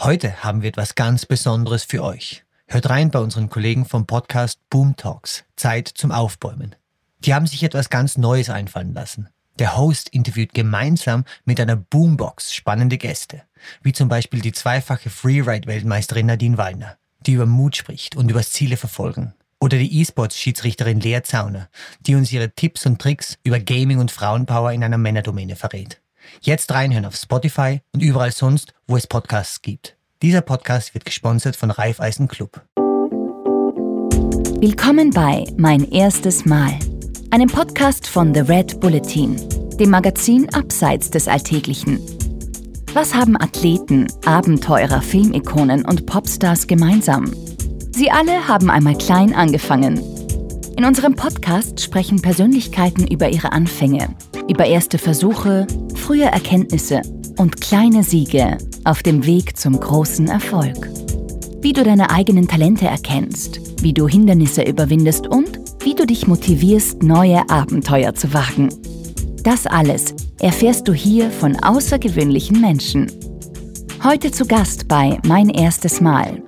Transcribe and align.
Heute 0.00 0.44
haben 0.44 0.62
wir 0.62 0.68
etwas 0.68 0.94
ganz 0.94 1.26
Besonderes 1.26 1.82
für 1.82 2.04
euch. 2.04 2.44
Hört 2.68 2.88
rein 2.88 3.10
bei 3.10 3.18
unseren 3.18 3.50
Kollegen 3.50 3.84
vom 3.84 4.06
Podcast 4.06 4.60
Boom 4.70 4.94
Talks. 4.94 5.44
Zeit 5.56 5.88
zum 5.88 6.12
Aufbäumen. 6.12 6.76
Die 7.24 7.34
haben 7.34 7.48
sich 7.48 7.64
etwas 7.64 7.90
ganz 7.90 8.16
Neues 8.16 8.48
einfallen 8.48 8.94
lassen. 8.94 9.28
Der 9.58 9.76
Host 9.76 10.10
interviewt 10.10 10.54
gemeinsam 10.54 11.24
mit 11.44 11.58
einer 11.60 11.74
Boombox 11.74 12.54
spannende 12.54 12.96
Gäste, 12.96 13.42
wie 13.82 13.92
zum 13.92 14.08
Beispiel 14.08 14.40
die 14.40 14.52
zweifache 14.52 15.10
Freeride-Weltmeisterin 15.10 16.26
Nadine 16.26 16.58
Wallner, 16.58 16.96
die 17.26 17.32
über 17.32 17.46
Mut 17.46 17.74
spricht 17.74 18.14
und 18.14 18.30
über 18.30 18.42
Ziele 18.42 18.76
verfolgen. 18.76 19.34
Oder 19.58 19.78
die 19.78 20.00
E-Sports-Schiedsrichterin 20.00 21.00
Lea 21.00 21.22
Zauner, 21.24 21.70
die 21.98 22.14
uns 22.14 22.30
ihre 22.30 22.52
Tipps 22.52 22.86
und 22.86 23.00
Tricks 23.02 23.36
über 23.42 23.58
Gaming 23.58 23.98
und 23.98 24.12
Frauenpower 24.12 24.70
in 24.70 24.84
einer 24.84 24.96
Männerdomäne 24.96 25.56
verrät. 25.56 26.00
Jetzt 26.40 26.72
reinhören 26.72 27.04
auf 27.04 27.16
Spotify 27.16 27.80
und 27.92 28.02
überall 28.02 28.32
sonst, 28.32 28.72
wo 28.86 28.96
es 28.96 29.06
Podcasts 29.06 29.62
gibt. 29.62 29.96
Dieser 30.22 30.40
Podcast 30.40 30.94
wird 30.94 31.04
gesponsert 31.04 31.56
von 31.56 31.70
Raiffeisen 31.70 32.28
Club. 32.28 32.62
Willkommen 34.60 35.10
bei 35.10 35.44
Mein 35.56 35.88
erstes 35.90 36.44
Mal, 36.44 36.72
einem 37.30 37.48
Podcast 37.48 38.08
von 38.08 38.34
The 38.34 38.40
Red 38.40 38.80
Bulletin, 38.80 39.36
dem 39.78 39.90
Magazin 39.90 40.52
Abseits 40.52 41.10
des 41.10 41.28
Alltäglichen. 41.28 42.00
Was 42.94 43.14
haben 43.14 43.40
Athleten, 43.40 44.08
Abenteurer, 44.24 45.02
Filmikonen 45.02 45.84
und 45.84 46.06
Popstars 46.06 46.66
gemeinsam? 46.66 47.32
Sie 47.92 48.10
alle 48.10 48.48
haben 48.48 48.70
einmal 48.70 48.96
klein 48.96 49.34
angefangen. 49.34 50.17
In 50.78 50.84
unserem 50.84 51.16
Podcast 51.16 51.80
sprechen 51.80 52.22
Persönlichkeiten 52.22 53.04
über 53.08 53.28
ihre 53.30 53.50
Anfänge, 53.50 54.14
über 54.48 54.64
erste 54.64 54.96
Versuche, 54.96 55.66
frühe 55.96 56.26
Erkenntnisse 56.26 57.02
und 57.36 57.60
kleine 57.60 58.04
Siege 58.04 58.58
auf 58.84 59.02
dem 59.02 59.26
Weg 59.26 59.56
zum 59.56 59.80
großen 59.80 60.28
Erfolg. 60.28 60.88
Wie 61.60 61.72
du 61.72 61.82
deine 61.82 62.10
eigenen 62.10 62.46
Talente 62.46 62.86
erkennst, 62.86 63.82
wie 63.82 63.92
du 63.92 64.06
Hindernisse 64.06 64.62
überwindest 64.62 65.26
und 65.26 65.58
wie 65.80 65.96
du 65.96 66.06
dich 66.06 66.28
motivierst, 66.28 67.02
neue 67.02 67.50
Abenteuer 67.50 68.14
zu 68.14 68.32
wagen. 68.32 68.68
Das 69.42 69.66
alles 69.66 70.14
erfährst 70.38 70.86
du 70.86 70.92
hier 70.92 71.32
von 71.32 71.56
außergewöhnlichen 71.56 72.60
Menschen. 72.60 73.10
Heute 74.04 74.30
zu 74.30 74.46
Gast 74.46 74.86
bei 74.86 75.18
Mein 75.26 75.48
erstes 75.48 76.00
Mal. 76.00 76.40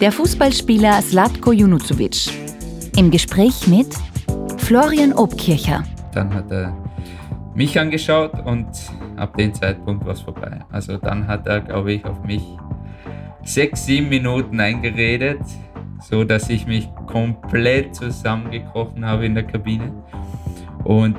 Der 0.00 0.12
Fußballspieler 0.12 1.02
Slatko 1.02 1.52
Junuzovic. 1.52 2.45
Im 2.96 3.10
Gespräch 3.10 3.66
mit 3.66 3.88
Florian 4.56 5.12
Obkircher. 5.12 5.84
Dann 6.14 6.32
hat 6.32 6.50
er 6.50 6.74
mich 7.54 7.78
angeschaut 7.78 8.32
und 8.46 8.66
ab 9.16 9.36
dem 9.36 9.52
Zeitpunkt 9.52 10.06
war 10.06 10.14
es 10.14 10.22
vorbei. 10.22 10.60
Also 10.72 10.96
dann 10.96 11.26
hat 11.26 11.46
er, 11.46 11.60
glaube 11.60 11.92
ich, 11.92 12.04
auf 12.06 12.24
mich 12.24 12.42
sechs, 13.44 13.84
sieben 13.84 14.08
Minuten 14.08 14.58
eingeredet, 14.60 15.40
so 16.08 16.24
dass 16.24 16.48
ich 16.48 16.66
mich 16.66 16.88
komplett 17.06 17.94
zusammengekrochen 17.94 19.04
habe 19.04 19.26
in 19.26 19.34
der 19.34 19.44
Kabine. 19.44 19.92
Und 20.84 21.18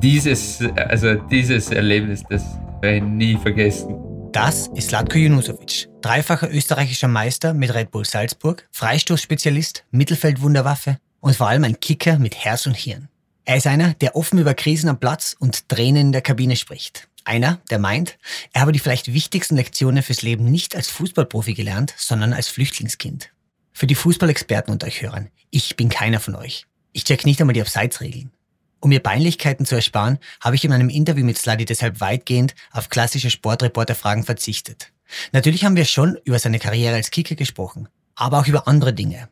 dieses, 0.00 0.62
also 0.76 1.14
dieses 1.14 1.72
Erlebnis, 1.72 2.22
das 2.30 2.56
werde 2.80 2.98
ich 2.98 3.02
nie 3.02 3.36
vergessen. 3.36 3.96
Das 4.32 4.68
ist 4.74 4.90
Latko 4.90 5.16
Junusovic, 5.16 5.88
dreifacher 6.02 6.50
österreichischer 6.52 7.08
Meister 7.08 7.54
mit 7.54 7.72
Red 7.74 7.90
Bull 7.90 8.04
Salzburg, 8.04 8.68
Freistoßspezialist, 8.72 9.84
Mittelfeldwunderwaffe 9.90 10.98
und 11.20 11.34
vor 11.34 11.48
allem 11.48 11.64
ein 11.64 11.80
Kicker 11.80 12.18
mit 12.18 12.36
Herz 12.36 12.66
und 12.66 12.76
Hirn. 12.76 13.08
Er 13.46 13.56
ist 13.56 13.66
einer, 13.66 13.94
der 13.94 14.16
offen 14.16 14.38
über 14.38 14.52
Krisen 14.52 14.90
am 14.90 15.00
Platz 15.00 15.34
und 15.38 15.70
Tränen 15.70 16.08
in 16.08 16.12
der 16.12 16.20
Kabine 16.20 16.56
spricht. 16.56 17.08
Einer, 17.24 17.60
der 17.70 17.78
meint, 17.78 18.18
er 18.52 18.60
habe 18.60 18.72
die 18.72 18.78
vielleicht 18.78 19.12
wichtigsten 19.14 19.56
Lektionen 19.56 20.02
fürs 20.02 20.22
Leben 20.22 20.44
nicht 20.44 20.76
als 20.76 20.88
Fußballprofi 20.88 21.54
gelernt, 21.54 21.94
sondern 21.96 22.34
als 22.34 22.48
Flüchtlingskind. 22.48 23.30
Für 23.72 23.86
die 23.86 23.94
Fußballexperten 23.94 24.72
unter 24.72 24.86
euch 24.86 25.00
Hörern, 25.00 25.30
ich 25.50 25.76
bin 25.76 25.88
keiner 25.88 26.20
von 26.20 26.34
euch. 26.34 26.66
Ich 26.92 27.04
check 27.04 27.24
nicht 27.24 27.40
einmal 27.40 27.54
die 27.54 27.62
Abseitsregeln. 27.62 28.30
Um 28.80 28.90
mir 28.90 29.00
Peinlichkeiten 29.00 29.66
zu 29.66 29.74
ersparen, 29.74 30.18
habe 30.40 30.56
ich 30.56 30.64
in 30.64 30.72
einem 30.72 30.88
Interview 30.88 31.24
mit 31.24 31.38
Sladi 31.38 31.64
deshalb 31.64 32.00
weitgehend 32.00 32.54
auf 32.70 32.88
klassische 32.88 33.30
Sportreporterfragen 33.30 34.24
verzichtet. 34.24 34.92
Natürlich 35.32 35.64
haben 35.64 35.76
wir 35.76 35.84
schon 35.84 36.18
über 36.24 36.38
seine 36.38 36.58
Karriere 36.58 36.94
als 36.94 37.10
Kicker 37.10 37.34
gesprochen, 37.34 37.88
aber 38.14 38.38
auch 38.38 38.46
über 38.46 38.68
andere 38.68 38.92
Dinge. 38.92 39.28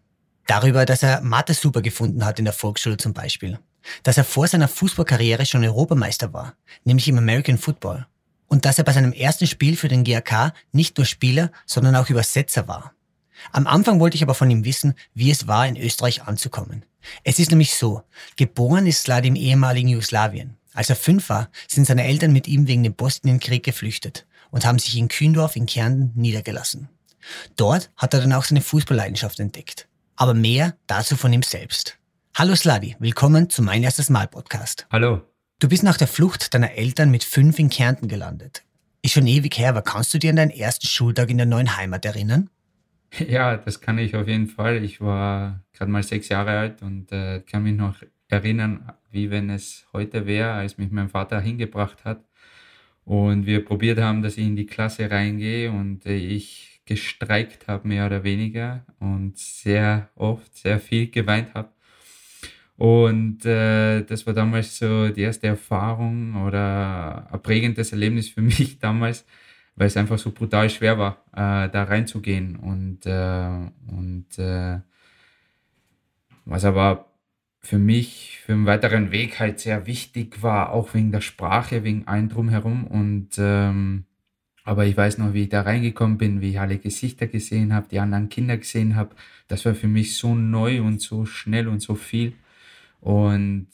Darüber, 0.47 0.85
dass 0.87 1.03
er 1.03 1.21
Mathe 1.21 1.55
super 1.55 1.83
gefunden 1.83 2.25
hat 2.25 2.39
in 2.39 2.45
der 2.45 2.55
Volksschule 2.55 2.97
zum 2.97 3.13
Beispiel 3.13 3.59
dass 4.03 4.17
er 4.17 4.25
vor 4.25 4.49
seiner 4.49 4.69
Fußballkarriere 4.69 5.47
schon 5.47 5.65
Europameister 5.65 6.33
war, 6.33 6.55
nämlich 6.85 7.09
im 7.09 7.19
American 7.19 7.59
Football. 7.59 8.07
Und 8.49 8.65
dass 8.65 8.79
er 8.79 8.85
bei 8.85 8.93
seinem 8.93 9.13
ersten 9.13 9.47
Spiel 9.47 9.77
für 9.77 9.89
den 9.89 10.05
GAK 10.05 10.53
nicht 10.73 10.97
nur 10.99 11.05
Spieler, 11.05 11.51
sondern 11.65 11.97
auch 11.97 12.11
Übersetzer 12.11 12.69
war. 12.69 12.93
Am 13.53 13.67
Anfang 13.67 14.01
wollte 14.01 14.17
ich 14.17 14.23
aber 14.23 14.35
von 14.35 14.51
ihm 14.51 14.65
wissen, 14.65 14.95
wie 15.15 15.31
es 15.31 15.47
war, 15.47 15.67
in 15.67 15.77
Österreich 15.77 16.23
anzukommen. 16.23 16.85
Es 17.25 17.39
ist 17.39 17.51
nämlich 17.51 17.75
so, 17.75 18.03
geboren 18.37 18.87
ist 18.87 19.03
Slad 19.03 19.25
im 19.25 19.37
ehemaligen 19.37 19.89
Jugoslawien. 19.89 20.57
Als 20.75 20.91
er 20.91 20.97
fünf 20.97 21.29
war, 21.29 21.49
sind 21.69 21.87
seine 21.87 22.05
Eltern 22.05 22.33
mit 22.33 22.49
ihm 22.49 22.67
wegen 22.67 22.83
dem 22.83 22.95
Bosnienkrieg 22.95 23.63
geflüchtet 23.63 24.27
und 24.51 24.67
haben 24.67 24.79
sich 24.79 24.97
in 24.97 25.09
Kühndorf 25.09 25.57
in 25.57 25.67
Kärnten 25.67 26.13
niedergelassen. 26.21 26.89
Dort 27.57 27.91
hat 27.97 28.15
er 28.15 28.21
dann 28.21 28.33
auch 28.33 28.45
seine 28.45 28.61
Fußballleidenschaft 28.61 29.41
entdeckt. 29.41 29.89
Aber 30.17 30.35
mehr 30.35 30.77
dazu 30.87 31.17
von 31.17 31.33
ihm 31.33 31.43
selbst. 31.43 31.99
Hallo 32.35 32.55
Sladi, 32.55 32.97
willkommen 32.99 33.51
zu 33.51 33.63
Mein 33.63 33.83
erstes 33.83 34.11
Mal 34.11 34.29
Podcast. 34.29 34.87
Hallo. 34.91 35.23
Du 35.59 35.69
bist 35.69 35.83
nach 35.83 35.97
der 35.97 36.09
Flucht 36.09 36.53
deiner 36.53 36.73
Eltern 36.73 37.11
mit 37.11 37.25
fünf 37.25 37.59
in 37.59 37.71
Kärnten 37.71 38.09
gelandet. 38.09 38.63
Ist 39.01 39.13
schon 39.13 39.27
ewig 39.27 39.57
her, 39.57 39.71
aber 39.71 39.83
kannst 39.83 40.13
du 40.13 40.19
dir 40.19 40.31
an 40.31 40.37
deinen 40.37 40.51
ersten 40.51 40.87
Schultag 40.87 41.31
in 41.31 41.39
der 41.39 41.47
neuen 41.47 41.77
Heimat 41.77 42.05
erinnern? 42.05 42.51
Ja, 43.29 43.57
das 43.57 43.81
kann 43.81 43.99
ich 43.99 44.15
auf 44.17 44.29
jeden 44.29 44.47
Fall. 44.47 44.85
Ich 44.85 45.01
war 45.01 45.65
gerade 45.73 45.91
mal 45.91 46.03
sechs 46.03 46.29
Jahre 46.29 46.51
alt 46.59 46.83
und 46.83 47.13
äh, 47.13 47.41
kann 47.41 47.63
mich 47.63 47.77
noch 47.77 47.97
erinnern, 48.29 48.93
wie 49.11 49.31
wenn 49.31 49.51
es 49.51 49.87
heute 49.93 50.27
wäre, 50.27 50.53
als 50.53 50.79
mich 50.79 50.91
mein 50.91 51.09
Vater 51.09 51.41
hingebracht 51.41 52.05
hat 52.05 52.25
und 53.05 53.47
wir 53.47 53.65
probiert 53.65 54.01
haben, 54.01 54.23
dass 54.23 54.37
ich 54.39 54.47
in 54.47 54.57
die 54.57 54.67
Klasse 54.67 55.11
reingehe 55.11 55.71
und 55.71 56.07
äh, 56.07 56.17
ich 56.17 56.83
gestreikt 56.87 57.69
habe, 57.69 57.89
mehr 57.89 58.07
oder 58.07 58.25
weniger 58.25 58.85
und 59.01 59.39
sehr 59.39 60.11
oft, 60.17 60.57
sehr 60.57 60.81
viel 60.81 61.11
geweint 61.11 61.55
habe 61.55 61.71
und 62.77 63.45
äh, 63.47 64.03
das 64.03 64.27
war 64.27 64.35
damals 64.35 64.79
so 64.79 65.09
die 65.09 65.23
erste 65.23 65.47
Erfahrung 65.47 66.45
oder 66.47 67.27
ein 67.33 67.43
prägendes 67.43 67.93
Erlebnis 67.93 68.29
für 68.29 68.43
mich 68.43 68.79
damals, 68.79 69.25
weil 69.77 69.87
es 69.87 69.97
einfach 69.97 70.19
so 70.19 70.33
brutal 70.33 70.71
schwer 70.71 70.99
war, 70.99 71.25
äh, 71.33 71.71
da 71.71 71.85
reinzugehen. 71.85 72.57
Und, 72.57 73.07
äh, 73.07 73.71
und 73.89 74.39
äh, 74.39 74.81
was 76.45 76.65
aber 76.65 77.07
für 77.61 77.79
mich, 77.79 78.41
für 78.45 78.53
einen 78.53 78.67
weiteren 78.67 79.11
Weg 79.11 79.41
halt 79.41 79.61
sehr 79.61 79.87
wichtig 79.87 80.43
war, 80.43 80.71
auch 80.71 80.95
wegen 80.95 81.13
der 81.13 81.21
Sprache, 81.21 81.85
wegen 81.85 82.07
allem 82.07 82.29
drumherum. 82.29 82.87
Und 82.87 83.31
ähm, 83.39 84.07
aber 84.65 84.85
ich 84.87 84.97
weiß 84.97 85.19
noch, 85.19 85.33
wie 85.33 85.45
ich 85.45 85.49
da 85.49 85.63
reingekommen 85.63 86.19
bin, 86.19 86.41
wie 86.41 86.51
ich 86.51 86.61
alle 86.61 86.79
Gesichter 86.79 87.29
gesehen 87.29 87.73
habe, 87.73 87.87
die 87.89 88.01
anderen 88.01 88.29
Kinder 88.29 88.57
gesehen 88.57 88.97
habe. 88.97 89.15
Das 89.47 89.65
war 89.65 89.75
für 89.75 89.87
mich 89.87 90.17
so 90.17 90.35
neu 90.35 90.83
und 90.83 91.01
so 91.01 91.25
schnell 91.25 91.69
und 91.69 91.81
so 91.81 91.95
viel. 91.95 92.35
Und 93.01 93.69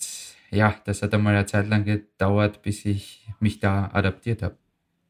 ja, 0.50 0.74
das 0.84 1.02
hat 1.02 1.14
einmal 1.14 1.34
eine 1.34 1.46
Zeit 1.46 1.68
lang 1.68 1.84
gedauert, 1.84 2.62
bis 2.62 2.84
ich 2.84 3.26
mich 3.40 3.58
da 3.58 3.90
adaptiert 3.92 4.42
habe. 4.42 4.56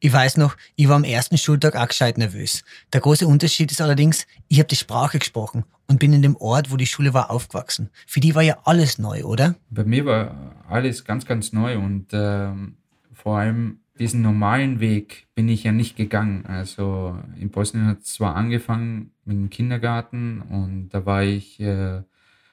Ich 0.05 0.11
weiß 0.11 0.35
noch, 0.35 0.57
ich 0.75 0.89
war 0.89 0.97
am 0.97 1.05
ersten 1.05 1.37
Schultag 1.37 1.77
auch 1.77 1.87
gescheit 1.87 2.17
nervös. 2.17 2.65
Der 2.91 2.99
große 2.99 3.25
Unterschied 3.25 3.71
ist 3.71 3.79
allerdings, 3.79 4.27
ich 4.49 4.59
habe 4.59 4.67
die 4.67 4.75
Sprache 4.75 5.17
gesprochen 5.17 5.63
und 5.87 6.01
bin 6.01 6.11
in 6.11 6.21
dem 6.21 6.35
Ort, 6.35 6.73
wo 6.73 6.75
die 6.75 6.87
Schule 6.87 7.13
war, 7.13 7.31
aufgewachsen. 7.31 7.89
Für 8.05 8.19
die 8.19 8.35
war 8.35 8.41
ja 8.41 8.57
alles 8.65 8.99
neu, 8.99 9.23
oder? 9.23 9.55
Bei 9.69 9.85
mir 9.85 10.05
war 10.05 10.57
alles 10.67 11.05
ganz, 11.05 11.25
ganz 11.25 11.53
neu 11.53 11.77
und 11.77 12.07
ähm, 12.11 12.75
vor 13.13 13.37
allem 13.37 13.79
diesen 13.97 14.21
normalen 14.21 14.81
Weg 14.81 15.27
bin 15.35 15.47
ich 15.47 15.63
ja 15.63 15.71
nicht 15.71 15.95
gegangen. 15.95 16.47
Also 16.47 17.17
in 17.39 17.49
Bosnien 17.49 17.87
hat 17.87 18.01
es 18.01 18.15
zwar 18.15 18.35
angefangen 18.35 19.11
mit 19.23 19.37
dem 19.37 19.49
Kindergarten 19.49 20.41
und 20.41 20.89
da 20.89 21.05
war 21.05 21.23
ich 21.23 21.61
äh, 21.61 22.01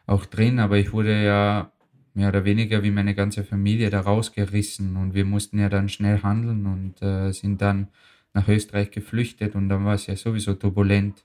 auch 0.07 0.25
drin, 0.25 0.61
aber 0.61 0.79
ich 0.79 0.93
wurde 0.93 1.25
ja 1.25 1.73
mehr 2.15 2.29
oder 2.29 2.45
weniger 2.45 2.83
wie 2.83 2.91
meine 2.91 3.15
ganze 3.15 3.45
Familie 3.45 3.91
da 3.91 4.01
rausgerissen. 4.01 4.97
Und 4.97 5.15
wir 5.15 5.25
mussten 5.25 5.59
ja 5.59 5.69
dann 5.69 5.89
schnell 5.89 6.23
handeln 6.23 6.67
und 6.67 7.03
äh, 7.03 7.33
sind 7.33 7.61
dann 7.61 7.89
nach 8.35 8.49
Österreich 8.49 8.91
geflüchtet. 8.91 9.55
Und 9.55 9.69
dann 9.69 9.85
war 9.85 9.95
es 9.95 10.07
ja 10.07 10.17
sowieso 10.17 10.55
turbulent 10.55 11.25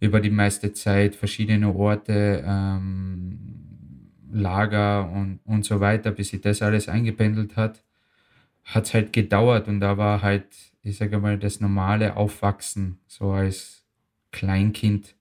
über 0.00 0.20
die 0.20 0.30
meiste 0.30 0.72
Zeit, 0.72 1.14
verschiedene 1.14 1.74
Orte, 1.74 2.42
ähm, 2.46 3.56
Lager 4.32 5.10
und, 5.10 5.40
und 5.44 5.64
so 5.64 5.80
weiter, 5.80 6.12
bis 6.12 6.28
sich 6.28 6.40
das 6.40 6.62
alles 6.62 6.88
eingependelt 6.88 7.56
hat, 7.56 7.82
hat 8.64 8.86
es 8.86 8.94
halt 8.94 9.12
gedauert. 9.12 9.68
Und 9.68 9.80
da 9.80 9.98
war 9.98 10.22
halt, 10.22 10.46
ich 10.82 10.96
sage 10.96 11.18
mal, 11.18 11.38
das 11.38 11.60
normale 11.60 12.16
Aufwachsen, 12.16 13.00
so 13.06 13.32
als 13.32 13.84
Kleinkind 14.30 15.16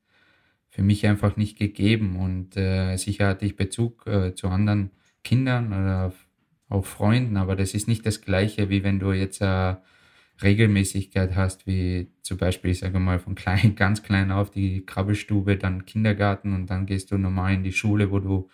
für 0.80 0.86
mich 0.86 1.06
einfach 1.06 1.36
nicht 1.36 1.58
gegeben. 1.60 2.16
Und 2.16 2.56
äh, 2.56 2.96
sicher 2.96 3.28
hatte 3.28 3.46
ich 3.46 3.58
Bezug 3.58 4.08
äh, 4.08 4.34
zu 4.34 4.48
anderen 4.48 4.92
Kindern 5.26 5.74
oder 5.74 6.14
auch 6.70 6.86
Freunden, 6.86 7.36
aber 7.36 7.58
das 7.58 7.74
ist 7.74 7.90
nicht 7.90 8.06
das 8.06 8.22
gleiche, 8.22 8.70
wie 8.70 8.82
wenn 8.82 8.98
du 8.98 9.12
jetzt 9.12 9.42
äh, 9.42 9.76
Regelmäßigkeit 10.42 11.36
hast, 11.36 11.68
wie 11.68 12.08
zum 12.22 12.38
Beispiel, 12.38 12.72
ich 12.72 12.80
sage 12.80 12.98
mal, 12.98 13.20
von 13.20 13.36
klein, 13.36 13.76
ganz 13.76 14.04
klein 14.04 14.32
auf 14.32 14.52
die 14.52 14.86
Krabbelstube, 14.86 15.58
dann 15.58 15.86
Kindergarten 15.86 16.54
und 16.54 16.68
dann 16.68 16.86
gehst 16.86 17.12
du 17.12 17.18
normal 17.18 17.56
in 17.56 17.64
die 17.64 17.74
Schule, 17.74 18.10
wo 18.10 18.20
du, 18.20 18.50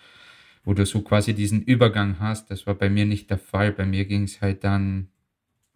wo 0.63 0.74
du 0.74 0.83
so 0.83 1.04
quasi 1.04 1.36
diesen 1.36 1.62
Übergang 1.62 2.18
hast. 2.19 2.50
Das 2.50 2.66
war 2.66 2.74
bei 2.74 2.89
mir 2.89 3.06
nicht 3.06 3.30
der 3.30 3.38
Fall. 3.38 3.72
Bei 3.72 3.86
mir 3.86 4.06
ging 4.06 4.24
es 4.24 4.42
halt 4.42 4.63
dann, 4.63 5.10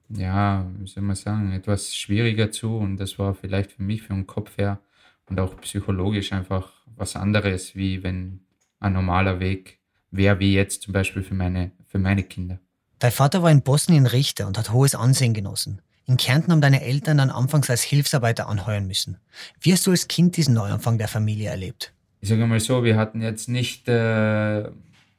ja, 0.09 0.67
wie 0.79 0.87
soll 0.87 1.03
man 1.03 1.15
sagen, 1.15 1.51
etwas 1.51 1.95
schwieriger 1.95 2.49
zu 2.49 2.75
und 2.75 2.97
das 2.97 3.19
war 3.19 3.35
vielleicht 3.35 3.73
für 3.73 3.83
mich, 3.83 4.01
für 4.01 4.15
den 4.15 4.25
Kopf 4.25 4.57
her 4.57 4.81
und 5.29 5.39
auch 5.39 5.59
psychologisch 5.61 6.33
einfach 6.33 6.71
was 6.95 7.15
anderes, 7.15 7.75
wie 7.75 8.03
wenn 8.03 8.41
ein 8.79 8.93
normaler 8.93 9.39
Weg 9.39 9.79
wäre, 10.11 10.39
wie 10.39 10.53
jetzt 10.53 10.83
zum 10.83 10.93
Beispiel 10.93 11.23
für 11.23 11.35
meine, 11.35 11.71
für 11.87 11.99
meine 11.99 12.23
Kinder. 12.23 12.59
Dein 12.99 13.11
Vater 13.11 13.41
war 13.43 13.51
in 13.51 13.61
Bosnien 13.61 14.05
Richter 14.05 14.47
und 14.47 14.57
hat 14.57 14.71
hohes 14.71 14.95
Ansehen 14.95 15.33
genossen. 15.33 15.81
In 16.05 16.17
Kärnten 16.17 16.51
haben 16.51 16.61
deine 16.61 16.81
Eltern 16.81 17.19
dann 17.19 17.29
anfangs 17.29 17.69
als 17.69 17.83
Hilfsarbeiter 17.83 18.49
anheuern 18.49 18.87
müssen. 18.87 19.17
Wie 19.61 19.71
hast 19.71 19.85
du 19.85 19.91
als 19.91 20.07
Kind 20.07 20.37
diesen 20.37 20.55
Neuanfang 20.55 20.97
der 20.97 21.07
Familie 21.07 21.49
erlebt? 21.49 21.93
Ich 22.19 22.29
sage 22.29 22.45
mal 22.45 22.59
so, 22.59 22.83
wir 22.83 22.97
hatten 22.97 23.21
jetzt 23.21 23.47
nicht 23.47 23.87
äh, 23.87 24.69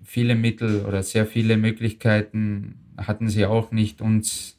viele 0.02 0.34
Mittel 0.34 0.84
oder 0.84 1.02
sehr 1.02 1.26
viele 1.26 1.56
Möglichkeiten, 1.56 2.74
hatten 2.98 3.28
sie 3.28 3.46
auch 3.46 3.70
nicht, 3.70 4.00
uns 4.02 4.58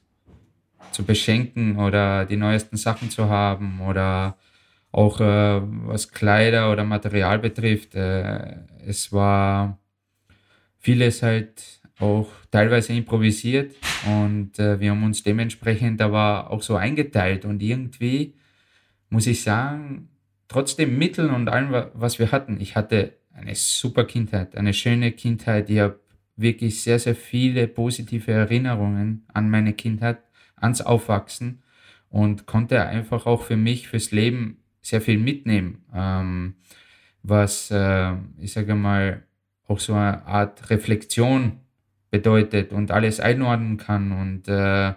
zu 0.92 1.04
beschenken 1.04 1.78
oder 1.78 2.26
die 2.26 2.38
neuesten 2.38 2.78
Sachen 2.78 3.10
zu 3.10 3.30
haben 3.30 3.82
oder 3.82 4.38
auch 4.92 5.20
äh, 5.22 5.62
was 5.88 6.12
Kleider 6.12 6.72
oder 6.72 6.84
Material 6.84 7.40
betrifft. 7.40 7.96
Äh, 7.96 8.58
es 8.86 9.12
war 9.12 9.80
vieles 10.80 11.24
halt 11.24 11.82
auch 12.00 12.30
teilweise 12.50 12.94
improvisiert 12.94 13.76
und 14.06 14.58
äh, 14.58 14.80
wir 14.80 14.92
haben 14.92 15.04
uns 15.04 15.24
dementsprechend 15.24 16.02
aber 16.02 16.50
auch 16.50 16.64
so 16.64 16.76
eingeteilt 16.76 17.46
und 17.46 17.62
irgendwie 17.62 18.34
muss 19.10 19.28
ich 19.28 19.44
sagen, 19.44 20.10
trotzdem 20.48 20.98
Mitteln 20.98 21.32
und 21.32 21.48
allem, 21.50 21.72
was 21.94 22.18
wir 22.18 22.32
hatten, 22.32 22.60
ich 22.60 22.76
hatte 22.76 23.14
eine 23.34 23.56
super 23.56 24.06
Kindheit, 24.06 24.56
eine 24.56 24.74
schöne 24.74 25.12
Kindheit. 25.12 25.70
Ich 25.70 25.80
habe 25.80 26.00
wirklich 26.36 26.82
sehr, 26.82 27.00
sehr 27.00 27.16
viele 27.16 27.68
positive 27.68 28.32
Erinnerungen 28.32 29.26
an 29.34 29.50
meine 29.50 29.74
Kindheit, 29.74 30.20
ans 30.56 30.82
Aufwachsen 30.82 31.62
und 32.10 32.46
konnte 32.46 32.82
einfach 32.86 33.26
auch 33.26 33.44
für 33.44 33.58
mich, 33.58 33.88
fürs 33.88 34.12
Leben 34.12 34.61
sehr 34.82 35.02
viel 35.02 35.18
mitnehmen, 35.18 35.84
ähm, 35.94 36.56
was, 37.24 37.70
äh, 37.72 38.14
ich 38.40 38.54
sage 38.54 38.76
mal, 38.76 39.24
auch 39.68 39.80
so 39.80 39.94
eine 39.94 40.26
Art 40.26 40.70
Reflexion 40.70 41.60
bedeutet 42.10 42.74
und 42.74 42.92
alles 42.92 43.20
einordnen 43.20 43.78
kann 43.78 44.12
und 44.12 44.48
äh, 44.48 44.94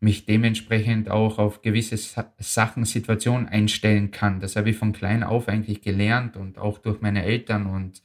mich 0.00 0.26
dementsprechend 0.26 1.10
auch 1.10 1.38
auf 1.38 1.62
gewisse 1.62 1.96
Sa 1.96 2.32
Sachen, 2.38 2.84
Situationen 2.84 3.48
einstellen 3.48 4.10
kann. 4.10 4.40
Das 4.40 4.54
habe 4.54 4.70
ich 4.70 4.76
von 4.76 4.92
klein 4.92 5.22
auf 5.22 5.48
eigentlich 5.48 5.82
gelernt 5.82 6.36
und 6.36 6.58
auch 6.58 6.78
durch 6.78 7.00
meine 7.00 7.24
Eltern 7.24 7.66
und, 7.66 8.02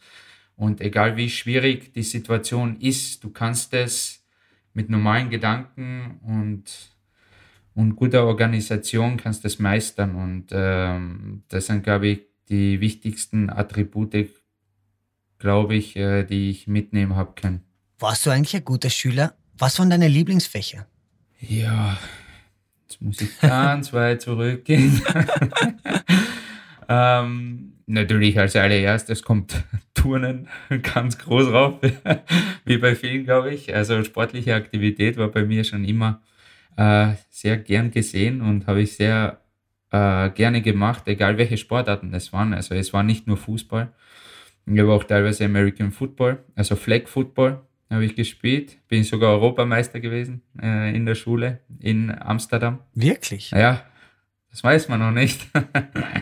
und 0.55 0.81
egal 0.81 1.17
wie 1.17 1.29
schwierig 1.29 1.93
die 1.93 2.03
Situation 2.03 2.79
ist, 2.79 3.23
du 3.23 3.29
kannst 3.29 3.73
es 3.73 4.25
mit 4.73 4.89
normalen 4.89 5.29
Gedanken 5.29 6.19
und, 6.23 6.92
und 7.75 7.95
guter 7.95 8.25
Organisation 8.25 9.17
kannst 9.17 9.45
es 9.45 9.59
meistern 9.59 10.15
und 10.15 10.47
ähm, 10.51 11.43
das 11.49 11.67
sind, 11.67 11.83
glaube 11.83 12.07
ich, 12.07 12.21
die 12.49 12.79
wichtigsten 12.81 13.49
Attribute, 13.49 14.29
glaube 15.39 15.75
ich, 15.75 15.95
äh, 15.95 16.23
die 16.23 16.49
ich 16.49 16.67
mitnehmen 16.67 17.15
habe 17.15 17.33
können. 17.35 17.61
Warst 17.99 18.25
du 18.25 18.29
eigentlich 18.29 18.55
ein 18.55 18.65
guter 18.65 18.89
Schüler? 18.89 19.33
Was 19.57 19.79
waren 19.79 19.89
deine 19.89 20.07
Lieblingsfächer? 20.07 20.85
Ja, 21.39 21.97
jetzt 22.87 23.01
muss 23.01 23.21
ich 23.21 23.39
ganz 23.39 23.93
weit 23.93 24.21
zurückgehen. 24.21 25.01
ähm, 26.89 27.73
natürlich 27.85 28.39
als 28.39 28.55
allererstes 28.55 29.23
kommt 29.23 29.63
Turnen 29.93 30.47
ganz 30.93 31.17
groß 31.17 31.51
rauf, 31.51 31.79
wie 32.65 32.77
bei 32.77 32.95
vielen, 32.95 33.23
glaube 33.23 33.53
ich. 33.53 33.73
Also 33.73 34.03
sportliche 34.03 34.55
Aktivität 34.55 35.17
war 35.17 35.29
bei 35.29 35.43
mir 35.43 35.63
schon 35.63 35.85
immer 35.85 36.21
äh, 36.77 37.13
sehr 37.29 37.57
gern 37.57 37.91
gesehen 37.91 38.41
und 38.41 38.67
habe 38.67 38.81
ich 38.81 38.95
sehr 38.95 39.41
äh, 39.91 40.29
gerne 40.31 40.61
gemacht, 40.61 41.03
egal 41.07 41.37
welche 41.37 41.57
Sportarten 41.57 42.13
es 42.13 42.33
waren. 42.33 42.53
Also 42.53 42.75
es 42.75 42.93
war 42.93 43.03
nicht 43.03 43.27
nur 43.27 43.37
Fußball. 43.37 43.93
Ich 44.65 44.79
habe 44.79 44.93
auch 44.93 45.03
teilweise 45.03 45.45
American 45.45 45.91
Football, 45.91 46.43
also 46.55 46.75
Flag 46.75 47.07
Football 47.07 47.61
habe 47.93 48.05
ich 48.05 48.15
gespielt. 48.15 48.77
Bin 48.87 49.03
sogar 49.03 49.31
Europameister 49.31 49.99
gewesen 49.99 50.41
äh, 50.61 50.95
in 50.95 51.05
der 51.05 51.15
Schule 51.15 51.59
in 51.79 52.11
Amsterdam. 52.11 52.79
Wirklich? 52.93 53.51
Ja, 53.51 53.85
das 54.49 54.63
weiß 54.63 54.89
man 54.89 54.99
noch 54.99 55.11
nicht. 55.11 55.47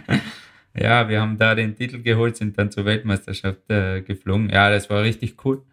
ja, 0.74 1.07
wir 1.09 1.21
haben 1.21 1.38
da 1.38 1.56
den 1.56 1.75
Titel 1.75 2.01
geholt, 2.01 2.38
sind 2.38 2.57
dann 2.57 2.71
zur 2.71 2.86
Weltmeisterschaft 2.86 3.69
äh, 3.69 4.01
geflogen. 4.01 4.50
Ja, 4.50 4.69
das 4.69 4.89
war 4.89 5.03
richtig 5.03 5.44
cool. 5.45 5.63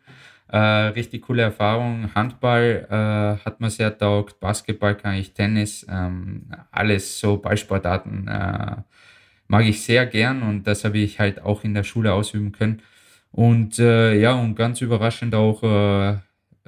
Äh, 0.51 0.59
richtig 0.59 1.23
coole 1.23 1.43
Erfahrung. 1.43 2.15
Handball 2.15 2.87
äh, 2.91 3.45
hat 3.45 3.61
mir 3.61 3.71
sehr 3.71 3.97
taugt, 3.97 4.41
Basketball 4.41 4.97
kann 4.97 5.15
ich, 5.17 5.35
Tennis, 5.35 5.87
ähm, 5.91 6.51
alles 6.71 7.21
so 7.21 7.37
Ballsportarten 7.37 8.29
äh, 8.29 8.77
mag 9.49 9.67
ich 9.67 9.83
sehr 9.83 10.07
gern 10.07 10.43
und 10.43 10.67
das 10.67 10.85
habe 10.85 10.99
ich 10.99 11.21
halt 11.21 11.43
auch 11.43 11.65
in 11.65 11.75
der 11.75 11.85
Schule 11.85 12.15
ausüben 12.15 12.53
können. 12.53 12.83
Und 13.31 13.79
äh, 13.79 14.15
ja, 14.19 14.33
und 14.35 14.55
ganz 14.55 14.81
überraschend 14.81 15.35
auch, 15.35 15.63
äh, 15.63 16.19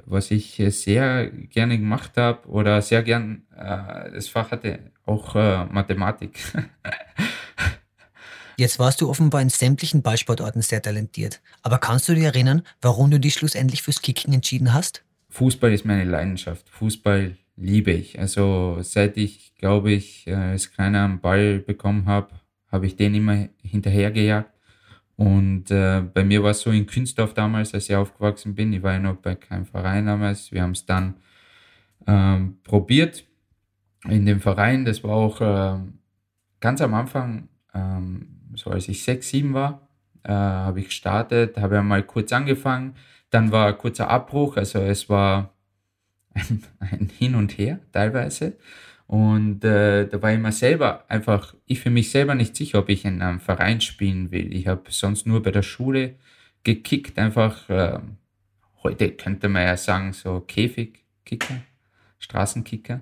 was 0.05 0.31
ich 0.31 0.61
sehr 0.69 1.27
gerne 1.29 1.77
gemacht 1.79 2.17
habe 2.17 2.47
oder 2.49 2.81
sehr 2.83 3.01
gern 3.03 3.43
äh, 3.55 4.11
das 4.13 4.27
Fach 4.29 4.51
hatte, 4.51 4.91
auch 5.05 5.35
Mathematik. 5.71 6.39
Jetzt 8.61 8.77
warst 8.77 9.01
du 9.01 9.09
offenbar 9.09 9.41
in 9.41 9.49
sämtlichen 9.49 10.03
Ballsportarten 10.03 10.61
sehr 10.61 10.83
talentiert. 10.83 11.41
Aber 11.63 11.79
kannst 11.79 12.07
du 12.07 12.13
dir 12.13 12.25
erinnern, 12.25 12.61
warum 12.79 13.09
du 13.09 13.19
dich 13.19 13.33
schlussendlich 13.33 13.81
fürs 13.81 14.03
Kicken 14.03 14.35
entschieden 14.35 14.71
hast? 14.71 15.03
Fußball 15.29 15.73
ist 15.73 15.83
meine 15.83 16.03
Leidenschaft. 16.03 16.69
Fußball 16.69 17.37
liebe 17.55 17.89
ich. 17.89 18.19
Also 18.19 18.77
seit 18.83 19.17
ich, 19.17 19.55
glaube 19.55 19.91
ich, 19.91 20.27
äh, 20.27 20.35
als 20.35 20.71
kleiner 20.71 21.05
einen 21.05 21.21
Ball 21.21 21.57
bekommen 21.57 22.05
habe, 22.05 22.35
habe 22.71 22.85
ich 22.85 22.95
den 22.95 23.15
immer 23.15 23.49
hinterhergejagt. 23.63 24.51
Und 25.15 25.71
äh, 25.71 26.01
bei 26.01 26.23
mir 26.23 26.43
war 26.43 26.51
es 26.51 26.61
so 26.61 26.69
in 26.69 26.85
Künstdorf 26.85 27.33
damals, 27.33 27.73
als 27.73 27.89
ich 27.89 27.95
aufgewachsen 27.95 28.53
bin. 28.53 28.73
Ich 28.73 28.83
war 28.83 28.93
ja 28.93 28.99
noch 28.99 29.15
bei 29.15 29.33
keinem 29.33 29.65
Verein 29.65 30.05
damals. 30.05 30.51
Wir 30.51 30.61
haben 30.61 30.73
es 30.73 30.85
dann 30.85 31.15
ähm, 32.05 32.59
probiert 32.63 33.25
in 34.07 34.27
dem 34.27 34.39
Verein. 34.39 34.85
Das 34.85 35.03
war 35.03 35.15
auch 35.15 35.41
äh, 35.41 35.79
ganz 36.59 36.79
am 36.81 36.93
Anfang, 36.93 37.47
ähm, 37.73 38.37
so 38.55 38.69
als 38.69 38.87
ich 38.87 39.03
sechs, 39.03 39.29
sieben 39.29 39.53
war, 39.53 39.87
äh, 40.23 40.31
habe 40.31 40.79
ich 40.79 40.87
gestartet, 40.87 41.57
habe 41.57 41.75
ja 41.75 41.83
mal 41.83 42.03
kurz 42.03 42.31
angefangen. 42.33 42.95
Dann 43.29 43.51
war 43.51 43.67
ein 43.67 43.77
kurzer 43.77 44.09
Abbruch, 44.09 44.57
also 44.57 44.79
es 44.79 45.09
war 45.09 45.53
ein, 46.33 46.63
ein 46.79 47.09
Hin 47.17 47.35
und 47.35 47.57
Her 47.57 47.79
teilweise. 47.91 48.57
Und 49.07 49.65
äh, 49.65 50.07
da 50.07 50.21
war 50.21 50.31
ich 50.31 50.39
mir 50.39 50.53
selber 50.53 51.03
einfach, 51.09 51.53
ich 51.65 51.81
für 51.81 51.89
mich 51.89 52.11
selber 52.11 52.33
nicht 52.33 52.55
sicher, 52.55 52.79
ob 52.79 52.87
ich 52.87 53.03
in 53.03 53.21
einem 53.21 53.41
Verein 53.41 53.81
spielen 53.81 54.31
will. 54.31 54.53
Ich 54.55 54.67
habe 54.67 54.83
sonst 54.89 55.27
nur 55.27 55.43
bei 55.43 55.51
der 55.51 55.63
Schule 55.63 56.15
gekickt, 56.63 57.17
einfach, 57.19 57.69
äh, 57.69 57.99
heute 58.83 59.11
könnte 59.11 59.49
man 59.49 59.63
ja 59.63 59.75
sagen, 59.75 60.13
so 60.13 60.39
Käfigkicker, 60.39 61.61
Straßenkicker. 62.19 63.01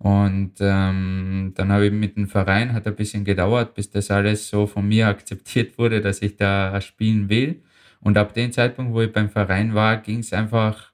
Und 0.00 0.54
ähm, 0.60 1.52
dann 1.54 1.72
habe 1.72 1.86
ich 1.86 1.92
mit 1.92 2.16
dem 2.16 2.26
Verein, 2.26 2.72
hat 2.72 2.86
ein 2.86 2.96
bisschen 2.96 3.24
gedauert, 3.24 3.74
bis 3.74 3.90
das 3.90 4.10
alles 4.10 4.48
so 4.48 4.66
von 4.66 4.88
mir 4.88 5.08
akzeptiert 5.14 5.78
wurde, 5.78 6.00
dass 6.00 6.22
ich 6.22 6.36
da 6.36 6.80
spielen 6.80 7.28
will. 7.28 7.62
Und 8.00 8.18
ab 8.18 8.34
dem 8.34 8.50
Zeitpunkt, 8.50 8.92
wo 8.92 9.02
ich 9.02 9.12
beim 9.12 9.30
Verein 9.30 9.74
war, 9.74 9.98
ging 9.98 10.20
es 10.20 10.32
einfach 10.32 10.90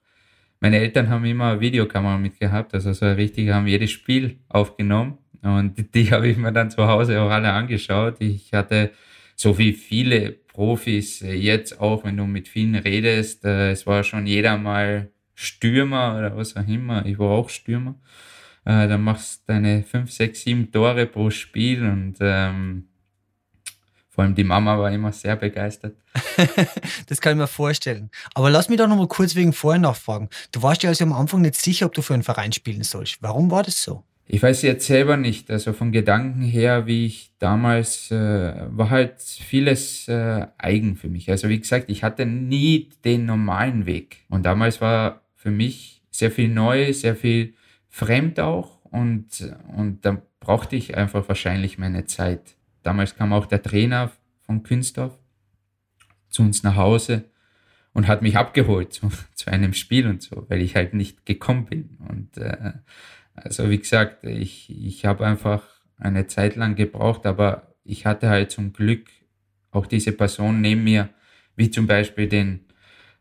meine 0.61 0.79
Eltern 0.79 1.11
haben 1.11 1.25
immer 1.25 1.53
eine 1.53 1.61
Videokamera 1.61 2.19
mitgehabt, 2.19 2.75
also 2.75 2.93
so 2.93 3.07
richtig 3.07 3.51
haben 3.51 3.67
jedes 3.67 3.91
Spiel 3.91 4.39
aufgenommen 4.49 5.19
und 5.43 5.77
die, 5.77 5.91
die 5.95 6.11
habe 6.11 6.29
ich 6.29 6.37
mir 6.37 6.53
dann 6.53 6.71
zu 6.71 6.87
Hause 6.87 7.21
auch 7.21 7.31
alle 7.31 7.53
angeschaut. 7.53 8.17
Ich 8.21 8.53
hatte 8.53 8.91
so 9.35 9.59
wie 9.59 9.73
viele 9.73 10.33
Profis 10.33 11.21
jetzt 11.21 11.81
auch, 11.81 12.05
wenn 12.05 12.17
du 12.17 12.25
mit 12.25 12.49
vielen 12.49 12.75
redest, 12.75 13.45
äh, 13.45 13.71
es 13.71 13.87
war 13.87 14.03
schon 14.03 14.27
jeder 14.27 14.57
mal 14.57 15.11
Stürmer 15.35 16.17
oder 16.19 16.37
was 16.37 16.57
auch 16.57 16.67
immer. 16.67 17.05
Ich 17.05 17.19
war 17.19 17.31
auch 17.31 17.51
Stürmer. 17.51 17.97
Äh, 18.67 18.89
dann 18.89 19.03
machst 19.03 19.43
du 19.43 19.53
deine 19.53 19.85
fünf, 19.85 20.11
sechs, 20.11 20.43
sieben 20.43 20.73
Tore 20.73 21.07
pro 21.07 21.31
Spiel 21.31 21.87
und 21.87 22.17
ähm, 22.21 22.89
vor 24.11 24.25
allem 24.25 24.35
die 24.35 24.45
Mama 24.45 24.77
war 24.77 24.91
immer 24.91 25.13
sehr 25.13 25.37
begeistert. 25.37 25.95
das 27.07 27.21
kann 27.21 27.35
ich 27.35 27.39
mir 27.39 27.47
vorstellen. 27.47 28.11
Aber 28.35 28.51
lass 28.51 28.69
mich 28.69 28.79
doch 28.79 28.89
noch 28.89 28.97
mal 28.97 29.07
kurz 29.07 29.37
wegen 29.37 29.53
vorher 29.53 29.81
nachfragen. 29.81 30.31
Du 30.51 30.63
warst 30.63 30.83
ja 30.83 30.91
also 30.91 31.05
am 31.05 31.13
Anfang 31.13 31.43
nicht 31.43 31.55
sicher, 31.55 31.87
ob 31.87 31.95
du 31.95 32.03
für 32.03 32.15
einen 32.15 32.25
Verein 32.25 32.53
spielen 32.53 32.83
sollst. 32.83 33.19
Warum 33.23 33.53
war 33.53 33.63
das 33.63 33.83
so? 33.83 34.03
Ich 34.27 34.43
weiß 34.43 34.63
jetzt 34.63 34.87
selber 34.87 35.17
nicht. 35.17 35.49
Also 35.51 35.73
von 35.73 35.93
Gedanken 35.93 36.43
her, 36.43 36.87
wie 36.87 37.07
ich 37.07 37.31
damals, 37.39 38.11
äh, 38.11 38.53
war 38.69 38.91
halt 38.91 39.21
vieles 39.21 40.09
äh, 40.09 40.47
eigen 40.59 40.97
für 40.97 41.09
mich. 41.09 41.31
Also 41.31 41.49
wie 41.49 41.61
gesagt, 41.61 41.89
ich 41.89 42.03
hatte 42.03 42.27
nie 42.27 42.89
den 43.05 43.27
normalen 43.27 43.87
Weg. 43.87 44.25
Und 44.29 44.45
damals 44.45 44.81
war 44.81 45.21
für 45.37 45.53
mich 45.53 46.03
sehr 46.11 46.33
viel 46.33 46.49
neu, 46.49 46.93
sehr 46.93 47.15
viel 47.15 47.55
fremd 47.97 48.39
auch. 48.41 48.85
und, 48.85 49.27
und 49.75 50.05
dann 50.05 50.21
brauchte 50.39 50.77
ich 50.77 50.97
einfach 50.97 51.29
wahrscheinlich 51.29 51.79
meine 51.79 52.05
Zeit. 52.05 52.57
Damals 52.83 53.17
kam 53.17 53.33
auch 53.33 53.47
der 53.47 53.63
Trainer 53.63 54.13
von 54.43 54.63
Künstorf 54.63 55.19
zu 56.29 56.43
uns 56.43 56.63
nach 56.63 56.77
Hause 56.77 57.25
und 57.95 58.07
hat 58.07 58.21
mich 58.21 58.37
abgeholt 58.37 58.93
zu, 58.93 59.11
zu 59.35 59.51
einem 59.51 59.73
Spiel 59.73 60.07
und 60.07 60.23
so, 60.23 60.45
weil 60.49 60.61
ich 60.61 60.77
halt 60.77 60.93
nicht 60.93 61.25
gekommen 61.25 61.65
bin. 61.65 61.97
Und 62.09 62.37
äh, 62.37 62.75
also 63.35 63.71
wie 63.71 63.79
gesagt, 63.79 64.25
ich, 64.25 64.69
ich 64.69 65.07
habe 65.07 65.27
einfach 65.27 65.65
eine 65.97 66.27
Zeit 66.27 66.55
lang 66.55 66.77
gebraucht, 66.77 67.25
aber 67.25 67.75
ich 67.83 68.05
hatte 68.05 68.29
halt 68.29 68.51
zum 68.51 68.75
Glück 68.75 69.09
auch 69.71 69.87
diese 69.87 70.13
Person 70.13 70.61
neben 70.61 70.85
mir, 70.85 71.09
wie 71.57 71.71
zum 71.71 71.87
Beispiel 71.87 72.29
den 72.29 72.67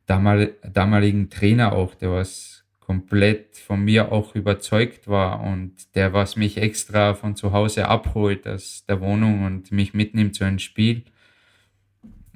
damal, 0.05 0.53
damaligen 0.69 1.29
Trainer 1.29 1.71
auch, 1.71 1.95
der 1.95 2.11
was 2.11 2.54
komplett 2.85 3.57
von 3.57 3.83
mir 3.83 4.11
auch 4.11 4.35
überzeugt 4.35 5.07
war 5.07 5.41
und 5.41 5.73
der 5.95 6.13
was 6.13 6.35
mich 6.35 6.57
extra 6.57 7.15
von 7.15 7.35
zu 7.35 7.51
Hause 7.51 7.87
abholt 7.87 8.47
aus 8.47 8.85
der 8.87 9.01
Wohnung 9.01 9.43
und 9.43 9.71
mich 9.71 9.93
mitnimmt 9.93 10.35
zu 10.35 10.43
einem 10.43 10.59
Spiel 10.59 11.03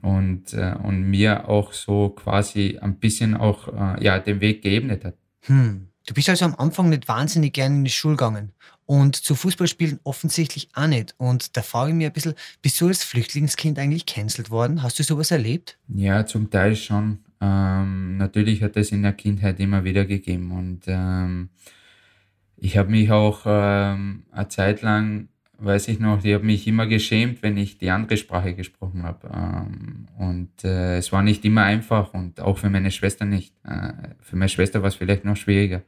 und, 0.01 0.53
äh, 0.53 0.75
und 0.81 1.03
mir 1.03 1.47
auch 1.47 1.73
so 1.73 2.09
quasi 2.09 2.79
ein 2.81 2.95
bisschen 2.95 3.35
auch 3.35 3.67
äh, 3.67 4.03
ja, 4.03 4.17
den 4.17 4.41
Weg 4.41 4.63
geebnet 4.63 5.05
hat. 5.05 5.15
Hm. 5.45 5.87
Du 6.07 6.15
bist 6.15 6.29
also 6.29 6.45
am 6.45 6.55
Anfang 6.55 6.89
nicht 6.89 7.07
wahnsinnig 7.07 7.53
gerne 7.53 7.75
in 7.75 7.83
die 7.83 7.91
Schule 7.91 8.15
gegangen 8.15 8.51
und 8.87 9.15
zu 9.15 9.35
Fußballspielen 9.35 9.99
offensichtlich 10.03 10.69
auch 10.73 10.87
nicht. 10.87 11.13
Und 11.17 11.55
da 11.55 11.61
frage 11.61 11.91
ich 11.91 11.95
mich 11.95 12.07
ein 12.07 12.13
bisschen, 12.13 12.33
bist 12.63 12.81
du 12.81 12.87
als 12.87 13.03
Flüchtlingskind 13.03 13.77
eigentlich 13.77 14.07
cancelled 14.07 14.49
worden? 14.49 14.81
Hast 14.81 14.97
du 14.97 15.03
sowas 15.03 15.29
erlebt? 15.29 15.77
Ja, 15.87 16.25
zum 16.25 16.49
Teil 16.49 16.75
schon. 16.75 17.19
Ähm, 17.41 18.17
natürlich 18.17 18.61
hat 18.63 18.75
es 18.77 18.91
in 18.91 19.03
der 19.03 19.13
Kindheit 19.13 19.59
immer 19.59 19.83
wieder 19.83 20.05
gegeben 20.05 20.51
und 20.51 20.81
ähm, 20.87 21.49
ich 22.57 22.77
habe 22.77 22.91
mich 22.91 23.11
auch 23.11 23.43
ähm, 23.45 24.23
eine 24.31 24.47
Zeit 24.49 24.81
lang, 24.81 25.29
weiß 25.59 25.87
ich 25.87 25.99
noch, 25.99 26.23
ich 26.23 26.33
habe 26.33 26.45
mich 26.45 26.67
immer 26.67 26.87
geschämt, 26.87 27.41
wenn 27.41 27.57
ich 27.57 27.77
die 27.77 27.89
andere 27.89 28.17
Sprache 28.17 28.53
gesprochen 28.53 29.03
habe. 29.03 29.29
Ähm, 29.33 30.07
und 30.17 30.63
äh, 30.63 30.97
es 30.97 31.11
war 31.11 31.23
nicht 31.23 31.45
immer 31.45 31.63
einfach 31.63 32.13
und 32.13 32.41
auch 32.41 32.57
für 32.57 32.69
meine 32.69 32.91
Schwester 32.91 33.25
nicht. 33.25 33.53
Äh, 33.63 33.93
für 34.19 34.35
meine 34.35 34.49
Schwester 34.49 34.81
war 34.81 34.89
es 34.89 34.95
vielleicht 34.95 35.25
noch 35.25 35.37
schwieriger, 35.37 35.83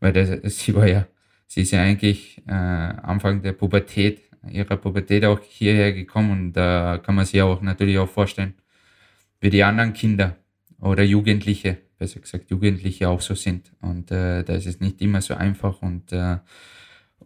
weil 0.00 0.12
das, 0.12 0.58
sie 0.58 0.74
war 0.74 0.86
ja, 0.86 1.06
sie 1.46 1.62
ist 1.62 1.72
ja 1.72 1.82
eigentlich 1.82 2.42
äh, 2.46 2.52
Anfang 2.52 3.42
der 3.42 3.52
Pubertät, 3.52 4.22
ihrer 4.48 4.76
Pubertät 4.76 5.24
auch 5.24 5.40
hierher 5.40 5.92
gekommen 5.92 6.30
und 6.30 6.52
da 6.52 6.98
kann 6.98 7.14
man 7.14 7.24
sich 7.24 7.42
auch 7.42 7.60
natürlich 7.62 7.98
auch 7.98 8.08
vorstellen, 8.08 8.54
wie 9.40 9.50
die 9.50 9.64
anderen 9.64 9.92
Kinder 9.92 10.36
oder 10.84 11.02
Jugendliche, 11.02 11.78
besser 11.98 12.20
gesagt 12.20 12.50
Jugendliche 12.50 13.08
auch 13.08 13.20
so 13.20 13.34
sind. 13.34 13.72
Und 13.80 14.10
äh, 14.10 14.44
da 14.44 14.54
ist 14.54 14.66
es 14.66 14.80
nicht 14.80 15.00
immer 15.00 15.22
so 15.22 15.34
einfach 15.34 15.80
und, 15.82 16.12
äh, 16.12 16.36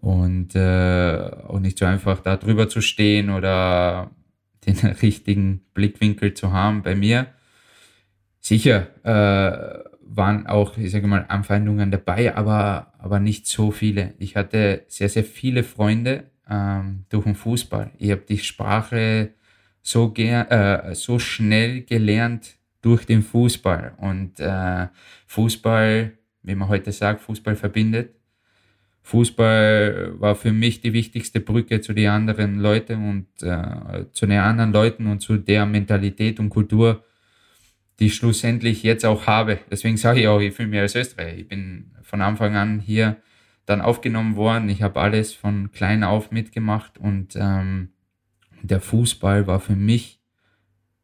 und 0.01 0.55
äh, 0.55 1.31
auch 1.49 1.59
nicht 1.59 1.79
so 1.79 1.85
einfach 1.85 2.21
da 2.21 2.37
drüber 2.37 2.69
zu 2.69 2.81
stehen 2.81 3.31
oder 3.31 4.11
den 4.67 4.77
richtigen 4.77 5.63
Blickwinkel 5.75 6.35
zu 6.35 6.53
haben. 6.53 6.83
Bei 6.83 6.95
mir 6.95 7.27
sicher 8.41 8.87
äh, 9.03 9.89
waren 10.03 10.47
auch, 10.47 10.79
ich 10.79 10.93
sage 10.93 11.07
mal, 11.07 11.27
Anfeindungen 11.29 11.91
dabei, 11.91 12.35
aber, 12.35 12.93
aber 12.99 13.19
nicht 13.19 13.47
so 13.47 13.73
viele. 13.73 14.15
Ich 14.19 14.37
hatte 14.37 14.85
sehr, 14.89 15.09
sehr 15.09 15.25
viele 15.25 15.65
Freunde 15.65 16.31
ähm, 16.49 17.05
durch 17.09 17.25
den 17.25 17.35
Fußball. 17.35 17.91
Ich 17.99 18.11
habe 18.11 18.23
die 18.29 18.39
Sprache 18.39 19.31
so, 19.83 20.11
ger 20.11 20.89
äh, 20.91 20.95
so 20.95 21.19
schnell 21.19 21.83
gelernt, 21.83 22.58
durch 22.83 23.07
den 23.07 23.23
Fußball. 23.23 23.95
Und 23.99 24.41
äh, 24.41 24.89
Fußball, 25.27 26.13
wie 26.43 26.55
man 26.55 26.69
heute 26.69 26.93
sagt, 26.93 27.21
Fußball 27.21 27.57
verbindet. 27.57 28.15
Fußball 29.03 30.21
war 30.21 30.35
für 30.35 30.53
mich 30.53 30.81
die 30.81 30.93
wichtigste 30.93 31.41
Brücke 31.41 31.81
zu 31.81 31.95
den 31.95 32.11
anderen 32.11 32.59
Leuten 32.61 33.09
und 33.09 33.43
äh, 33.43 34.05
zu 34.13 34.27
den 34.27 34.39
anderen 34.39 34.73
Leuten 34.73 35.07
und 35.07 35.21
zu 35.21 35.39
der 35.39 35.65
Mentalität 35.65 36.39
und 36.39 36.51
Kultur, 36.51 37.05
die 37.99 38.07
ich 38.07 38.15
schlussendlich 38.15 38.83
jetzt 38.83 39.07
auch 39.07 39.27
habe. 39.27 39.61
Deswegen 39.71 39.97
sage 39.97 40.21
ich 40.21 40.29
auch, 40.29 40.41
ich 40.41 40.55
fühle 40.55 40.69
mich 40.69 40.81
als 40.81 40.95
Österreicher. 40.95 41.39
Ich 41.39 41.49
bin 41.49 41.93
von 42.03 42.21
Anfang 42.21 42.55
an 42.55 42.81
hier 42.81 43.17
dann 43.65 43.81
aufgenommen 43.81 44.37
worden. 44.37 44.69
Ich 44.69 44.83
habe 44.83 45.01
alles 45.01 45.33
von 45.33 45.73
klein 45.73 46.05
auf 46.05 46.31
mitgemacht 46.31 46.99
und 46.99 47.35
ähm, 47.37 47.91
der 48.63 48.81
Fußball 48.81 49.47
war 49.47 49.61
für 49.61 49.77
mich 49.77 50.21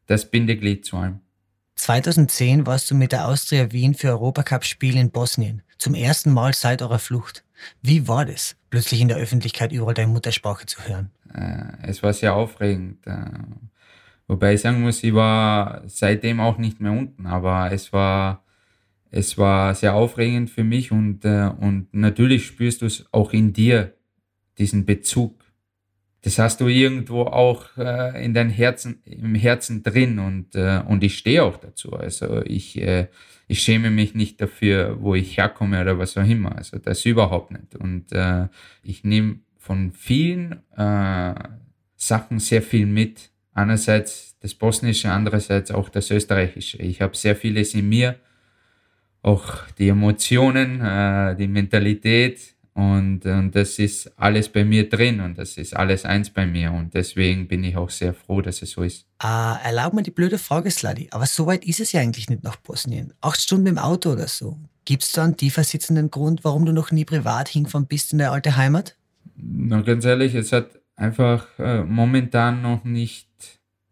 das 0.07 0.31
Bindeglied 0.31 0.85
zu 0.85 0.97
allem. 0.97 1.21
2010 1.77 2.67
warst 2.67 2.91
du 2.91 2.95
mit 2.95 3.13
der 3.13 3.29
Austria 3.29 3.73
Wien 3.73 3.95
für 3.95 4.09
Europacup-Spiel 4.09 4.97
in 4.97 5.11
Bosnien. 5.11 5.63
Zum 5.79 5.95
ersten 5.95 6.33
Mal 6.33 6.55
seit 6.55 6.83
eurer 6.83 6.99
Flucht. 6.99 7.45
Wie 7.83 8.09
war 8.09 8.25
das, 8.25 8.57
plötzlich 8.71 9.01
in 9.01 9.09
der 9.09 9.17
Öffentlichkeit 9.17 9.73
überall 9.73 9.95
deine 9.95 10.13
Muttersprache 10.13 10.67
zu 10.67 10.87
hören? 10.87 11.11
Äh, 11.35 11.89
es 11.89 12.03
war 12.03 12.13
sehr 12.13 12.35
aufregend. 12.35 13.07
Äh, 13.07 13.27
wobei 14.29 14.55
ich 14.55 14.61
sagen 14.61 14.83
muss, 14.83 15.03
ich 15.03 15.15
war 15.15 15.83
seitdem 15.87 16.41
auch 16.41 16.59
nicht 16.59 16.81
mehr 16.81 16.93
unten, 16.93 17.27
aber 17.27 17.73
es 17.73 17.93
war, 17.93 18.45
es 19.11 19.37
war 19.37 19.75
sehr 19.75 19.95
aufregend 19.95 20.51
für 20.51 20.65
mich 20.65 20.93
und, 20.93 21.25
äh, 21.25 21.51
und 21.59 21.89
natürlich 21.93 22.47
spürst 22.47 22.83
du 22.83 22.87
es 22.87 23.05
auch 23.13 23.33
in 23.33 23.53
dir, 23.53 23.95
diesen 24.59 24.85
Bezug 24.87 25.44
das 26.25 26.39
hast 26.39 26.63
du 26.63 26.69
irgendwo 26.69 27.25
auch 27.25 27.77
äh, 27.77 28.25
in 28.25 28.33
deinem 28.33 28.49
Herzen, 28.49 29.03
im 29.05 29.35
Herzen 29.35 29.83
drin 29.83 30.19
und, 30.19 30.55
äh, 30.55 30.81
und 30.89 31.05
ich 31.05 31.19
stehe 31.19 31.45
auch 31.45 31.59
dazu. 31.59 31.93
Also 31.93 32.41
ich, 32.47 32.81
äh, 32.81 33.09
ich 33.47 33.61
schäme 33.61 33.91
mich 33.91 34.15
nicht 34.15 34.41
dafür, 34.41 34.97
wo 35.03 35.15
ich 35.15 35.37
herkomme 35.37 35.83
oder 35.83 35.99
was 35.99 36.17
auch 36.17 36.27
immer. 36.27 36.57
Also 36.57 36.79
das 36.79 37.05
überhaupt 37.05 37.51
nicht. 37.51 37.77
Und 37.77 38.11
äh, 38.13 38.49
ich 38.83 39.05
nehme 39.05 39.41
von 39.59 39.93
vielen 39.93 40.63
äh, 40.75 41.35
Sachen 41.95 42.39
sehr 42.39 42.63
viel 42.63 42.87
mit. 42.87 43.31
Einerseits 43.53 44.39
das 44.41 44.55
Bosnische, 44.55 45.11
andererseits 45.11 45.71
auch 45.73 45.91
das 45.91 46.11
Österreichische. 46.11 46.79
Ich 46.79 47.03
habe 47.03 47.15
sehr 47.15 47.37
vieles 47.37 47.75
in 47.75 47.87
mir, 47.87 48.17
auch 49.21 49.69
die 49.79 49.89
Emotionen, 49.89 50.81
äh, 50.81 51.37
die 51.37 51.49
Mentalität, 51.49 52.54
und, 52.75 53.25
und 53.25 53.55
das 53.55 53.79
ist 53.79 54.13
alles 54.19 54.49
bei 54.49 54.65
mir 54.65 54.89
drin 54.89 55.21
und 55.21 55.39
das 55.39 55.57
ist 55.59 55.77
alles 55.77 56.05
eins 56.05 56.31
bei 56.31 56.45
mir. 56.45 56.73
Und 56.73 56.93
deswegen 56.93 57.47
bin 57.47 57.63
ich 57.63 57.77
auch 57.77 57.89
sehr 57.89 58.13
froh, 58.13 58.41
dass 58.41 58.63
es 58.63 58.73
so 58.73 58.83
ist. 58.83 59.07
Ah, 59.21 59.61
erlaub 59.63 59.95
mir 59.95 60.03
die 60.03 60.11
blöde 60.11 60.39
Frage, 60.39 60.73
Sladi. 60.73 61.09
Aber 61.13 61.27
so 61.27 61.47
weit 61.47 61.65
ist 61.65 61.79
es 61.79 61.93
ja 61.93 62.01
eigentlich 62.01 62.29
nicht 62.29 62.43
nach 62.43 62.57
Bosnien. 62.57 63.13
Acht 63.21 63.41
Stunden 63.41 63.69
im 63.69 63.79
Auto 63.79 64.11
oder 64.11 64.27
so. 64.27 64.59
Gibt 64.85 65.05
es 65.05 65.13
da 65.13 65.23
einen 65.23 65.37
tiefer 65.37 65.63
sitzenden 65.63 66.11
Grund, 66.11 66.43
warum 66.43 66.67
du 66.67 66.73
noch 66.73 66.91
nie 66.91 67.05
privat 67.05 67.49
hingefahren 67.49 67.87
bist 67.87 68.13
in 68.13 68.19
der 68.19 68.33
alte 68.33 68.57
Heimat? 68.57 68.97
Na, 69.37 69.81
ganz 69.83 70.05
ehrlich, 70.05 70.35
es 70.35 70.51
hat 70.51 70.81
einfach 70.97 71.47
äh, 71.61 71.85
momentan 71.85 72.61
noch 72.61 72.83
nicht 72.83 73.29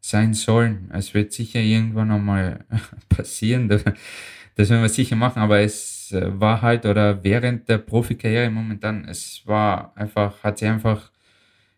sein 0.01 0.35
sollen. 0.35 0.91
Es 0.93 1.15
wird 1.15 1.33
sicher 1.33 1.61
irgendwann 1.61 2.11
einmal 2.11 2.65
passieren. 3.09 3.69
Das, 3.69 3.85
das 4.57 4.71
werden 4.71 4.83
wir 4.83 4.89
sicher 4.89 5.15
machen, 5.15 5.41
aber 5.41 5.61
es 5.61 6.02
äh, 6.13 6.41
war 6.41 6.63
halt, 6.63 6.87
oder 6.87 7.23
während 7.25 7.69
der 7.69 7.79
Profikarriere 7.79 8.51
momentan, 8.51 9.07
es 9.09 9.43
war 9.47 9.93
einfach, 9.97 10.43
hat 10.43 10.59
sich 10.59 10.69
einfach 10.69 11.11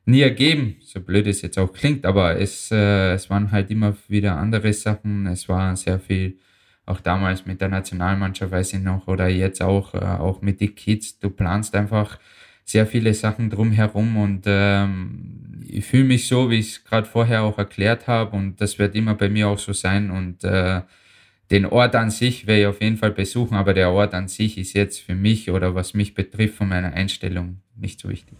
nie 0.06 0.20
ergeben, 0.20 0.76
so 0.80 1.00
blöd 1.00 1.26
es 1.26 1.42
jetzt 1.42 1.58
auch 1.58 1.72
klingt, 1.72 2.04
aber 2.06 2.38
es, 2.38 2.70
äh, 2.70 3.14
es 3.14 3.30
waren 3.30 3.50
halt 3.52 3.70
immer 3.70 3.96
wieder 4.08 4.36
andere 4.36 4.72
Sachen. 4.72 5.26
Es 5.26 5.48
war 5.48 5.76
sehr 5.76 5.98
viel, 5.98 6.38
auch 6.86 7.00
damals 7.00 7.46
mit 7.46 7.60
der 7.60 7.68
Nationalmannschaft, 7.68 8.52
weiß 8.52 8.74
ich 8.74 8.80
noch, 8.80 9.08
oder 9.08 9.28
jetzt 9.28 9.62
auch, 9.62 9.94
äh, 9.94 9.98
auch 9.98 10.42
mit 10.42 10.60
den 10.60 10.74
Kids. 10.74 11.18
Du 11.18 11.30
planst 11.30 11.74
einfach 11.74 12.18
sehr 12.64 12.86
viele 12.86 13.14
Sachen 13.14 13.50
drumherum 13.50 14.16
und 14.16 14.42
ähm, 14.46 15.62
ich 15.68 15.84
fühle 15.84 16.04
mich 16.04 16.28
so, 16.28 16.50
wie 16.50 16.58
ich 16.58 16.68
es 16.68 16.84
gerade 16.84 17.06
vorher 17.06 17.42
auch 17.42 17.58
erklärt 17.58 18.06
habe 18.06 18.36
und 18.36 18.60
das 18.60 18.78
wird 18.78 18.94
immer 18.94 19.14
bei 19.14 19.28
mir 19.28 19.48
auch 19.48 19.58
so 19.58 19.72
sein 19.72 20.10
und 20.10 20.44
äh, 20.44 20.82
den 21.50 21.66
Ort 21.66 21.94
an 21.94 22.10
sich 22.10 22.46
werde 22.46 22.62
ich 22.62 22.66
auf 22.66 22.80
jeden 22.80 22.96
Fall 22.96 23.10
besuchen, 23.10 23.56
aber 23.56 23.74
der 23.74 23.90
Ort 23.90 24.14
an 24.14 24.28
sich 24.28 24.56
ist 24.56 24.72
jetzt 24.72 25.00
für 25.00 25.14
mich 25.14 25.50
oder 25.50 25.74
was 25.74 25.94
mich 25.94 26.14
betrifft 26.14 26.56
von 26.56 26.68
meiner 26.68 26.92
Einstellung 26.92 27.60
nicht 27.76 28.00
so 28.00 28.08
wichtig. 28.08 28.36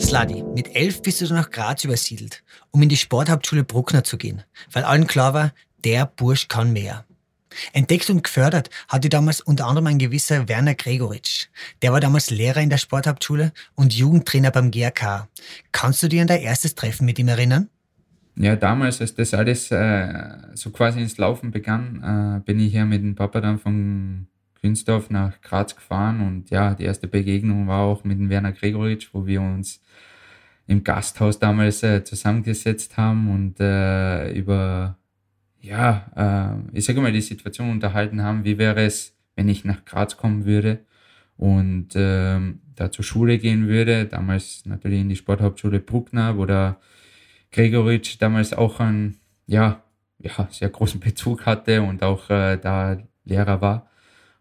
Sladi, 0.00 0.42
mit 0.54 0.74
elf 0.74 1.02
bist 1.02 1.20
du 1.20 1.32
nach 1.32 1.50
Graz 1.50 1.84
übersiedelt, 1.84 2.42
um 2.70 2.82
in 2.82 2.88
die 2.88 2.96
Sporthauptschule 2.96 3.64
Bruckner 3.64 4.04
zu 4.04 4.16
gehen, 4.16 4.42
weil 4.70 4.84
allen 4.84 5.06
klar 5.06 5.34
war, 5.34 5.52
der 5.84 6.06
Bursch 6.06 6.48
kann 6.48 6.72
mehr. 6.72 7.04
Entdeckt 7.72 8.08
und 8.08 8.24
gefördert 8.24 8.70
hatte 8.88 9.08
damals 9.08 9.40
unter 9.40 9.66
anderem 9.66 9.88
ein 9.88 9.98
gewisser 9.98 10.48
Werner 10.48 10.74
Gregoritsch. 10.74 11.48
Der 11.82 11.92
war 11.92 12.00
damals 12.00 12.30
Lehrer 12.30 12.60
in 12.60 12.70
der 12.70 12.78
Sporthauptschule 12.78 13.52
und 13.74 13.94
Jugendtrainer 13.94 14.50
beim 14.50 14.70
GRK. 14.70 15.28
Kannst 15.70 16.02
du 16.02 16.08
dir 16.08 16.22
an 16.22 16.28
dein 16.28 16.40
erstes 16.40 16.74
Treffen 16.74 17.04
mit 17.04 17.18
ihm 17.18 17.28
erinnern? 17.28 17.68
Ja, 18.36 18.56
damals, 18.56 19.00
als 19.00 19.14
das 19.14 19.34
alles 19.34 19.70
äh, 19.70 20.14
so 20.54 20.70
quasi 20.70 21.00
ins 21.00 21.18
Laufen 21.18 21.50
begann, 21.50 22.40
äh, 22.40 22.44
bin 22.44 22.60
ich 22.60 22.72
ja 22.72 22.84
mit 22.84 23.02
dem 23.02 23.14
Papa 23.14 23.40
dann 23.40 23.58
von 23.58 24.26
Künsdorf 24.60 25.10
nach 25.10 25.40
Graz 25.42 25.74
gefahren 25.76 26.20
und 26.20 26.50
ja, 26.50 26.74
die 26.74 26.84
erste 26.84 27.08
Begegnung 27.08 27.66
war 27.66 27.80
auch 27.82 28.04
mit 28.04 28.18
dem 28.18 28.30
Werner 28.30 28.52
Gregoritsch, 28.52 29.10
wo 29.12 29.26
wir 29.26 29.42
uns 29.42 29.82
im 30.66 30.84
Gasthaus 30.84 31.38
damals 31.38 31.82
äh, 31.82 32.04
zusammengesetzt 32.04 32.96
haben 32.96 33.30
und 33.30 33.60
äh, 33.60 34.32
über, 34.32 34.96
ja, 35.60 36.06
äh, 36.72 36.78
ich 36.78 36.84
sage 36.84 37.00
mal, 37.00 37.12
die 37.12 37.20
Situation 37.20 37.70
unterhalten 37.70 38.22
haben, 38.22 38.44
wie 38.44 38.58
wäre 38.58 38.82
es, 38.82 39.16
wenn 39.36 39.48
ich 39.48 39.64
nach 39.64 39.84
Graz 39.84 40.16
kommen 40.16 40.44
würde 40.44 40.80
und 41.36 41.88
ähm, 41.96 42.60
da 42.76 42.90
zur 42.90 43.04
Schule 43.04 43.38
gehen 43.38 43.66
würde. 43.68 44.06
Damals 44.06 44.64
natürlich 44.64 45.00
in 45.00 45.08
die 45.08 45.16
Sporthauptschule 45.16 45.80
Bruckner, 45.80 46.36
wo 46.38 46.46
der 46.46 46.78
Gregoritsch 47.52 48.16
damals 48.18 48.52
auch 48.52 48.80
einen 48.80 49.20
ja, 49.46 49.82
ja, 50.18 50.48
sehr 50.50 50.70
großen 50.70 51.00
Bezug 51.00 51.46
hatte 51.46 51.82
und 51.82 52.02
auch 52.02 52.30
äh, 52.30 52.56
da 52.56 52.98
Lehrer 53.24 53.60
war. 53.60 53.90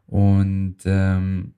Und, 0.07 0.77
ähm, 0.85 1.53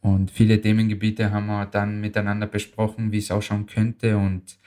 und 0.00 0.30
viele 0.30 0.60
Themengebiete 0.60 1.30
haben 1.30 1.46
wir 1.46 1.66
dann 1.66 2.00
miteinander 2.00 2.46
besprochen, 2.46 3.12
wie 3.12 3.18
es 3.18 3.30
ausschauen 3.30 3.66
könnte. 3.66 4.16
Und, 4.16 4.58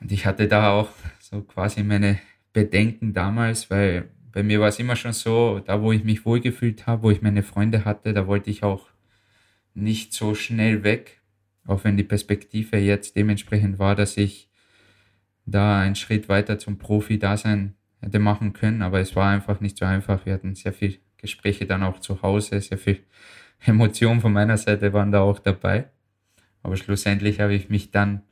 und 0.00 0.10
ich 0.12 0.26
hatte 0.26 0.48
da 0.48 0.72
auch 0.72 0.90
so 1.20 1.42
quasi 1.42 1.82
meine 1.82 2.18
Bedenken 2.52 3.12
damals, 3.12 3.70
weil 3.70 4.08
bei 4.32 4.42
mir 4.42 4.60
war 4.60 4.68
es 4.68 4.78
immer 4.78 4.96
schon 4.96 5.12
so, 5.12 5.60
da 5.60 5.82
wo 5.82 5.92
ich 5.92 6.04
mich 6.04 6.24
wohlgefühlt 6.24 6.86
habe, 6.86 7.02
wo 7.02 7.10
ich 7.10 7.22
meine 7.22 7.42
Freunde 7.42 7.84
hatte, 7.84 8.12
da 8.12 8.26
wollte 8.26 8.50
ich 8.50 8.62
auch 8.62 8.88
nicht 9.74 10.12
so 10.12 10.34
schnell 10.34 10.82
weg, 10.82 11.17
auch 11.68 11.84
wenn 11.84 11.96
die 11.96 12.04
Perspektive 12.04 12.78
jetzt 12.78 13.14
dementsprechend 13.14 13.78
war, 13.78 13.94
dass 13.94 14.16
ich 14.16 14.48
da 15.46 15.80
einen 15.80 15.94
Schritt 15.94 16.28
weiter 16.28 16.58
zum 16.58 16.78
Profi-Dasein 16.78 17.74
hätte 18.00 18.18
machen 18.18 18.52
können, 18.52 18.82
aber 18.82 19.00
es 19.00 19.14
war 19.14 19.30
einfach 19.30 19.60
nicht 19.60 19.78
so 19.78 19.84
einfach. 19.84 20.24
Wir 20.26 20.34
hatten 20.34 20.54
sehr 20.54 20.72
viel 20.72 20.98
Gespräche 21.18 21.66
dann 21.66 21.82
auch 21.82 22.00
zu 22.00 22.22
Hause, 22.22 22.60
sehr 22.60 22.78
viel 22.78 23.00
Emotionen 23.66 24.20
von 24.20 24.32
meiner 24.32 24.56
Seite 24.56 24.92
waren 24.92 25.12
da 25.12 25.20
auch 25.20 25.38
dabei. 25.38 25.90
Aber 26.62 26.76
schlussendlich 26.76 27.40
habe 27.40 27.54
ich 27.54 27.68
mich 27.68 27.90
dann 27.90 28.22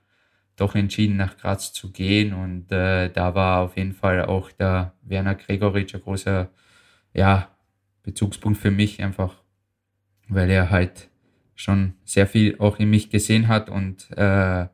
doch 0.57 0.75
entschieden, 0.75 1.17
nach 1.17 1.37
Graz 1.37 1.73
zu 1.73 1.93
gehen. 1.93 2.33
Und 2.33 2.73
äh, 2.73 3.11
da 3.11 3.35
war 3.35 3.61
auf 3.61 3.77
jeden 3.77 3.93
Fall 3.93 4.25
auch 4.25 4.51
der 4.53 4.95
Werner 5.03 5.35
Gregoritsch 5.35 5.95
ein 5.95 6.03
großer 6.03 6.49
ja, 7.13 7.49
Bezugspunkt 8.03 8.59
für 8.59 8.71
mich, 8.71 9.03
einfach 9.03 9.43
weil 10.29 10.51
er 10.51 10.71
halt 10.71 11.09
schon 11.57 11.95
sehr 12.05 12.27
viel 12.27 12.57
auch 12.59 12.79
in 12.79 12.91
mich 12.91 13.11
gesehen 13.11 13.49
hat 13.49 13.69
und 13.69 14.09
äh, 14.17 14.67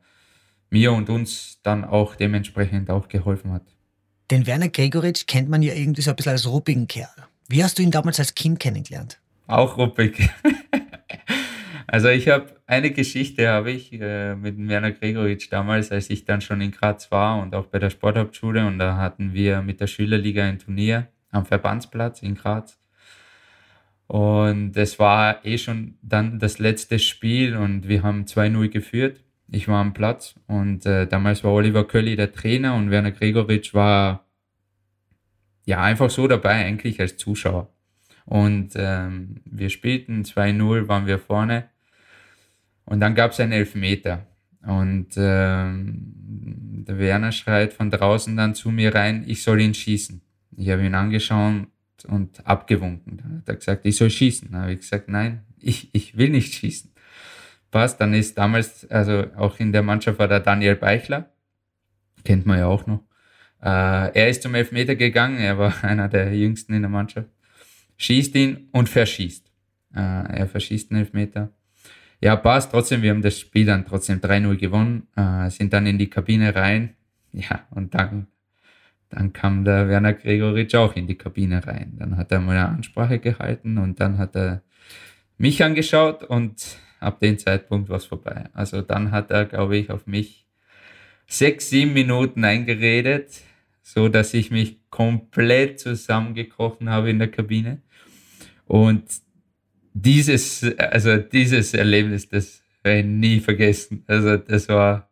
mir 0.69 0.91
und 0.91 1.09
uns 1.09 1.59
dann 1.63 1.83
auch 1.83 2.15
dementsprechend 2.15 2.89
auch 2.89 3.07
geholfen 3.07 3.51
hat. 3.51 3.63
Den 4.29 4.45
Werner 4.45 4.69
Gregoritsch 4.69 5.25
kennt 5.27 5.49
man 5.49 5.61
ja 5.61 5.73
irgendwie 5.73 6.01
so 6.01 6.11
ein 6.11 6.15
bisschen 6.15 6.31
als 6.33 6.47
ruppigen 6.47 6.87
Kerl. 6.87 7.09
Wie 7.49 7.63
hast 7.63 7.77
du 7.77 7.83
ihn 7.83 7.91
damals 7.91 8.19
als 8.19 8.35
Kind 8.35 8.59
kennengelernt? 8.59 9.19
Auch 9.47 9.77
ruppig. 9.77 10.29
Also 11.93 12.07
ich 12.07 12.27
habe 12.27 12.55
eine 12.65 12.89
Geschichte 12.89 13.47
habe 13.49 13.69
ich 13.69 13.93
äh, 13.93 14.33
mit 14.33 14.55
Werner 14.67 14.93
Gregoritsch 14.93 15.51
damals, 15.51 15.91
als 15.91 16.09
ich 16.09 16.25
dann 16.25 16.41
schon 16.41 16.59
in 16.59 16.71
Graz 16.71 17.11
war 17.11 17.39
und 17.39 17.53
auch 17.53 17.67
bei 17.67 17.77
der 17.77 17.91
Sporthauptschule 17.91 18.65
und 18.65 18.79
da 18.79 18.97
hatten 18.97 19.33
wir 19.33 19.61
mit 19.61 19.79
der 19.79 19.85
Schülerliga 19.85 20.43
ein 20.43 20.57
Turnier 20.57 21.09
am 21.29 21.45
Verbandsplatz 21.45 22.23
in 22.23 22.33
Graz. 22.33 22.79
Und 24.13 24.77
es 24.77 24.99
war 24.99 25.43
eh 25.43 25.57
schon 25.57 25.95
dann 26.03 26.37
das 26.37 26.59
letzte 26.59 26.99
Spiel 26.99 27.57
und 27.57 27.87
wir 27.87 28.03
haben 28.03 28.25
2-0 28.25 28.69
geführt. 28.69 29.21
Ich 29.47 29.67
war 29.67 29.81
am 29.81 29.93
Platz 29.93 30.35
und 30.45 30.85
äh, 30.85 31.07
damals 31.07 31.43
war 31.43 31.51
Oliver 31.51 31.87
Kölli 31.87 32.15
der 32.15 32.31
Trainer 32.31 32.75
und 32.75 32.91
Werner 32.91 33.09
Gregoritsch 33.09 33.73
war 33.73 34.27
ja 35.65 35.81
einfach 35.81 36.11
so 36.11 36.27
dabei, 36.27 36.63
eigentlich 36.63 36.99
als 37.01 37.17
Zuschauer. 37.17 37.73
Und 38.25 38.73
ähm, 38.75 39.41
wir 39.45 39.71
spielten 39.71 40.21
2-0, 40.21 40.87
waren 40.87 41.07
wir 41.07 41.17
vorne 41.17 41.71
und 42.85 42.99
dann 42.99 43.15
gab 43.15 43.31
es 43.31 43.39
einen 43.39 43.51
Elfmeter. 43.51 44.27
Und 44.61 45.07
ähm, 45.17 46.83
der 46.87 46.99
Werner 46.99 47.31
schreit 47.31 47.73
von 47.73 47.89
draußen 47.89 48.37
dann 48.37 48.53
zu 48.53 48.69
mir 48.69 48.93
rein, 48.93 49.23
ich 49.25 49.41
soll 49.41 49.59
ihn 49.59 49.73
schießen. 49.73 50.21
Ich 50.55 50.69
habe 50.69 50.85
ihn 50.85 50.93
angeschaut 50.93 51.65
und 52.07 52.45
abgewunken. 52.45 53.17
Dann 53.17 53.37
hat 53.37 53.49
er 53.49 53.55
gesagt, 53.55 53.85
ich 53.85 53.95
soll 53.95 54.09
schießen. 54.09 54.49
Dann 54.51 54.61
habe 54.61 54.73
ich 54.73 54.79
gesagt, 54.79 55.09
nein, 55.09 55.43
ich, 55.59 55.89
ich 55.93 56.17
will 56.17 56.29
nicht 56.29 56.53
schießen. 56.53 56.91
Passt, 57.71 57.99
dann 57.99 58.13
ist 58.13 58.37
damals, 58.37 58.89
also 58.91 59.25
auch 59.35 59.59
in 59.59 59.71
der 59.71 59.83
Mannschaft 59.83 60.19
war 60.19 60.27
der 60.27 60.39
Daniel 60.39 60.75
Beichler, 60.75 61.31
kennt 62.23 62.45
man 62.45 62.59
ja 62.59 62.67
auch 62.67 62.85
noch. 62.85 63.03
Äh, 63.61 64.13
er 64.13 64.29
ist 64.29 64.43
zum 64.43 64.53
Elfmeter 64.53 64.95
gegangen, 64.95 65.37
er 65.37 65.57
war 65.57 65.73
einer 65.83 66.07
der 66.07 66.35
jüngsten 66.35 66.73
in 66.73 66.81
der 66.81 66.89
Mannschaft. 66.89 67.29
Schießt 67.97 68.35
ihn 68.35 68.69
und 68.71 68.89
verschießt. 68.89 69.51
Äh, 69.95 69.99
er 69.99 70.47
verschießt 70.47 70.91
den 70.91 70.97
Elfmeter 70.97 71.51
ja, 72.23 72.37
passt 72.37 72.71
trotzdem. 72.71 73.01
Wir 73.01 73.09
haben 73.09 73.21
das 73.21 73.37
Spiel 73.37 73.65
dann 73.65 73.85
trotzdem 73.85 74.21
3-0 74.21 74.55
gewonnen, 74.55 75.07
äh, 75.17 75.49
sind 75.49 75.73
dann 75.73 75.85
in 75.85 75.97
die 75.97 76.09
Kabine 76.09 76.55
rein. 76.55 76.95
Ja, 77.33 77.67
und 77.71 77.93
dann, 77.95 78.27
dann 79.13 79.31
kam 79.31 79.63
der 79.63 79.87
Werner 79.87 80.13
Gregoritsch 80.13 80.75
auch 80.75 80.95
in 80.95 81.07
die 81.07 81.17
Kabine 81.17 81.65
rein. 81.65 81.93
Dann 81.99 82.17
hat 82.17 82.31
er 82.31 82.39
mal 82.39 82.57
eine 82.57 82.69
Ansprache 82.69 83.19
gehalten 83.19 83.77
und 83.77 83.99
dann 83.99 84.17
hat 84.17 84.35
er 84.35 84.63
mich 85.37 85.63
angeschaut 85.63 86.23
und 86.23 86.77
ab 86.99 87.19
dem 87.19 87.37
Zeitpunkt 87.37 87.89
war 87.89 87.97
es 87.97 88.05
vorbei. 88.05 88.45
Also 88.53 88.81
dann 88.81 89.11
hat 89.11 89.29
er, 89.29 89.45
glaube 89.45 89.77
ich, 89.77 89.91
auf 89.91 90.07
mich 90.07 90.47
sechs, 91.27 91.69
sieben 91.69 91.93
Minuten 91.93 92.43
eingeredet, 92.43 93.41
so 93.81 94.09
dass 94.09 94.33
ich 94.33 94.49
mich 94.49 94.79
komplett 94.89 95.79
zusammengekrochen 95.79 96.89
habe 96.89 97.09
in 97.09 97.19
der 97.19 97.29
Kabine. 97.29 97.81
Und 98.65 99.03
dieses, 99.93 100.63
also 100.77 101.17
dieses 101.17 101.73
Erlebnis, 101.73 102.29
das 102.29 102.63
werde 102.81 102.99
ich 102.99 103.05
nie 103.05 103.39
vergessen. 103.39 104.03
Also 104.07 104.37
das 104.37 104.69
war, 104.69 105.09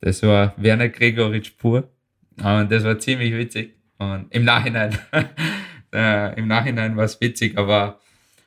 das 0.00 0.22
war 0.22 0.54
Werner 0.58 0.88
Gregoritsch 0.88 1.56
pur. 1.56 1.88
Und 2.42 2.70
das 2.70 2.84
war 2.84 2.98
ziemlich 2.98 3.32
witzig. 3.32 3.76
Und 3.98 4.26
im 4.30 4.44
Nachhinein, 4.44 4.96
äh, 5.92 6.38
im 6.38 6.48
Nachhinein 6.48 6.96
war 6.96 7.04
es 7.04 7.20
witzig, 7.20 7.58
aber, 7.58 8.00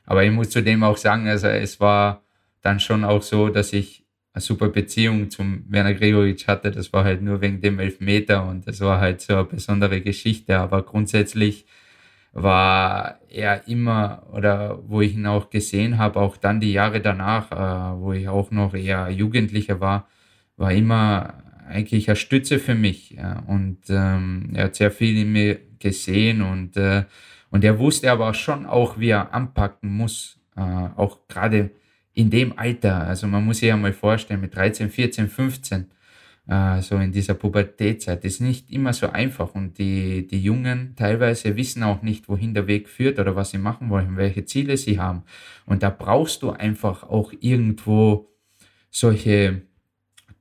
aber 0.04 0.24
ich 0.24 0.32
muss 0.32 0.50
zudem 0.50 0.82
auch 0.82 0.96
sagen, 0.96 1.28
also 1.28 1.46
es 1.46 1.80
war 1.80 2.24
dann 2.60 2.80
schon 2.80 3.04
auch 3.04 3.22
so, 3.22 3.48
dass 3.50 3.72
ich 3.72 4.04
eine 4.32 4.40
super 4.42 4.68
Beziehung 4.68 5.30
zum 5.30 5.64
Werner 5.68 5.94
Gregoritsch 5.94 6.48
hatte. 6.48 6.72
Das 6.72 6.92
war 6.92 7.04
halt 7.04 7.22
nur 7.22 7.40
wegen 7.40 7.60
dem 7.60 7.78
Elfmeter 7.78 8.44
und 8.44 8.66
das 8.66 8.80
war 8.80 9.00
halt 9.00 9.20
so 9.20 9.34
eine 9.34 9.44
besondere 9.44 10.00
Geschichte. 10.00 10.58
Aber 10.58 10.82
grundsätzlich 10.82 11.66
war 12.32 13.20
er 13.28 13.68
immer, 13.68 14.26
oder 14.32 14.80
wo 14.88 15.00
ich 15.00 15.14
ihn 15.14 15.26
auch 15.26 15.50
gesehen 15.50 15.98
habe, 15.98 16.18
auch 16.18 16.36
dann 16.36 16.58
die 16.58 16.72
Jahre 16.72 17.00
danach, 17.00 17.52
äh, 17.52 18.00
wo 18.00 18.12
ich 18.12 18.26
auch 18.26 18.50
noch 18.50 18.74
eher 18.74 19.08
Jugendlicher 19.10 19.78
war, 19.78 20.08
war 20.56 20.72
immer 20.72 21.43
eigentlich 21.68 22.08
eine 22.08 22.16
Stütze 22.16 22.58
für 22.58 22.74
mich. 22.74 23.10
Ja. 23.10 23.40
Und 23.46 23.78
ähm, 23.88 24.50
er 24.54 24.64
hat 24.64 24.76
sehr 24.76 24.90
viel 24.90 25.16
in 25.18 25.32
mir 25.32 25.58
gesehen 25.78 26.42
und, 26.42 26.76
äh, 26.76 27.04
und 27.50 27.64
er 27.64 27.78
wusste 27.78 28.10
aber 28.10 28.34
schon 28.34 28.66
auch, 28.66 28.98
wie 28.98 29.10
er 29.10 29.32
anpacken 29.32 29.90
muss, 29.90 30.40
äh, 30.56 30.60
auch 30.60 31.26
gerade 31.28 31.70
in 32.12 32.30
dem 32.30 32.58
Alter. 32.58 33.06
Also 33.06 33.26
man 33.26 33.44
muss 33.44 33.58
sich 33.58 33.68
ja 33.68 33.76
mal 33.76 33.92
vorstellen, 33.92 34.40
mit 34.40 34.54
13, 34.54 34.90
14, 34.90 35.28
15, 35.28 35.90
äh, 36.46 36.80
so 36.80 36.96
in 36.96 37.12
dieser 37.12 37.34
Pubertätzeit. 37.34 38.24
Ist 38.24 38.40
nicht 38.40 38.70
immer 38.70 38.92
so 38.92 39.10
einfach 39.10 39.54
und 39.54 39.78
die, 39.78 40.26
die 40.26 40.42
Jungen 40.42 40.94
teilweise 40.96 41.56
wissen 41.56 41.82
auch 41.82 42.02
nicht, 42.02 42.28
wohin 42.28 42.54
der 42.54 42.66
Weg 42.66 42.88
führt 42.88 43.18
oder 43.18 43.36
was 43.36 43.50
sie 43.50 43.58
machen 43.58 43.90
wollen, 43.90 44.16
welche 44.16 44.44
Ziele 44.44 44.76
sie 44.76 44.98
haben. 44.98 45.22
Und 45.66 45.82
da 45.82 45.90
brauchst 45.90 46.42
du 46.42 46.50
einfach 46.50 47.02
auch 47.02 47.32
irgendwo 47.40 48.30
solche 48.90 49.62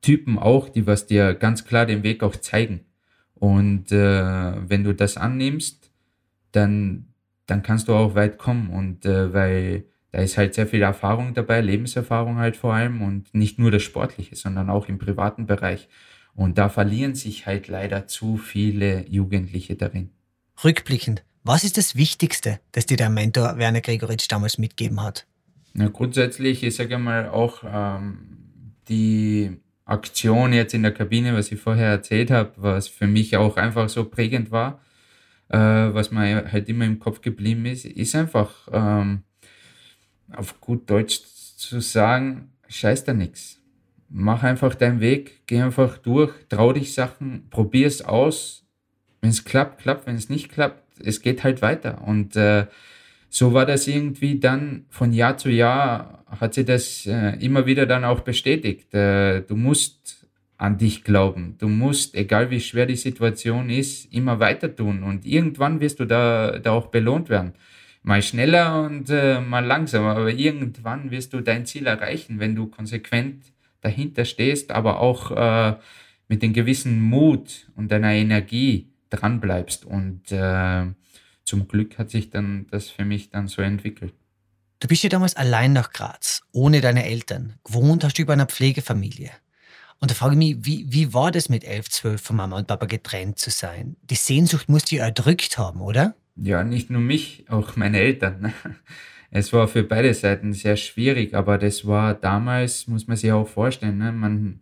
Typen 0.04 0.38
auch, 0.38 0.70
die 0.70 0.86
was 0.86 1.08
dir 1.08 1.34
ganz 1.34 1.66
klar 1.66 1.88
den 1.88 2.04
Weg 2.04 2.22
auch 2.22 2.36
zeigen. 2.36 2.82
Und 3.34 3.92
äh, 3.92 4.70
wenn 4.70 4.84
du 4.84 4.94
das 4.94 5.18
annimmst, 5.18 5.92
dann, 6.52 7.08
dann 7.48 7.64
kannst 7.64 7.88
du 7.88 7.94
auch 7.94 8.14
weit 8.14 8.38
kommen. 8.38 8.70
Und 8.70 9.06
äh, 9.06 9.34
weil 9.34 9.86
da 10.12 10.20
ist 10.20 10.38
halt 10.38 10.54
sehr 10.54 10.68
viel 10.68 10.84
Erfahrung 10.84 11.34
dabei, 11.34 11.60
Lebenserfahrung 11.60 12.38
halt 12.38 12.56
vor 12.56 12.76
allem 12.76 13.02
und 13.02 13.34
nicht 13.34 13.58
nur 13.58 13.72
das 13.72 13.82
Sportliche, 13.82 14.36
sondern 14.36 14.70
auch 14.70 14.88
im 14.88 15.00
privaten 15.00 15.48
Bereich. 15.48 15.90
Und 16.36 16.60
da 16.60 16.70
verlieren 16.70 17.16
sich 17.16 17.48
halt 17.48 17.68
leider 17.68 18.06
zu 18.06 18.38
viele 18.38 19.08
Jugendliche 19.10 19.76
darin. 19.76 20.12
Rückblickend, 20.64 21.24
was 21.44 21.64
ist 21.64 21.78
das 21.78 21.96
Wichtigste, 21.96 22.60
das 22.74 22.86
dir 22.86 22.98
der 22.98 23.10
Mentor 23.10 23.58
Werner 23.58 23.82
Gregoritsch 23.82 24.28
damals 24.30 24.58
mitgegeben 24.60 25.02
hat? 25.02 25.26
Na, 25.74 25.88
grundsätzlich, 25.88 26.64
ich 26.64 26.76
sage 26.76 27.00
mal 27.00 27.30
auch 27.30 27.64
ähm, 27.66 28.38
die 28.88 29.58
Aktion 29.86 30.54
jetzt 30.54 30.74
in 30.74 30.84
der 30.84 30.94
Kabine, 30.94 31.36
was 31.36 31.52
ich 31.52 31.60
vorher 31.60 31.90
erzählt 31.90 32.32
habe, 32.32 32.54
was 32.56 32.88
für 32.88 33.08
mich 33.08 33.36
auch 33.36 33.58
einfach 33.58 33.90
so 33.90 34.06
prägend 34.06 34.52
war, 34.52 34.82
äh, 35.50 35.58
was 35.58 36.12
mir 36.12 36.52
halt 36.52 36.70
immer 36.70 36.86
im 36.86 37.00
Kopf 37.00 37.22
geblieben 37.22 37.66
ist, 37.66 37.86
ist 37.86 38.16
einfach 38.16 38.68
ähm, 38.72 39.24
auf 40.32 40.62
gut 40.62 40.90
Deutsch 40.90 41.22
zu 41.58 41.80
sagen, 41.82 42.52
scheiß 42.70 43.04
da 43.04 43.14
nichts. 43.14 43.60
Mach 44.10 44.44
einfach 44.44 44.76
deinen 44.76 45.00
Weg, 45.00 45.48
geh 45.48 45.62
einfach 45.62 45.98
durch, 45.98 46.32
trau 46.48 46.72
dich 46.72 46.94
Sachen, 46.94 47.50
probier 47.50 47.88
es 47.88 48.04
aus. 48.04 48.66
Wenn 49.22 49.32
es 49.32 49.44
klappt, 49.44 49.82
klappt, 49.82 50.06
wenn 50.06 50.16
es 50.16 50.30
nicht 50.30 50.52
klappt, 50.52 51.00
es 51.00 51.22
geht 51.22 51.44
halt 51.44 51.62
weiter. 51.62 52.04
Und 52.06 52.36
äh, 52.36 52.68
so 53.34 53.54
war 53.54 53.66
das 53.66 53.88
irgendwie 53.88 54.40
dann 54.40 54.86
von 54.90 55.12
Jahr 55.12 55.38
zu 55.38 55.50
Jahr, 55.50 56.24
hat 56.28 56.54
sie 56.54 56.66
das 56.66 57.06
äh, 57.06 57.38
immer 57.44 57.66
wieder 57.66 57.86
dann 57.86 58.04
auch 58.04 58.22
bestätigt. 58.22 58.94
Äh, 58.94 59.42
du 59.42 59.56
musst 59.56 60.28
an 60.58 60.78
dich 60.78 61.04
glauben. 61.04 61.56
Du 61.58 61.68
musst, 61.68 62.16
egal 62.16 62.52
wie 62.52 62.62
schwer 62.62 62.86
die 62.86 62.96
Situation 62.96 63.70
ist, 63.70 64.14
immer 64.14 64.40
weiter 64.40 64.76
tun. 64.76 65.04
Und 65.04 65.26
irgendwann 65.26 65.80
wirst 65.80 66.00
du 66.00 66.06
da, 66.06 66.60
da 66.60 66.72
auch 66.72 66.88
belohnt 66.88 67.30
werden 67.30 67.54
mal 68.04 68.22
schneller 68.22 68.84
und 68.84 69.10
äh, 69.10 69.40
mal 69.40 69.66
langsamer, 69.66 70.18
aber 70.18 70.32
irgendwann 70.32 71.10
wirst 71.10 71.34
du 71.34 71.42
dein 71.42 71.66
Ziel 71.66 71.88
erreichen, 71.88 72.40
wenn 72.40 72.54
du 72.54 72.68
konsequent 72.68 73.46
dahinter 73.82 74.26
stehst, 74.26 74.72
aber 74.72 75.00
auch 75.00 75.32
äh, 75.32 75.78
mit 76.28 76.44
dem 76.44 76.54
gewissen 76.54 77.02
Mut 77.02 77.72
und 77.76 77.92
deiner 77.92 78.12
Energie 78.12 78.90
dranbleibst. 79.10 79.86
Und 79.86 80.32
äh, 80.32 80.86
zum 81.46 81.68
Glück 81.68 81.98
hat 81.98 82.10
sich 82.10 82.30
dann 82.30 82.68
das 82.72 82.90
für 82.90 83.06
mich 83.06 83.30
dann 83.30 83.48
so 83.48 83.62
entwickelt. 83.62 84.14
Du 84.80 84.88
bist 84.88 85.04
ja 85.04 85.10
damals 85.10 85.36
allein 85.36 85.72
nach 85.74 85.94
Graz, 85.94 86.42
ohne 86.52 86.82
deine 86.82 87.06
Eltern. 87.06 87.54
Gewohnt 87.64 88.04
hast 88.04 88.18
du 88.18 88.22
über 88.22 88.34
einer 88.34 88.48
Pflegefamilie. 88.48 89.32
Und 90.00 90.12
da 90.12 90.16
frage 90.16 90.34
ich 90.34 90.38
mich, 90.38 90.66
wie, 90.66 90.86
wie 90.92 91.14
war 91.14 91.32
das 91.32 91.48
mit 91.48 91.64
11, 91.64 91.90
12 91.90 92.22
von 92.22 92.36
Mama 92.36 92.58
und 92.58 92.68
Papa 92.68 92.86
getrennt 92.88 93.40
zu 93.40 93.50
sein? 93.50 93.96
Die 94.04 94.16
Sehnsucht 94.16 94.68
musst 94.68 94.92
du 94.92 94.98
erdrückt 94.98 95.58
haben, 95.58 95.80
oder? 95.80 96.16
Ja, 96.36 96.66
nicht 96.66 96.90
nur 96.90 97.00
mich, 97.00 97.46
auch 97.48 97.76
meine 97.76 98.00
Eltern. 98.00 98.54
Es 99.36 99.52
war 99.52 99.68
für 99.68 99.82
beide 99.82 100.14
Seiten 100.14 100.54
sehr 100.54 100.78
schwierig, 100.78 101.34
aber 101.34 101.58
das 101.58 101.88
war 101.88 102.14
damals, 102.14 102.86
muss 102.86 103.08
man 103.08 103.18
sich 103.18 103.32
auch 103.32 103.48
vorstellen, 103.48 103.98
ne? 103.98 104.12
man, 104.12 104.60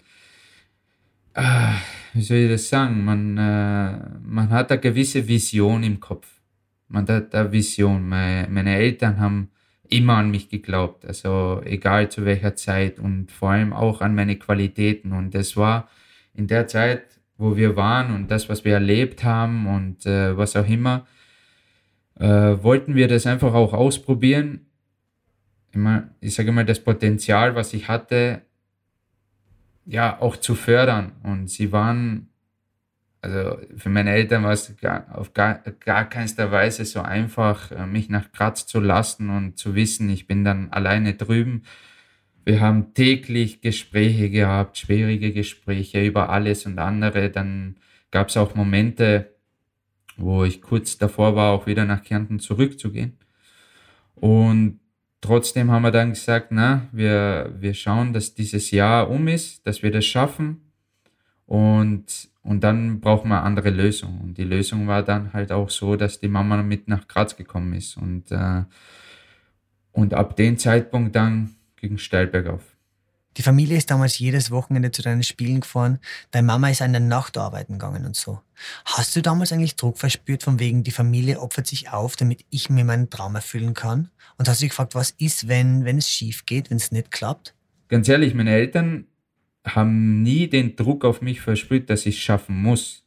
äh, 1.34 1.74
wie 2.14 2.22
soll 2.22 2.38
ich 2.38 2.52
das 2.52 2.70
sagen, 2.70 3.04
man, 3.04 3.38
äh, 3.38 4.00
man 4.24 4.50
hat 4.50 4.72
eine 4.72 4.80
gewisse 4.80 5.28
Vision 5.28 5.84
im 5.84 6.00
Kopf. 6.00 6.41
Man 6.92 7.08
hat 7.08 7.34
eine 7.34 7.52
Vision. 7.52 8.08
Meine, 8.08 8.48
meine 8.50 8.76
Eltern 8.76 9.20
haben 9.20 9.50
immer 9.90 10.18
an 10.18 10.32
mich 10.32 10.50
geglaubt, 10.50 11.06
also 11.06 11.62
egal 11.66 12.10
zu 12.10 12.26
welcher 12.26 12.56
Zeit 12.56 13.00
und 13.00 13.32
vor 13.32 13.52
allem 13.52 13.74
auch 13.74 14.02
an 14.02 14.16
meine 14.16 14.38
Qualitäten. 14.38 15.12
Und 15.12 15.36
das 15.36 15.58
war 15.58 15.90
in 16.34 16.48
der 16.48 16.68
Zeit, 16.68 17.04
wo 17.38 17.58
wir 17.58 17.76
waren 17.76 18.14
und 18.14 18.32
das, 18.32 18.50
was 18.50 18.64
wir 18.64 18.74
erlebt 18.74 19.24
haben 19.24 19.68
und 19.68 20.06
äh, 20.06 20.38
was 20.38 20.56
auch 20.56 20.68
immer, 20.68 21.08
äh, 22.20 22.28
wollten 22.28 22.96
wir 22.96 23.08
das 23.08 23.26
einfach 23.26 23.54
auch 23.54 23.74
ausprobieren. 23.74 24.68
Immer, 25.74 26.10
ich 26.20 26.36
sage 26.36 26.52
mal, 26.52 26.66
das 26.66 26.80
Potenzial, 26.80 27.56
was 27.56 27.74
ich 27.74 27.88
hatte, 27.88 28.42
ja, 29.86 30.20
auch 30.22 30.38
zu 30.38 30.56
fördern. 30.56 31.14
Und 31.24 31.50
sie 31.50 31.72
waren 31.72 32.31
also 33.22 33.60
für 33.78 33.90
meine 33.90 34.12
Eltern 34.12 34.44
war 34.44 34.52
es 34.52 34.76
gar, 34.78 35.06
auf 35.16 35.34
gar, 35.34 35.60
gar 35.80 36.10
keinster 36.10 36.52
Weise 36.52 36.86
so 36.86 37.02
einfach, 37.02 37.72
äh, 37.72 37.86
mich 37.86 38.10
nach 38.10 38.32
Graz 38.32 38.66
zu 38.66 38.80
lassen 38.80 39.30
und 39.30 39.58
zu 39.58 39.76
wissen, 39.76 40.10
ich 40.10 40.26
bin 40.26 40.44
dann 40.44 40.72
alleine 40.72 41.14
drüben. 41.14 41.64
Wir 42.44 42.62
haben 42.62 42.96
täglich 42.96 43.62
Gespräche 43.62 44.32
gehabt, 44.32 44.80
schwierige 44.80 45.32
Gespräche 45.34 46.04
über 46.04 46.30
alles 46.30 46.66
und 46.66 46.80
andere. 46.80 47.30
Dann 47.30 47.78
gab 48.10 48.30
es 48.30 48.38
auch 48.38 48.56
Momente, 48.56 49.36
wo 50.18 50.44
ich 50.44 50.62
kurz 50.62 50.98
davor 50.98 51.36
war, 51.36 51.52
auch 51.52 51.68
wieder 51.68 51.86
nach 51.86 52.04
Kärnten 52.04 52.40
zurückzugehen. 52.40 53.20
Und 54.16 54.80
trotzdem 55.22 55.70
haben 55.70 55.84
wir 55.84 55.92
dann 55.92 56.10
gesagt, 56.10 56.48
na, 56.52 56.88
wir, 56.92 57.54
wir 57.60 57.76
schauen, 57.76 58.14
dass 58.14 58.34
dieses 58.34 58.72
Jahr 58.72 59.12
um 59.12 59.28
ist, 59.28 59.68
dass 59.68 59.84
wir 59.84 59.92
das 59.92 60.06
schaffen. 60.06 60.71
Und 61.52 62.32
und 62.44 62.64
dann 62.64 63.02
brauchen 63.02 63.30
wir 63.30 63.44
andere 63.44 63.70
Lösungen. 63.70 64.22
Und 64.22 64.38
die 64.38 64.44
Lösung 64.44 64.88
war 64.88 65.04
dann 65.04 65.34
halt 65.34 65.52
auch 65.52 65.70
so, 65.70 65.96
dass 65.96 66.20
die 66.20 66.28
Mama 66.28 66.64
mit 66.64 66.88
nach 66.88 67.08
Graz 67.08 67.36
gekommen 67.36 67.74
ist. 67.74 67.98
Und, 67.98 68.32
äh, 68.32 68.64
und 69.92 70.14
ab 70.14 70.36
dem 70.36 70.58
Zeitpunkt 70.58 71.16
dann 71.16 71.56
ging 71.76 71.96
es 71.96 72.02
steil 72.02 72.28
bergauf. 72.28 72.64
Die 73.38 73.44
Familie 73.44 73.78
ist 73.78 73.92
damals 73.92 74.20
jedes 74.20 74.52
Wochenende 74.52 74.92
zu 74.92 75.04
deinen 75.04 75.24
Spielen 75.24 75.62
gefahren. 75.62 76.00
Deine 76.32 76.48
Mama 76.48 76.70
ist 76.70 76.82
in 76.82 76.92
der 76.92 77.00
Nacht 77.00 77.38
arbeiten 77.38 77.74
gegangen 77.74 78.06
und 78.06 78.16
so. 78.16 78.42
Hast 78.84 79.16
du 79.16 79.22
damals 79.22 79.54
eigentlich 79.54 79.78
Druck 79.78 80.00
verspürt, 80.00 80.44
von 80.44 80.60
wegen, 80.60 80.84
die 80.84 80.92
Familie 80.92 81.40
opfert 81.40 81.68
sich 81.68 81.92
auf, 81.92 82.16
damit 82.18 82.44
ich 82.50 82.70
mir 82.70 82.84
meinen 82.84 83.10
Traum 83.10 83.36
erfüllen 83.36 83.74
kann? 83.74 84.10
Und 84.38 84.50
hast 84.50 84.60
du 84.60 84.64
dich 84.64 84.72
gefragt, 84.72 84.96
was 84.96 85.12
ist, 85.12 85.48
wenn, 85.48 85.86
wenn 85.86 86.00
es 86.00 86.10
schief 86.10 86.46
geht, 86.46 86.72
wenn 86.72 86.78
es 86.78 86.92
nicht 86.92 87.12
klappt? 87.12 87.54
Ganz 87.88 88.10
ehrlich, 88.10 88.34
meine 88.34 88.52
Eltern 88.52 89.06
haben 89.66 90.22
nie 90.24 90.48
den 90.48 90.76
Druck 90.76 91.06
auf 91.06 91.22
mich 91.22 91.42
verspürt, 91.42 91.90
dass 91.90 92.06
ich 92.06 92.16
es 92.16 92.22
schaffen 92.22 92.62
muss, 92.62 93.06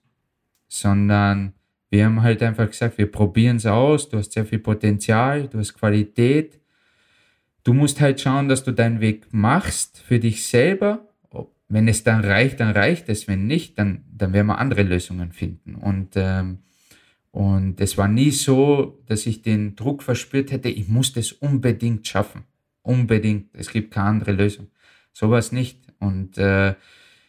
sondern 0.68 1.54
wir 1.90 2.06
haben 2.06 2.22
halt 2.22 2.42
einfach 2.42 2.68
gesagt, 2.68 2.98
wir 2.98 3.10
probieren 3.10 3.56
es 3.56 3.66
aus, 3.66 4.08
du 4.08 4.18
hast 4.18 4.32
sehr 4.32 4.44
viel 4.44 4.58
Potenzial, 4.58 5.48
du 5.48 5.58
hast 5.58 5.74
Qualität. 5.74 6.60
Du 7.62 7.72
musst 7.72 8.00
halt 8.00 8.20
schauen, 8.20 8.48
dass 8.48 8.64
du 8.64 8.72
deinen 8.72 9.00
Weg 9.00 9.32
machst 9.32 10.02
für 10.02 10.18
dich 10.18 10.44
selber. 10.44 11.08
Wenn 11.68 11.88
es 11.88 12.04
dann 12.04 12.24
reicht, 12.24 12.60
dann 12.60 12.72
reicht 12.72 13.08
es. 13.08 13.26
Wenn 13.26 13.46
nicht, 13.46 13.78
dann, 13.78 14.04
dann 14.12 14.32
werden 14.32 14.48
wir 14.48 14.58
andere 14.58 14.82
Lösungen 14.82 15.32
finden. 15.32 15.76
Und, 15.76 16.10
ähm, 16.16 16.58
und 17.30 17.80
es 17.80 17.96
war 17.96 18.08
nie 18.08 18.32
so, 18.32 19.00
dass 19.06 19.24
ich 19.26 19.42
den 19.42 19.76
Druck 19.76 20.02
verspürt 20.02 20.50
hätte, 20.50 20.68
ich 20.68 20.88
muss 20.88 21.12
das 21.12 21.32
unbedingt 21.32 22.06
schaffen. 22.06 22.42
Unbedingt. 22.82 23.54
Es 23.54 23.70
gibt 23.70 23.94
keine 23.94 24.08
andere 24.08 24.32
Lösung. 24.32 24.66
Sowas 25.12 25.52
nicht. 25.52 25.83
Und 26.04 26.38
äh, 26.38 26.74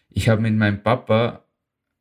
ich 0.09 0.29
habe 0.29 0.41
mit 0.41 0.55
meinem 0.55 0.81
Papa 0.81 1.45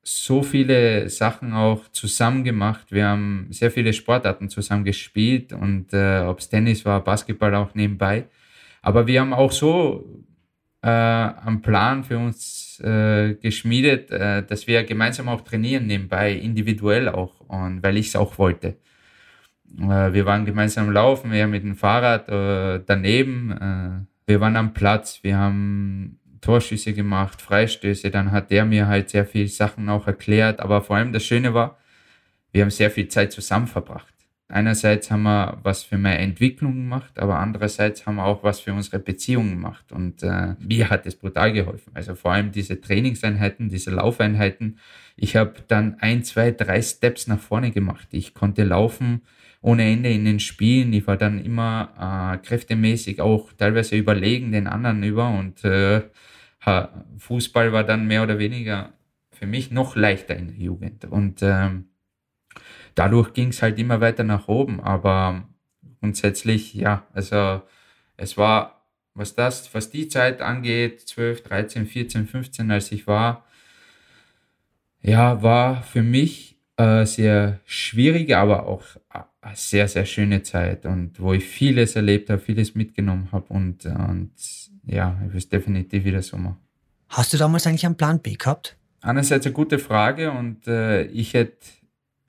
so 0.03 0.43
viele 0.43 1.09
Sachen 1.09 1.53
auch 1.55 1.89
zusammen 1.89 2.45
gemacht. 2.45 2.87
Wir 2.91 3.07
haben 3.07 3.47
sehr 3.51 3.71
viele 3.71 3.93
Sportarten 3.93 4.51
zusammen 4.51 4.85
gespielt 4.85 5.53
und 5.53 5.93
äh, 5.93 6.21
ob 6.21 6.39
es 6.41 6.49
Tennis 6.49 6.85
war, 6.85 7.03
Basketball 7.03 7.55
auch 7.55 7.75
nebenbei. 7.75 8.27
Aber 8.83 9.07
wir 9.07 9.21
haben 9.23 9.33
auch 9.33 9.51
so 9.51 10.05
äh, 10.83 10.89
einen 10.89 11.63
Plan 11.63 12.05
für 12.05 12.19
uns 12.19 12.79
äh, 12.81 13.35
geschmiedet, 13.35 14.11
äh, 14.11 14.45
dass 14.45 14.67
wir 14.67 14.85
gemeinsam 14.85 15.29
auch 15.29 15.41
trainieren 15.41 15.87
nebenbei, 15.87 16.33
individuell 16.35 17.09
auch, 17.09 17.41
und 17.49 17.83
weil 17.83 17.97
ich 17.97 18.09
es 18.09 18.17
auch 18.17 18.37
wollte. 18.37 18.77
Äh, 19.81 20.13
wir 20.13 20.27
waren 20.27 20.45
gemeinsam 20.45 20.91
laufen, 20.91 21.33
wir 21.33 21.47
mit 21.47 21.63
dem 21.63 21.77
Fahrrad 21.77 22.29
äh, 22.29 22.83
daneben. 22.85 23.53
Äh, 23.53 24.07
wir 24.27 24.41
waren 24.41 24.57
am 24.57 24.75
Platz, 24.75 25.21
wir 25.23 25.39
haben 25.39 26.19
Torschüsse 26.45 26.93
gemacht, 26.93 27.41
Freistöße, 27.41 28.11
dann 28.11 28.31
hat 28.31 28.51
der 28.51 28.67
mir 28.67 28.87
halt 28.87 29.09
sehr 29.09 29.25
viele 29.25 29.49
Sachen 29.49 29.89
auch 29.89 30.07
erklärt, 30.07 30.61
aber 30.61 30.83
vor 30.83 30.97
allem 30.97 31.13
das 31.13 31.25
Schöne 31.25 31.55
war, 31.55 31.79
wir 32.53 32.63
haben 32.63 32.71
sehr 32.71 32.91
viel 32.91 33.09
Zeit 33.09 33.33
zusammen 33.33 33.67
verbracht. 33.67 34.13
Einerseits 34.49 35.11
haben 35.11 35.23
wir 35.23 35.59
was 35.63 35.85
für 35.85 35.97
meine 35.97 36.19
Entwicklung 36.19 36.75
gemacht, 36.75 37.19
aber 37.19 37.39
andererseits 37.39 38.05
haben 38.05 38.17
wir 38.17 38.27
auch 38.27 38.43
was 38.43 38.61
für 38.61 38.75
unsere 38.75 38.99
Beziehung 38.99 39.49
gemacht 39.51 39.91
und 39.91 40.23
äh, 40.23 40.55
mir 40.61 40.91
hat 40.91 41.07
es 41.07 41.17
brutal 41.17 41.53
geholfen. 41.55 41.93
Also 41.95 42.15
vor 42.15 42.33
allem 42.33 42.53
diese 42.53 42.79
Trainingseinheiten, 42.79 43.71
diese 43.71 43.91
Laufeinheiten. 43.91 44.79
Ich 45.17 45.37
habe 45.37 45.55
dann 45.67 45.97
ein, 46.01 46.25
zwei, 46.25 46.51
drei 46.51 46.83
Steps 46.83 47.27
nach 47.27 47.41
vorne 47.41 47.71
gemacht. 47.71 48.09
Ich 48.11 48.35
konnte 48.35 48.65
laufen 48.65 49.23
ohne 49.65 49.91
Ende 49.91 50.11
in 50.11 50.27
den 50.27 50.41
Spielen. 50.41 50.93
Ich 50.93 51.07
war 51.07 51.17
dann 51.17 51.43
immer 51.43 52.35
äh, 52.35 52.47
kräftemäßig 52.47 53.23
auch 53.23 53.51
teilweise 53.55 53.97
überlegen 53.97 54.53
den 54.53 54.67
anderen 54.67 55.03
über 55.03 55.31
und 55.31 55.65
äh, 55.65 56.03
Fußball 57.19 57.73
war 57.73 57.85
dann 57.85 58.07
mehr 58.07 58.23
oder 58.23 58.39
weniger 58.39 58.93
für 59.31 59.47
mich 59.47 59.71
noch 59.71 59.97
leichter 59.97 60.37
in 60.37 60.49
der 60.49 60.57
Jugend. 60.57 61.07
Und 61.07 61.41
ähm, 61.43 61.87
dadurch 62.95 63.33
ging 63.33 63.49
es 63.49 63.63
halt 63.63 63.79
immer 63.79 64.03
weiter 64.03 64.23
nach 64.23 64.49
oben. 64.49 64.81
Aber 64.81 65.49
grundsätzlich, 66.01 66.75
ja, 66.75 67.07
also 67.15 67.63
es 68.19 68.37
war, 68.37 68.87
was 69.15 69.35
das, 69.35 69.73
was 69.75 69.91
die 69.91 70.09
Zeit 70.09 70.43
angeht, 70.43 71.01
12, 71.01 71.43
13, 71.43 71.87
14, 71.87 72.27
15, 72.27 72.71
als 72.71 72.93
ich 72.93 73.07
war, 73.07 73.47
ja, 75.01 75.43
war 75.43 75.83
für 75.83 76.03
mich 76.03 76.54
äh, 76.77 77.07
sehr 77.07 77.61
schwierige, 77.65 78.39
aber 78.39 78.67
auch 78.67 78.83
eine 79.41 79.57
sehr, 79.57 79.89
sehr 79.89 80.07
schöne 80.07 80.43
Zeit 80.43 80.87
und 80.87 81.21
wo 81.21 81.33
ich 81.33 81.45
vieles 81.45 81.97
erlebt 81.97 82.31
habe, 82.31 82.41
vieles 82.41 82.75
mitgenommen 82.75 83.29
habe 83.31 83.53
und, 83.53 83.87
und 83.87 84.33
ja, 84.87 85.19
ich 85.25 85.33
will 85.33 85.39
es 85.39 85.49
definitiv 85.49 86.05
wieder 86.05 86.23
so 86.23 86.37
machen. 86.37 86.59
Hast 87.09 87.33
du 87.33 87.37
damals 87.37 87.67
eigentlich 87.67 87.87
einen 87.87 87.97
Plan 87.97 88.21
B 88.21 88.35
gehabt? 88.35 88.77
Einerseits 89.01 89.47
eine 89.47 89.53
gute 89.53 89.79
Frage 89.79 90.33
und 90.33 90.67
äh, 90.67 91.05
ich 91.05 91.35
hätte, 91.35 91.67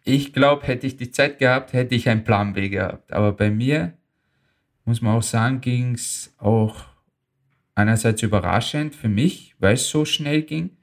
ich 0.03 0.33
glaube, 0.33 0.67
hätte 0.67 0.85
ich 0.85 0.97
die 0.97 1.09
Zeit 1.09 1.39
gehabt, 1.39 1.73
hätte 1.73 1.95
ich 1.95 2.09
einen 2.09 2.23
Plan 2.23 2.53
B 2.53 2.69
gehabt. 2.69 3.13
Aber 3.13 3.31
bei 3.31 3.49
mir, 3.49 3.93
muss 4.83 5.01
man 5.01 5.15
auch 5.15 5.23
sagen, 5.23 5.61
ging 5.61 5.95
es 5.95 6.35
auch 6.37 6.85
einerseits 7.73 8.21
überraschend 8.21 8.93
für 8.93 9.09
mich, 9.09 9.55
weil 9.59 9.73
es 9.73 9.89
so 9.89 10.05
schnell 10.05 10.43
ging, 10.43 10.77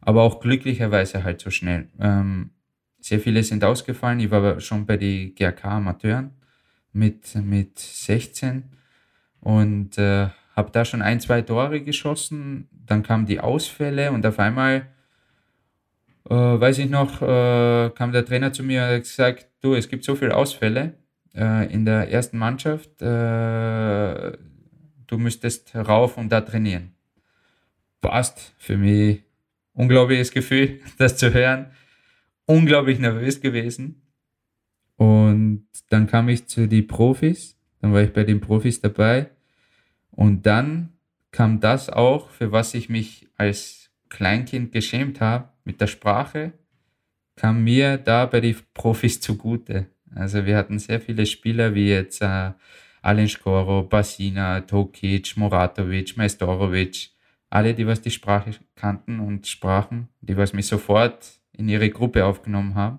aber 0.00 0.22
auch 0.22 0.40
glücklicherweise 0.40 1.24
halt 1.24 1.40
so 1.40 1.50
schnell. 1.50 1.88
Ähm, 1.98 2.50
sehr 3.06 3.20
viele 3.20 3.44
sind 3.44 3.62
ausgefallen. 3.62 4.18
Ich 4.18 4.32
war 4.32 4.58
schon 4.58 4.84
bei 4.84 4.96
den 4.96 5.32
GRK-Amateuren 5.36 6.32
mit, 6.92 7.36
mit 7.36 7.78
16 7.78 8.64
und 9.40 9.96
äh, 9.96 10.26
habe 10.56 10.70
da 10.72 10.84
schon 10.84 11.02
ein, 11.02 11.20
zwei 11.20 11.42
Tore 11.42 11.82
geschossen. 11.82 12.68
Dann 12.72 13.04
kamen 13.04 13.26
die 13.26 13.38
Ausfälle 13.38 14.10
und 14.10 14.26
auf 14.26 14.40
einmal, 14.40 14.88
äh, 16.28 16.34
weiß 16.34 16.78
ich 16.78 16.90
noch, 16.90 17.22
äh, 17.22 17.90
kam 17.90 18.10
der 18.10 18.24
Trainer 18.24 18.52
zu 18.52 18.64
mir 18.64 18.82
und 18.82 18.88
hat 18.88 19.02
gesagt, 19.02 19.50
du, 19.60 19.74
es 19.74 19.88
gibt 19.88 20.02
so 20.02 20.16
viele 20.16 20.34
Ausfälle 20.34 20.94
äh, 21.32 21.72
in 21.72 21.84
der 21.84 22.10
ersten 22.10 22.38
Mannschaft, 22.38 23.00
äh, 23.02 24.32
du 25.06 25.18
müsstest 25.18 25.76
rauf 25.76 26.16
und 26.16 26.30
da 26.30 26.40
trainieren. 26.40 26.92
Passt 28.00 28.52
für 28.58 28.76
mich. 28.76 29.22
Unglaubliches 29.74 30.32
Gefühl, 30.32 30.80
das 30.98 31.16
zu 31.16 31.32
hören. 31.32 31.70
Unglaublich 32.46 32.98
nervös 32.98 33.40
gewesen. 33.40 34.02
Und 34.96 35.66
dann 35.90 36.06
kam 36.06 36.28
ich 36.28 36.46
zu 36.46 36.66
den 36.68 36.86
Profis, 36.86 37.58
dann 37.80 37.92
war 37.92 38.02
ich 38.02 38.12
bei 38.12 38.24
den 38.24 38.40
Profis 38.40 38.80
dabei. 38.80 39.30
Und 40.10 40.46
dann 40.46 40.94
kam 41.32 41.60
das 41.60 41.90
auch, 41.90 42.30
für 42.30 42.52
was 42.52 42.74
ich 42.74 42.88
mich 42.88 43.28
als 43.36 43.90
Kleinkind 44.08 44.72
geschämt 44.72 45.20
habe, 45.20 45.50
mit 45.64 45.80
der 45.80 45.86
Sprache, 45.86 46.52
kam 47.34 47.64
mir 47.64 47.98
da 47.98 48.26
bei 48.26 48.40
den 48.40 48.56
Profis 48.72 49.20
zugute. 49.20 49.86
Also 50.14 50.46
wir 50.46 50.56
hatten 50.56 50.78
sehr 50.78 51.00
viele 51.00 51.26
Spieler 51.26 51.74
wie 51.74 51.88
jetzt 51.88 52.22
äh, 52.22 52.52
Alen 53.02 53.28
Skoro, 53.28 53.82
Basina, 53.82 54.62
Tokic, 54.62 55.36
Moratovic, 55.36 56.16
Majstorovic, 56.16 57.10
alle, 57.50 57.74
die 57.74 57.86
was 57.86 58.00
die 58.00 58.10
Sprache 58.10 58.50
kannten 58.74 59.20
und 59.20 59.46
sprachen, 59.46 60.08
die 60.20 60.36
was 60.36 60.52
mich 60.52 60.66
sofort 60.66 61.38
in 61.58 61.68
ihre 61.68 61.90
Gruppe 61.90 62.24
aufgenommen 62.24 62.74
haben. 62.74 62.98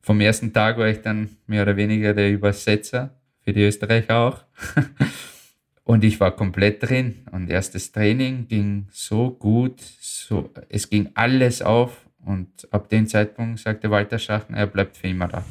Vom 0.00 0.20
ersten 0.20 0.52
Tag 0.52 0.78
war 0.78 0.88
ich 0.88 1.02
dann 1.02 1.36
mehr 1.46 1.62
oder 1.62 1.76
weniger 1.76 2.14
der 2.14 2.30
Übersetzer 2.30 3.18
für 3.42 3.52
die 3.52 3.62
Österreicher 3.62 4.16
auch. 4.16 4.44
und 5.84 6.04
ich 6.04 6.20
war 6.20 6.34
komplett 6.34 6.88
drin. 6.88 7.26
Und 7.32 7.50
erstes 7.50 7.92
Training 7.92 8.48
ging 8.48 8.88
so 8.90 9.30
gut, 9.30 9.80
so, 10.00 10.50
es 10.68 10.88
ging 10.88 11.10
alles 11.14 11.62
auf. 11.62 12.06
Und 12.24 12.68
ab 12.72 12.88
dem 12.88 13.06
Zeitpunkt 13.06 13.60
sagte 13.60 13.90
Walter 13.90 14.18
Schachten, 14.18 14.54
er 14.54 14.66
bleibt 14.66 14.96
für 14.96 15.08
immer 15.08 15.28
da. 15.28 15.44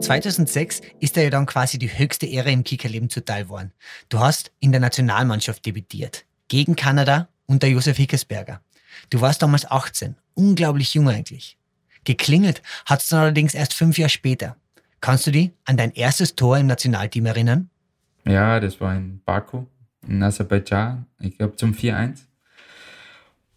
2006 0.00 0.80
ist 1.00 1.16
er 1.16 1.24
ja 1.24 1.30
dann 1.30 1.46
quasi 1.46 1.78
die 1.78 1.98
höchste 1.98 2.26
Ehre 2.26 2.50
im 2.50 2.64
Kickerleben 2.64 3.10
zuteil 3.10 3.48
worden. 3.48 3.72
Du 4.08 4.20
hast 4.20 4.52
in 4.58 4.72
der 4.72 4.80
Nationalmannschaft 4.80 5.66
debütiert. 5.66 6.24
Gegen 6.48 6.76
Kanada 6.76 7.28
unter 7.46 7.66
Josef 7.66 7.96
Hickesberger. 7.96 8.62
Du 9.10 9.20
warst 9.20 9.42
damals 9.42 9.70
18. 9.70 10.16
Unglaublich 10.34 10.94
jung 10.94 11.08
eigentlich. 11.08 11.56
Geklingelt 12.04 12.62
hat 12.86 13.00
es 13.00 13.08
dann 13.08 13.20
allerdings 13.20 13.54
erst 13.54 13.74
fünf 13.74 13.98
Jahre 13.98 14.10
später. 14.10 14.56
Kannst 15.00 15.26
du 15.26 15.30
dich 15.30 15.50
an 15.64 15.76
dein 15.76 15.92
erstes 15.92 16.34
Tor 16.34 16.58
im 16.58 16.66
Nationalteam 16.66 17.26
erinnern? 17.26 17.70
Ja, 18.24 18.60
das 18.60 18.80
war 18.80 18.94
in 18.94 19.20
Baku, 19.24 19.66
in 20.06 20.22
Aserbaidschan. 20.22 21.06
Ich 21.20 21.36
glaube 21.36 21.56
zum 21.56 21.72
4-1. 21.72 22.20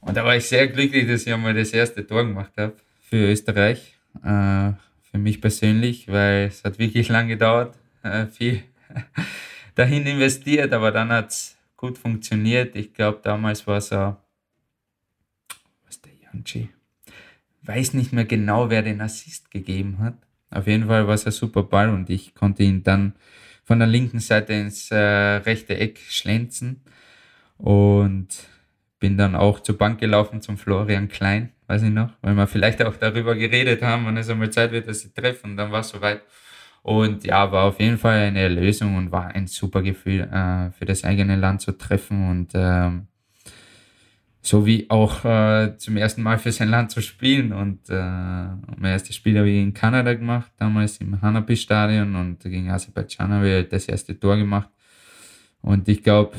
Und 0.02 0.18
da 0.18 0.26
war 0.26 0.36
ich 0.36 0.48
sehr 0.48 0.68
glücklich, 0.68 1.08
dass 1.08 1.26
ich 1.26 1.34
einmal 1.34 1.54
das 1.54 1.72
erste 1.72 2.06
Tor 2.06 2.26
gemacht 2.26 2.52
habe 2.58 2.74
für 3.02 3.32
Österreich. 3.32 3.96
Äh, 4.24 4.72
für 5.12 5.18
mich 5.18 5.42
persönlich, 5.42 6.08
weil 6.08 6.48
es 6.48 6.64
hat 6.64 6.80
wirklich 6.80 7.10
lange 7.10 7.30
gedauert, 7.30 7.76
äh, 8.04 8.26
viel 8.28 8.64
dahin 9.76 10.06
investiert, 10.06 10.74
aber 10.74 10.92
dann 10.92 11.10
hat 11.10 11.30
es 11.30 11.58
gut 11.76 11.98
funktioniert. 11.98 12.76
Ich 12.76 12.94
glaube, 12.94 13.20
damals 13.22 13.68
war 13.68 13.78
es 13.78 13.92
auch, 13.92 14.16
Janci, 16.34 16.70
weiß 17.64 17.94
nicht 17.94 18.14
mehr 18.14 18.26
genau, 18.26 18.70
wer 18.70 18.82
den 18.82 19.02
Assist 19.02 19.52
gegeben 19.52 20.00
hat. 20.00 20.16
Auf 20.50 20.68
jeden 20.68 20.88
Fall 20.88 21.08
war 21.08 21.14
es 21.14 21.26
ein 21.26 21.32
super 21.32 21.64
Ball 21.64 21.90
und 21.90 22.10
ich 22.10 22.36
konnte 22.36 22.64
ihn 22.64 22.84
dann 22.84 23.14
von 23.64 23.80
der 23.80 23.88
linken 23.88 24.20
Seite 24.20 24.54
ins 24.54 24.92
äh, 24.92 24.98
rechte 24.98 25.78
Eck 25.78 26.00
schlänzen 26.10 26.82
und 27.58 28.28
bin 29.00 29.18
dann 29.18 29.36
auch 29.36 29.60
zur 29.60 29.78
Bank 29.78 30.00
gelaufen 30.00 30.42
zum 30.42 30.58
Florian 30.58 31.08
Klein 31.08 31.52
weiß 31.72 31.84
ich 31.84 31.90
noch, 31.90 32.10
weil 32.22 32.36
wir 32.36 32.48
vielleicht 32.48 32.84
auch 32.84 32.98
darüber 32.98 33.34
geredet 33.36 33.82
haben, 33.82 34.06
wann 34.06 34.18
es 34.18 34.30
einmal 34.30 34.50
Zeit 34.50 34.74
wird, 34.74 34.88
dass 34.88 35.00
sie 35.00 35.14
treffen. 35.14 35.52
Und 35.52 35.58
dann 35.58 35.72
war 35.72 35.80
es 35.80 35.90
soweit. 35.90 36.22
Und 36.84 37.24
ja, 37.24 37.50
war 37.52 37.66
auf 37.66 37.80
jeden 37.80 37.98
Fall 37.98 38.20
eine 38.20 38.50
Lösung 38.50 38.98
und 38.98 39.12
war 39.12 39.28
ein 39.28 39.48
super 39.48 39.82
Gefühl, 39.82 40.22
äh, 40.22 40.72
für 40.72 40.86
das 40.86 41.04
eigene 41.04 41.36
Land 41.38 41.62
zu 41.62 41.78
treffen 41.78 42.30
und 42.30 42.52
ähm, 42.56 43.08
so 44.42 44.66
wie 44.66 44.90
auch 44.90 45.24
äh, 45.24 45.78
zum 45.78 45.98
ersten 45.98 46.24
Mal 46.24 46.40
für 46.40 46.52
sein 46.52 46.70
Land 46.70 46.92
zu 46.92 47.02
spielen. 47.02 47.54
Und 47.54 47.90
äh, 47.90 47.94
mein 47.96 48.92
erstes 48.92 49.16
Spiel 49.16 49.38
habe 49.38 49.50
ich 49.50 49.62
in 49.62 49.74
Kanada 49.74 50.14
gemacht, 50.14 50.52
damals 50.58 50.98
im 50.98 51.22
Hanapi-Stadion 51.22 52.16
und 52.16 52.40
gegen 52.42 52.72
Aserbaidschan 52.72 53.32
habe 53.32 53.60
ich 53.60 53.70
das 53.70 53.88
erste 53.88 54.20
Tor 54.20 54.38
gemacht. 54.38 54.70
Und 55.62 55.88
ich 55.88 56.02
glaube, 56.02 56.36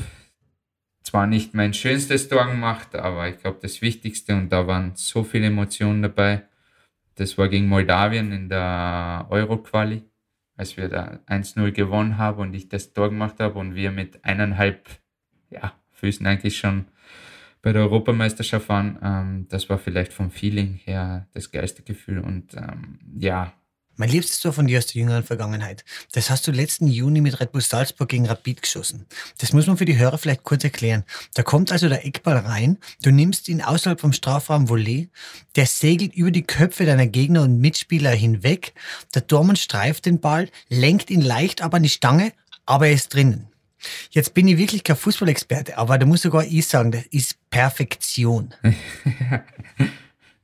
zwar 1.03 1.27
nicht 1.27 1.53
mein 1.53 1.73
schönstes 1.73 2.27
Tor 2.27 2.47
gemacht, 2.47 2.95
aber 2.95 3.29
ich 3.29 3.37
glaube 3.37 3.59
das 3.61 3.81
Wichtigste 3.81 4.35
und 4.35 4.49
da 4.49 4.67
waren 4.67 4.91
so 4.95 5.23
viele 5.23 5.47
Emotionen 5.47 6.01
dabei. 6.01 6.43
Das 7.15 7.37
war 7.37 7.47
gegen 7.47 7.67
Moldawien 7.67 8.31
in 8.31 8.49
der 8.49 9.27
Euro-Quali, 9.29 10.03
als 10.57 10.75
wir 10.75 10.89
da 10.89 11.19
1-0 11.27 11.71
gewonnen 11.71 12.17
haben 12.17 12.39
und 12.39 12.53
ich 12.53 12.67
das 12.67 12.91
Tor 12.91 13.09
gemacht 13.09 13.39
habe 13.39 13.59
und 13.59 13.75
wir 13.75 13.91
mit 13.91 14.25
eineinhalb 14.25 14.89
ja, 15.49 15.73
Füßen 15.91 16.25
eigentlich 16.25 16.57
schon 16.57 16.85
bei 17.63 17.73
der 17.73 17.81
Europameisterschaft 17.81 18.69
waren. 18.69 18.99
Ähm, 19.01 19.47
das 19.49 19.69
war 19.69 19.79
vielleicht 19.79 20.13
vom 20.13 20.29
Feeling 20.29 20.75
her 20.83 21.27
das 21.33 21.49
geilste 21.49 21.81
Gefühl 21.81 22.19
und 22.19 22.53
ähm, 22.53 22.99
ja, 23.17 23.53
mein 23.95 24.09
liebstes 24.09 24.39
Tor 24.39 24.53
von 24.53 24.65
dir 24.65 24.79
aus 24.79 24.87
der 24.87 25.01
jüngeren 25.01 25.23
Vergangenheit. 25.23 25.85
Das 26.13 26.31
hast 26.31 26.47
du 26.47 26.51
letzten 26.51 26.87
Juni 26.87 27.21
mit 27.21 27.39
Red 27.39 27.51
Bull 27.51 27.61
Salzburg 27.61 28.09
gegen 28.09 28.25
Rapid 28.25 28.63
geschossen. 28.63 29.05
Das 29.37 29.53
muss 29.53 29.67
man 29.67 29.77
für 29.77 29.85
die 29.85 29.97
Hörer 29.97 30.17
vielleicht 30.17 30.43
kurz 30.43 30.63
erklären. 30.63 31.03
Da 31.35 31.43
kommt 31.43 31.71
also 31.71 31.87
der 31.87 32.03
Eckball 32.03 32.37
rein, 32.37 32.79
du 33.03 33.11
nimmst 33.11 33.47
ihn 33.49 33.61
außerhalb 33.61 34.01
vom 34.01 34.11
Strafraum 34.11 34.67
Volley, 34.67 35.09
der 35.55 35.67
segelt 35.67 36.15
über 36.15 36.31
die 36.31 36.41
Köpfe 36.41 36.85
deiner 36.85 37.05
Gegner 37.05 37.43
und 37.43 37.59
Mitspieler 37.59 38.09
hinweg, 38.11 38.73
der 39.13 39.27
Tormann 39.27 39.57
streift 39.57 40.07
den 40.07 40.19
Ball, 40.19 40.49
lenkt 40.69 41.11
ihn 41.11 41.21
leicht 41.21 41.61
aber 41.61 41.77
an 41.77 41.83
die 41.83 41.89
Stange, 41.89 42.33
aber 42.65 42.87
er 42.87 42.93
ist 42.93 43.13
drinnen. 43.13 43.52
Jetzt 44.11 44.33
bin 44.33 44.47
ich 44.47 44.57
wirklich 44.57 44.83
kein 44.83 44.95
Fußballexperte, 44.95 45.77
aber 45.77 45.97
da 45.97 46.05
muss 46.05 46.21
sogar 46.21 46.45
ich 46.45 46.65
sagen, 46.67 46.91
das 46.91 47.05
ist 47.07 47.37
Perfektion. 47.49 48.53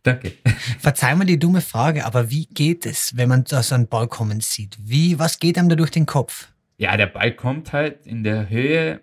Danke. 0.03 0.33
Verzeih 0.79 1.15
mir 1.15 1.25
die 1.25 1.39
dumme 1.39 1.61
Frage, 1.61 2.05
aber 2.05 2.29
wie 2.29 2.45
geht 2.45 2.85
es, 2.85 3.17
wenn 3.17 3.29
man 3.29 3.45
so 3.45 3.75
einen 3.75 3.87
Ball 3.87 4.07
kommen 4.07 4.39
sieht? 4.39 4.77
Wie, 4.81 5.19
was 5.19 5.39
geht 5.39 5.57
einem 5.57 5.69
da 5.69 5.75
durch 5.75 5.91
den 5.91 6.05
Kopf? 6.05 6.49
Ja, 6.77 6.95
der 6.95 7.07
Ball 7.07 7.33
kommt 7.33 7.73
halt 7.73 8.05
in 8.05 8.23
der 8.23 8.49
Höhe, 8.49 9.01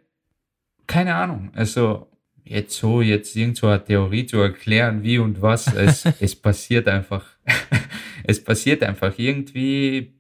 keine 0.87 1.15
Ahnung. 1.15 1.51
Also 1.55 2.11
jetzt 2.45 2.77
so, 2.77 3.03
jetzt 3.03 3.37
irgendwo 3.37 3.67
eine 3.67 3.85
Theorie 3.85 4.25
zu 4.25 4.39
erklären, 4.39 5.03
wie 5.03 5.19
und 5.19 5.43
was, 5.43 5.73
es, 5.75 6.07
es 6.21 6.35
passiert 6.35 6.89
einfach. 6.89 7.27
es 8.25 8.43
passiert 8.43 8.83
einfach 8.83 9.19
irgendwie, 9.19 10.16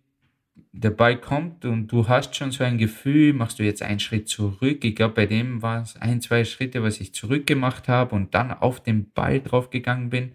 der 0.78 0.90
Ball 0.90 1.18
kommt 1.18 1.64
und 1.64 1.88
du 1.88 2.08
hast 2.08 2.36
schon 2.36 2.50
so 2.50 2.62
ein 2.62 2.78
Gefühl, 2.78 3.32
machst 3.32 3.58
du 3.58 3.62
jetzt 3.62 3.82
einen 3.82 4.00
Schritt 4.00 4.28
zurück. 4.28 4.84
Ich 4.84 4.94
glaube, 4.94 5.14
bei 5.14 5.26
dem 5.26 5.62
war 5.62 5.82
es 5.82 5.96
ein, 5.96 6.20
zwei 6.20 6.44
Schritte, 6.44 6.82
was 6.82 7.00
ich 7.00 7.14
zurückgemacht 7.14 7.88
habe 7.88 8.14
und 8.14 8.34
dann 8.34 8.52
auf 8.52 8.82
den 8.82 9.10
Ball 9.12 9.40
draufgegangen 9.40 10.10
bin. 10.10 10.32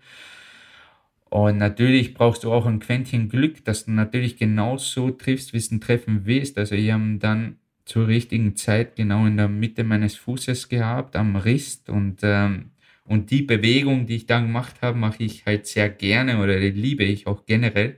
Und 1.29 1.57
natürlich 1.57 2.13
brauchst 2.13 2.43
du 2.43 2.51
auch 2.51 2.65
ein 2.65 2.79
Quäntchen 2.79 3.29
Glück, 3.29 3.63
dass 3.65 3.85
du 3.85 3.91
natürlich 3.91 4.35
genau 4.37 4.77
so 4.77 5.11
triffst, 5.11 5.53
wie 5.53 5.57
es 5.57 5.69
Treffen 5.79 6.25
willst. 6.25 6.57
Also 6.57 6.75
ich 6.75 6.91
habe 6.91 7.17
dann 7.19 7.57
zur 7.85 8.07
richtigen 8.07 8.55
Zeit 8.55 8.95
genau 8.95 9.25
in 9.25 9.37
der 9.37 9.47
Mitte 9.47 9.83
meines 9.83 10.15
Fußes 10.15 10.69
gehabt, 10.69 11.15
am 11.15 11.35
Rist. 11.35 11.89
Und, 11.89 12.19
ähm, 12.23 12.71
und 13.05 13.31
die 13.31 13.43
Bewegung, 13.43 14.07
die 14.07 14.17
ich 14.17 14.25
dann 14.25 14.47
gemacht 14.47 14.81
habe, 14.81 14.97
mache 14.97 15.23
ich 15.23 15.45
halt 15.45 15.67
sehr 15.67 15.89
gerne 15.89 16.39
oder 16.41 16.59
liebe 16.59 17.03
ich 17.03 17.27
auch 17.27 17.45
generell. 17.45 17.97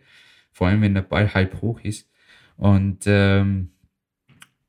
Vor 0.51 0.67
allem, 0.67 0.81
wenn 0.81 0.93
der 0.93 1.01
Ball 1.01 1.33
halb 1.33 1.61
hoch 1.61 1.79
ist. 1.81 2.12
Und 2.57 3.03
ähm, 3.05 3.71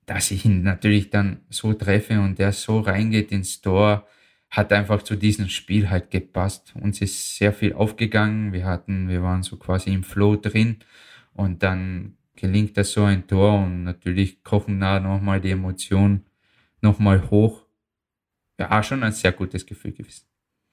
dass 0.07 0.31
ich 0.31 0.45
ihn 0.45 0.63
natürlich 0.63 1.11
dann 1.11 1.41
so 1.49 1.73
treffe 1.73 2.21
und 2.21 2.39
der 2.39 2.53
so 2.53 2.81
reingeht 2.81 3.33
ins 3.33 3.61
Tor, 3.61 4.07
hat 4.51 4.73
einfach 4.73 5.03
zu 5.03 5.17
diesem 5.17 5.49
Spiel 5.49 5.91
halt 5.91 6.11
gepasst. 6.11 6.75
Uns 6.81 7.01
ist 7.01 7.37
sehr 7.37 7.53
viel 7.53 7.73
aufgegangen. 7.73 8.53
Wir 8.53 8.65
hatten, 8.65 9.09
wir 9.09 9.23
waren 9.23 9.43
so 9.43 9.57
quasi 9.57 9.93
im 9.93 10.05
Flow 10.05 10.37
drin 10.37 10.79
und 11.33 11.63
dann 11.63 12.17
gelingt 12.37 12.77
das 12.77 12.93
so 12.93 13.05
ein 13.05 13.27
Tor 13.27 13.59
und 13.65 13.85
natürlich 13.85 14.45
kochen 14.45 14.81
da 14.81 15.01
nochmal 15.01 15.41
die 15.41 15.51
Emotionen 15.51 16.27
nochmal 16.81 17.31
hoch. 17.31 17.65
Ja, 18.59 18.83
schon 18.83 19.03
ein 19.03 19.13
sehr 19.13 19.33
gutes 19.33 19.67
Gefühl 19.67 19.93
gewesen. 19.93 20.27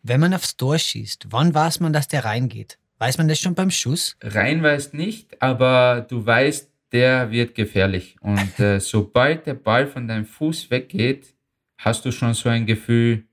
Wenn 0.04 0.20
man 0.20 0.34
aufs 0.34 0.58
Tor 0.58 0.78
schießt, 0.78 1.28
wann 1.30 1.54
weiß 1.54 1.80
man, 1.80 1.94
dass 1.94 2.08
der 2.08 2.26
reingeht? 2.26 2.78
Weiß 3.00 3.18
man 3.18 3.28
das 3.28 3.40
schon 3.40 3.56
beim 3.56 3.72
Schuss? 3.72 4.16
Rein 4.22 4.62
weiß 4.62 4.94
nicht, 4.94 5.42
aber 5.42 6.06
du 6.08 6.24
weißt, 6.24 6.71
der 6.92 7.32
wird 7.32 7.56
gefährlich. 7.56 8.16
Und 8.22 8.60
äh, 8.60 8.80
sobald 8.82 9.46
der 9.46 9.54
Ball 9.54 9.88
von 9.88 10.08
deinem 10.08 10.26
Fuß 10.26 10.72
weggeht, 10.72 11.34
hast 11.78 12.06
du 12.06 12.12
schon 12.12 12.34
so 12.34 12.50
ein 12.50 12.66
Gefühl, 12.66 13.24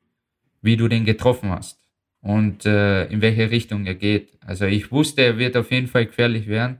wie 0.63 0.77
du 0.77 0.89
den 0.89 1.05
getroffen 1.05 1.51
hast 1.51 1.79
und 2.21 2.67
äh, 2.67 3.07
in 3.07 3.21
welche 3.21 3.51
Richtung 3.51 3.87
er 3.87 3.95
geht. 3.95 4.39
Also 4.45 4.67
ich 4.67 4.91
wusste, 4.91 5.23
er 5.23 5.39
wird 5.39 5.57
auf 5.57 5.71
jeden 5.71 5.87
Fall 5.87 6.07
gefährlich 6.07 6.47
werden. 6.47 6.79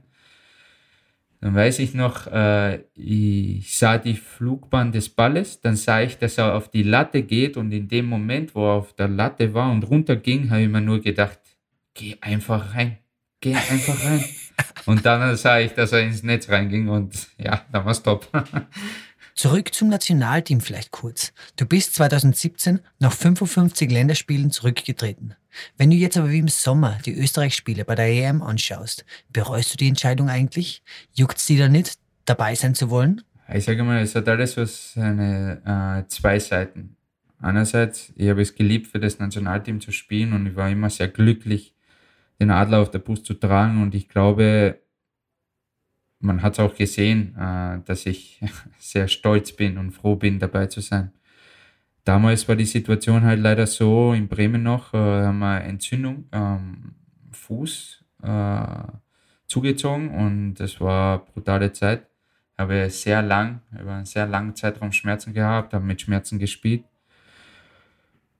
Dann 1.41 1.55
weiß 1.55 1.79
ich 1.79 1.93
noch, 1.93 2.27
äh, 2.27 2.79
ich 2.95 3.77
sah 3.77 3.97
die 3.97 4.15
Flugbahn 4.15 4.91
des 4.91 5.07
Balles, 5.07 5.61
dann 5.61 5.77
sah 5.77 6.01
ich, 6.01 6.17
dass 6.17 6.37
er 6.37 6.55
auf 6.55 6.69
die 6.69 6.83
Latte 6.83 7.23
geht 7.23 7.55
und 7.55 7.71
in 7.71 7.87
dem 7.87 8.07
Moment, 8.07 8.55
wo 8.55 8.65
er 8.67 8.73
auf 8.73 8.93
der 8.93 9.07
Latte 9.07 9.53
war 9.53 9.71
und 9.71 9.83
runter 9.83 10.17
ging, 10.17 10.49
habe 10.49 10.63
ich 10.63 10.69
mir 10.69 10.81
nur 10.81 10.99
gedacht, 11.01 11.39
geh 11.93 12.17
einfach 12.19 12.75
rein, 12.75 12.97
geh 13.39 13.55
einfach 13.55 14.03
rein. 14.03 14.23
und 14.85 15.05
dann 15.05 15.35
sah 15.35 15.59
ich, 15.59 15.73
dass 15.73 15.91
er 15.91 16.01
ins 16.01 16.23
Netz 16.23 16.49
reinging 16.49 16.87
und 16.89 17.27
ja, 17.37 17.61
dann 17.71 17.85
war 17.85 17.91
es 17.91 18.03
top. 18.03 18.27
Zurück 19.35 19.73
zum 19.73 19.87
Nationalteam 19.87 20.59
vielleicht 20.59 20.91
kurz. 20.91 21.31
Du 21.55 21.65
bist 21.65 21.95
2017 21.95 22.81
nach 22.99 23.13
55 23.13 23.89
Länderspielen 23.89 24.51
zurückgetreten. 24.51 25.35
Wenn 25.77 25.91
du 25.91 25.95
jetzt 25.95 26.17
aber 26.17 26.29
wie 26.29 26.39
im 26.39 26.49
Sommer 26.49 26.97
die 27.05 27.17
Österreich-Spiele 27.17 27.85
bei 27.85 27.95
der 27.95 28.07
EM 28.07 28.41
anschaust, 28.41 29.05
bereust 29.31 29.73
du 29.73 29.77
die 29.77 29.87
Entscheidung 29.87 30.29
eigentlich? 30.29 30.83
Juckt's 31.13 31.45
dir 31.45 31.57
da 31.59 31.69
nicht, 31.69 31.97
dabei 32.25 32.53
sein 32.55 32.75
zu 32.75 32.89
wollen? 32.89 33.21
Ich 33.53 33.63
sage 33.63 33.83
mal, 33.83 34.01
es 34.01 34.13
hat 34.13 34.27
alles 34.27 34.55
so 34.55 34.65
seine 34.65 35.61
äh, 36.05 36.07
zwei 36.09 36.37
Seiten. 36.39 36.97
Einerseits, 37.41 38.11
ich 38.15 38.29
habe 38.29 38.41
es 38.41 38.55
geliebt, 38.55 38.87
für 38.87 38.99
das 38.99 39.19
Nationalteam 39.19 39.79
zu 39.79 39.93
spielen 39.93 40.33
und 40.33 40.47
ich 40.47 40.55
war 40.55 40.69
immer 40.69 40.89
sehr 40.89 41.07
glücklich, 41.07 41.73
den 42.39 42.51
Adler 42.51 42.79
auf 42.79 42.91
der 42.91 42.99
Brust 42.99 43.25
zu 43.25 43.33
tragen 43.33 43.81
und 43.81 43.95
ich 43.95 44.07
glaube, 44.07 44.79
man 46.19 46.41
hat 46.41 46.53
es 46.53 46.59
auch 46.59 46.75
gesehen, 46.75 47.35
äh, 47.37 47.79
dass 47.85 48.05
ich 48.05 48.41
sehr 48.79 49.07
stolz 49.07 49.51
bin 49.53 49.77
und 49.77 49.91
froh 49.91 50.15
bin, 50.15 50.39
dabei 50.39 50.67
zu 50.67 50.81
sein. 50.81 51.11
Damals 52.03 52.47
war 52.47 52.55
die 52.55 52.65
Situation 52.65 53.23
halt 53.23 53.39
leider 53.39 53.67
so, 53.67 54.13
in 54.13 54.27
Bremen 54.27 54.63
noch, 54.63 54.93
äh, 54.93 54.97
haben 54.97 55.39
wir 55.39 55.61
Entzündung 55.61 56.25
am 56.31 56.95
Fuß 57.31 58.03
äh, 58.23 58.67
zugezogen 59.47 60.09
und 60.09 60.55
das 60.55 60.79
war 60.79 61.25
brutale 61.25 61.71
Zeit. 61.73 62.07
Habe 62.57 62.89
sehr 62.89 63.21
lang, 63.21 63.61
über 63.79 63.93
einen 63.93 64.05
sehr 64.05 64.27
langen 64.27 64.55
Zeitraum 64.55 64.91
Schmerzen 64.91 65.33
gehabt, 65.33 65.73
habe 65.73 65.85
mit 65.85 66.01
Schmerzen 66.01 66.39
gespielt. 66.39 66.83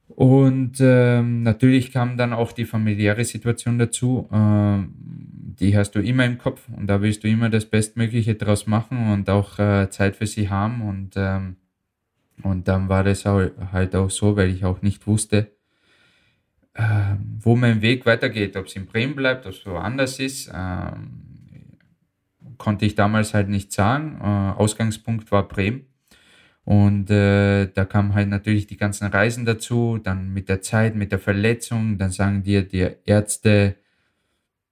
Und 0.10 0.78
ähm, 0.80 1.44
natürlich 1.44 1.92
kam 1.92 2.18
dann 2.18 2.34
auch 2.34 2.52
die 2.52 2.66
familiäre 2.66 3.24
Situation 3.24 3.78
dazu. 3.78 4.28
Ähm, 4.32 4.94
die 5.60 5.78
hast 5.78 5.92
du 5.92 6.00
immer 6.00 6.26
im 6.26 6.38
Kopf 6.38 6.68
und 6.76 6.88
da 6.88 7.02
willst 7.02 7.24
du 7.24 7.28
immer 7.28 7.50
das 7.50 7.66
Bestmögliche 7.66 8.36
draus 8.36 8.66
machen 8.66 9.12
und 9.12 9.30
auch 9.30 9.60
äh, 9.60 9.90
Zeit 9.90 10.16
für 10.16 10.28
sie 10.28 10.50
haben. 10.50 10.82
Und, 10.82 11.12
ähm, 11.16 11.58
und 12.44 12.68
dann 12.68 12.90
war 12.90 13.04
das 13.04 13.26
halt 13.26 13.96
auch 13.96 14.10
so, 14.10 14.36
weil 14.36 14.50
ich 14.50 14.66
auch 14.66 14.82
nicht 14.82 15.06
wusste, 15.06 15.52
äh, 16.74 17.16
wo 17.40 17.56
mein 17.56 17.82
Weg 17.82 18.06
weitergeht, 18.06 18.56
ob 18.56 18.68
es 18.68 18.76
in 18.76 18.86
Bremen 18.86 19.16
bleibt, 19.16 19.46
ob 19.46 19.54
es 19.54 19.66
woanders 19.66 20.20
ist. 20.20 20.52
Ähm, 20.54 21.30
konnte 22.58 22.86
ich 22.86 22.96
damals 22.96 23.34
halt 23.34 23.50
nicht 23.50 23.72
sagen. 23.72 24.20
Äh, 24.22 24.60
Ausgangspunkt 24.60 25.32
war 25.32 25.48
Bremen. 25.48 25.89
Und 26.66 27.10
äh, 27.10 27.68
da 27.68 27.86
kamen 27.86 28.14
halt 28.14 28.30
natürlich 28.30 28.68
die 28.68 28.78
ganzen 28.78 29.08
Reisen 29.08 29.46
dazu, 29.46 29.98
dann 29.98 30.34
mit 30.34 30.50
der 30.50 30.62
Zeit, 30.62 30.96
mit 30.96 31.12
der 31.12 31.20
Verletzung, 31.20 31.98
dann 31.98 32.12
sagen 32.12 32.44
dir 32.44 32.62
die 32.62 32.88
Ärzte, 33.06 33.76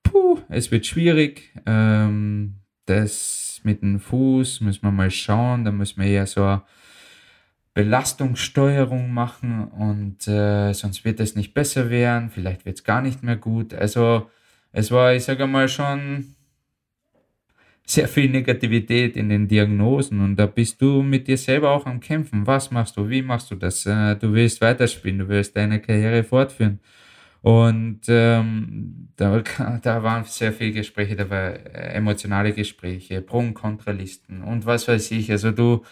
puh, 0.03 0.39
es 0.49 0.71
wird 0.71 0.85
schwierig. 0.85 1.53
Ähm, 1.65 2.57
das 2.85 3.61
mit 3.63 3.81
dem 3.81 3.99
Fuß 3.99 4.61
müssen 4.61 4.83
wir 4.83 4.91
mal 4.91 5.11
schauen. 5.11 5.65
Da 5.65 5.71
müssen 5.71 6.01
wir 6.01 6.07
eher 6.07 6.25
so 6.25 6.43
eine 6.43 6.61
Belastungssteuerung 7.73 9.11
machen 9.11 9.65
und 9.65 10.27
äh, 10.27 10.73
sonst 10.73 11.05
wird 11.05 11.19
es 11.19 11.35
nicht 11.35 11.53
besser 11.53 11.89
werden. 11.89 12.29
Vielleicht 12.29 12.65
wird 12.65 12.77
es 12.77 12.83
gar 12.83 13.01
nicht 13.01 13.23
mehr 13.23 13.35
gut. 13.35 13.73
Also 13.73 14.29
es 14.71 14.91
war, 14.91 15.13
ich 15.13 15.25
sage 15.25 15.47
mal, 15.47 15.67
schon 15.69 16.35
sehr 17.89 18.09
viel 18.09 18.29
Negativität 18.29 19.15
in 19.15 19.29
den 19.29 19.47
Diagnosen 19.47 20.19
und 20.19 20.35
da 20.35 20.45
bist 20.45 20.81
du 20.81 21.01
mit 21.01 21.27
dir 21.27 21.37
selber 21.37 21.71
auch 21.71 21.85
am 21.85 22.01
Kämpfen. 22.01 22.45
Was 22.45 22.69
machst 22.69 22.97
du? 22.97 23.09
Wie 23.09 23.21
machst 23.21 23.49
du 23.49 23.55
das? 23.55 23.85
Äh, 23.85 24.15
du 24.17 24.33
willst 24.33 24.59
weiterspielen, 24.59 25.19
du 25.19 25.29
willst 25.29 25.55
deine 25.55 25.79
Karriere 25.79 26.23
fortführen. 26.23 26.81
Und 27.41 28.01
ähm, 28.09 29.07
da, 29.15 29.41
da 29.81 30.03
waren 30.03 30.25
sehr 30.25 30.51
viele 30.51 30.73
Gespräche 30.73 31.15
dabei, 31.15 31.61
äh, 31.73 31.93
emotionale 31.93 32.51
Gespräche, 32.51 33.21
Pro- 33.21 33.39
und 33.39 33.53
Kontralisten 33.53 34.41
und 34.41 34.65
was 34.65 34.89
weiß 34.89 35.11
ich. 35.11 35.31
Also 35.31 35.51
du 35.51 35.83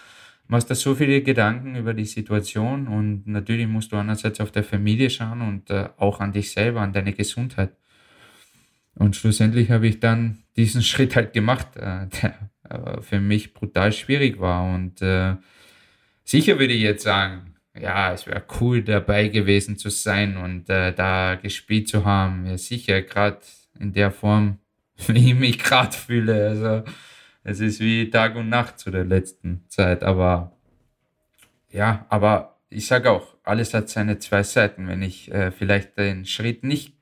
machst 0.48 0.70
da 0.70 0.76
so 0.76 0.96
viele 0.96 1.22
Gedanken 1.22 1.78
über 1.78 1.94
die 1.94 2.06
Situation 2.06 2.88
und 2.88 3.26
natürlich 3.26 3.68
musst 3.68 3.94
du 3.94 3.96
einerseits 3.96 4.42
auf 4.42 4.52
der 4.52 4.66
Familie 4.66 5.10
schauen 5.10 5.42
und 5.42 5.70
äh, 5.70 5.88
auch 5.96 6.20
an 6.20 6.34
dich 6.34 6.52
selber, 6.52 6.82
an 6.82 6.92
deine 6.92 7.14
Gesundheit. 7.14 7.72
Und 8.96 9.16
schlussendlich 9.16 9.72
habe 9.72 9.88
ich 9.88 10.02
dann 10.02 10.45
diesen 10.56 10.82
Schritt 10.82 11.16
halt 11.16 11.34
gemacht, 11.34 11.76
äh, 11.76 12.08
der 12.08 12.50
äh, 12.70 13.02
für 13.02 13.20
mich 13.20 13.54
brutal 13.54 13.92
schwierig 13.92 14.40
war. 14.40 14.74
Und 14.74 15.02
äh, 15.02 15.36
sicher 16.24 16.60
würde 16.60 16.74
ich 16.74 16.82
jetzt 16.82 17.04
sagen, 17.04 17.56
ja, 17.80 18.14
es 18.14 18.26
wäre 18.26 18.44
cool 18.60 18.84
dabei 18.84 19.28
gewesen 19.28 19.78
zu 19.78 19.90
sein 19.90 20.38
und 20.38 20.70
äh, 20.70 20.94
da 20.94 21.36
gespielt 21.36 21.90
zu 21.90 22.06
haben. 22.06 22.46
Ja, 22.46 22.58
sicher, 22.58 23.02
gerade 23.02 23.40
in 23.80 23.94
der 23.94 24.12
Form, 24.12 24.60
wie 25.08 25.32
ich 25.32 25.36
mich 25.36 25.60
gerade 25.60 25.96
fühle. 25.96 26.50
Also 26.50 26.84
es 27.44 27.60
ist 27.60 27.80
wie 27.80 28.10
Tag 28.10 28.36
und 28.36 28.50
Nacht 28.50 28.80
zu 28.80 28.92
der 28.92 29.06
letzten 29.06 29.66
Zeit. 29.68 30.04
Aber 30.04 30.54
ja, 31.70 32.06
aber 32.10 32.58
ich 32.70 32.88
sage 32.88 33.12
auch, 33.12 33.36
alles 33.44 33.74
hat 33.74 33.90
seine 33.90 34.20
zwei 34.20 34.44
Seiten. 34.44 34.88
Wenn 34.88 35.02
ich 35.02 35.32
äh, 35.32 35.52
vielleicht 35.52 35.98
den 35.98 36.26
Schritt 36.26 36.64
nicht 36.64 36.96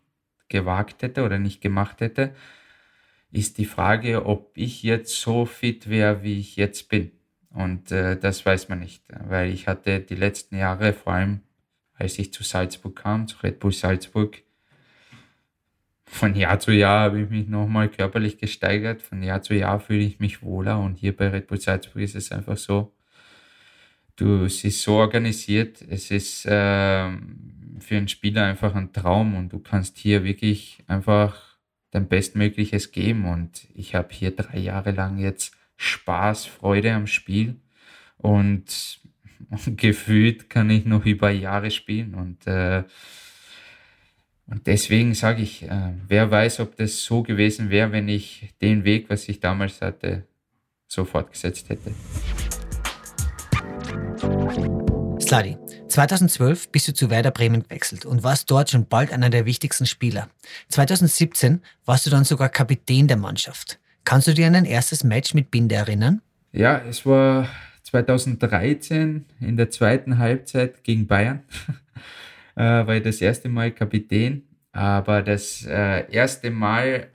gewagt 0.49 1.03
hätte 1.03 1.23
oder 1.23 1.37
nicht 1.39 1.61
gemacht 1.61 2.01
hätte, 2.01 2.35
ist 3.33 3.57
die 3.57 3.65
Frage, 3.65 4.25
ob 4.25 4.51
ich 4.55 4.83
jetzt 4.83 5.19
so 5.19 5.45
fit 5.45 5.89
wäre, 5.89 6.23
wie 6.23 6.39
ich 6.39 6.55
jetzt 6.55 6.87
bin. 6.87 7.11
Und 7.49 7.91
äh, 7.91 8.17
das 8.17 8.45
weiß 8.45 8.69
man 8.69 8.79
nicht, 8.79 9.03
weil 9.27 9.51
ich 9.51 9.67
hatte 9.67 9.99
die 9.99 10.15
letzten 10.15 10.57
Jahre, 10.57 10.93
vor 10.93 11.13
allem 11.13 11.41
als 11.95 12.17
ich 12.19 12.31
zu 12.33 12.43
Salzburg 12.43 12.95
kam, 12.95 13.27
zu 13.27 13.37
Red 13.43 13.59
Bull 13.59 13.71
Salzburg, 13.71 14.43
von 16.05 16.35
Jahr 16.35 16.59
zu 16.59 16.71
Jahr 16.71 17.01
habe 17.01 17.21
ich 17.21 17.29
mich 17.29 17.47
nochmal 17.47 17.89
körperlich 17.89 18.37
gesteigert. 18.37 19.01
Von 19.01 19.23
Jahr 19.23 19.41
zu 19.41 19.55
Jahr 19.55 19.79
fühle 19.79 20.03
ich 20.03 20.19
mich 20.19 20.43
wohler. 20.43 20.79
Und 20.79 20.95
hier 20.95 21.15
bei 21.15 21.29
Red 21.29 21.47
Bull 21.47 21.59
Salzburg 21.59 22.03
ist 22.03 22.15
es 22.15 22.31
einfach 22.31 22.57
so, 22.57 22.93
du, 24.15 24.45
es 24.45 24.63
ist 24.63 24.83
so 24.83 24.93
organisiert, 24.93 25.81
es 25.81 26.11
ist 26.11 26.45
äh, 26.45 27.09
für 27.79 27.97
einen 27.97 28.07
Spieler 28.07 28.45
einfach 28.45 28.75
ein 28.75 28.93
Traum 28.93 29.35
und 29.35 29.51
du 29.53 29.59
kannst 29.59 29.97
hier 29.97 30.23
wirklich 30.23 30.83
einfach 30.87 31.52
dein 31.93 32.07
Bestmögliches 32.07 32.91
geben. 32.91 33.25
Und 33.25 33.67
ich 33.73 33.95
habe 33.95 34.09
hier 34.11 34.31
drei 34.31 34.57
Jahre 34.57 34.91
lang 34.91 35.19
jetzt 35.19 35.55
Spaß, 35.77 36.45
Freude 36.45 36.93
am 36.93 37.07
Spiel 37.07 37.55
und, 38.17 38.99
gefühlt 39.75 40.49
kann 40.49 40.69
ich 40.69 40.85
noch 40.85 41.05
über 41.05 41.29
Jahre 41.29 41.69
spielen 41.69 42.15
und 42.15 42.47
äh, 42.47 42.83
und 44.45 44.67
deswegen 44.67 45.13
sage 45.13 45.41
ich, 45.41 45.63
äh, 45.63 45.93
wer 46.07 46.29
weiß, 46.29 46.59
ob 46.59 46.75
das 46.75 47.03
so 47.03 47.23
gewesen 47.23 47.69
wäre, 47.69 47.91
wenn 47.91 48.09
ich 48.09 48.53
den 48.61 48.83
Weg, 48.83 49.09
was 49.09 49.29
ich 49.29 49.39
damals 49.39 49.81
hatte, 49.81 50.27
so 50.85 51.05
fortgesetzt 51.05 51.69
hätte. 51.69 51.93
Sladi, 55.33 55.57
2012 55.87 56.69
bist 56.69 56.87
du 56.87 56.93
zu 56.93 57.09
Werder 57.09 57.31
Bremen 57.31 57.63
gewechselt 57.63 58.05
und 58.05 58.21
warst 58.21 58.51
dort 58.51 58.69
schon 58.69 58.85
bald 58.85 59.11
einer 59.11 59.31
der 59.31 59.47
wichtigsten 59.47 59.87
Spieler. 59.87 60.29
2017 60.69 61.59
warst 61.85 62.05
du 62.05 62.11
dann 62.11 62.23
sogar 62.23 62.49
Kapitän 62.49 63.07
der 63.07 63.17
Mannschaft. 63.17 63.79
Kannst 64.03 64.27
du 64.27 64.35
dir 64.35 64.45
an 64.45 64.53
dein 64.53 64.65
erstes 64.65 65.03
Match 65.03 65.33
mit 65.33 65.49
Binde 65.49 65.73
erinnern? 65.73 66.21
Ja, 66.51 66.77
es 66.87 67.03
war 67.07 67.49
2013 67.81 69.25
in 69.39 69.57
der 69.57 69.71
zweiten 69.71 70.19
Halbzeit 70.19 70.83
gegen 70.83 71.07
Bayern. 71.07 71.41
äh, 72.55 72.61
war 72.61 72.95
ich 72.95 73.01
das 73.01 73.19
erste 73.19 73.49
Mal 73.49 73.71
Kapitän. 73.71 74.43
Aber 74.71 75.23
das 75.23 75.65
äh, 75.65 76.11
erste 76.11 76.51
Mal 76.51 77.07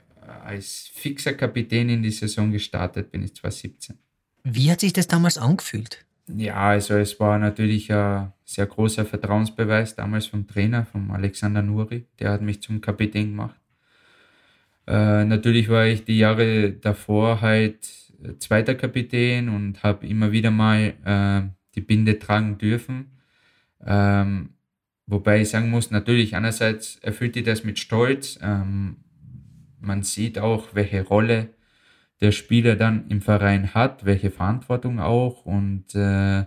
als 0.43 0.91
fixer 0.93 1.35
Kapitän 1.35 1.87
in 1.87 2.03
die 2.03 2.11
Saison 2.11 2.51
gestartet 2.51 3.11
bin 3.11 3.23
ich 3.23 3.33
2017. 3.33 3.97
Wie 4.43 4.69
hat 4.69 4.81
sich 4.81 4.91
das 4.91 5.07
damals 5.07 5.37
angefühlt? 5.37 6.05
Ja, 6.37 6.55
also 6.55 6.95
es 6.95 7.19
war 7.19 7.39
natürlich 7.39 7.91
ein 7.91 8.33
sehr 8.45 8.67
großer 8.67 9.05
Vertrauensbeweis 9.05 9.95
damals 9.95 10.27
vom 10.27 10.47
Trainer, 10.47 10.85
vom 10.85 11.09
Alexander 11.11 11.61
Nuri. 11.63 12.05
Der 12.19 12.31
hat 12.31 12.41
mich 12.41 12.61
zum 12.61 12.81
Kapitän 12.81 13.31
gemacht. 13.31 13.59
Äh, 14.85 15.25
natürlich 15.25 15.69
war 15.69 15.85
ich 15.85 16.05
die 16.05 16.19
Jahre 16.19 16.71
davor 16.73 17.41
halt 17.41 17.87
zweiter 18.39 18.75
Kapitän 18.75 19.49
und 19.49 19.81
habe 19.83 20.05
immer 20.05 20.31
wieder 20.31 20.51
mal 20.51 20.93
äh, 21.05 21.49
die 21.75 21.81
Binde 21.81 22.19
tragen 22.19 22.57
dürfen. 22.57 23.17
Ähm, 23.85 24.51
wobei 25.07 25.41
ich 25.41 25.49
sagen 25.49 25.71
muss, 25.71 25.89
natürlich 25.89 26.35
einerseits 26.35 26.97
erfüllt 26.97 27.35
die 27.35 27.43
das 27.43 27.63
mit 27.63 27.79
Stolz. 27.79 28.37
Ähm, 28.41 28.97
man 29.79 30.03
sieht 30.03 30.37
auch, 30.37 30.75
welche 30.75 31.03
Rolle 31.03 31.49
der 32.21 32.31
Spieler 32.31 32.75
dann 32.75 33.07
im 33.09 33.21
Verein 33.21 33.73
hat, 33.73 34.05
welche 34.05 34.31
Verantwortung 34.31 34.99
auch 34.99 35.45
und 35.45 35.95
äh, 35.95 36.45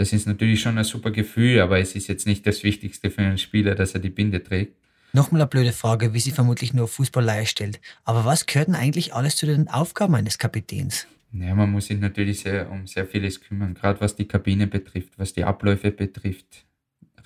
das 0.00 0.14
ist 0.14 0.26
natürlich 0.26 0.62
schon 0.62 0.78
ein 0.78 0.84
super 0.84 1.10
Gefühl, 1.10 1.60
aber 1.60 1.78
es 1.78 1.94
ist 1.94 2.08
jetzt 2.08 2.26
nicht 2.26 2.46
das 2.46 2.64
Wichtigste 2.64 3.10
für 3.10 3.20
einen 3.20 3.36
Spieler, 3.36 3.74
dass 3.74 3.92
er 3.92 4.00
die 4.00 4.08
Binde 4.08 4.42
trägt. 4.42 4.74
Nochmal 5.12 5.42
eine 5.42 5.48
blöde 5.48 5.72
Frage, 5.72 6.14
wie 6.14 6.20
sie 6.20 6.30
vermutlich 6.30 6.72
nur 6.72 6.88
Fußballer 6.88 7.44
stellt. 7.44 7.80
Aber 8.04 8.24
was 8.24 8.46
gehört 8.46 8.68
denn 8.68 8.76
eigentlich 8.76 9.12
alles 9.12 9.36
zu 9.36 9.44
den 9.44 9.68
Aufgaben 9.68 10.14
eines 10.14 10.38
Kapitäns? 10.38 11.06
Ja, 11.32 11.54
man 11.54 11.70
muss 11.70 11.86
sich 11.86 12.00
natürlich 12.00 12.40
sehr, 12.40 12.70
um 12.70 12.86
sehr 12.86 13.06
vieles 13.06 13.42
kümmern, 13.42 13.74
gerade 13.74 14.00
was 14.00 14.16
die 14.16 14.26
Kabine 14.26 14.66
betrifft, 14.66 15.18
was 15.18 15.32
die 15.34 15.44
Abläufe 15.44 15.90
betrifft, 15.90 16.64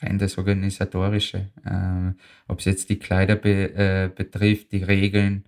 rein 0.00 0.18
das 0.18 0.36
Organisatorische. 0.36 1.50
Äh, 1.64 2.12
Ob 2.48 2.58
es 2.58 2.64
jetzt 2.64 2.90
die 2.90 2.98
Kleider 2.98 3.36
be, 3.36 3.72
äh, 3.74 4.10
betrifft, 4.14 4.72
die 4.72 4.82
Regeln, 4.82 5.44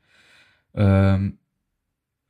ähm, 0.74 1.38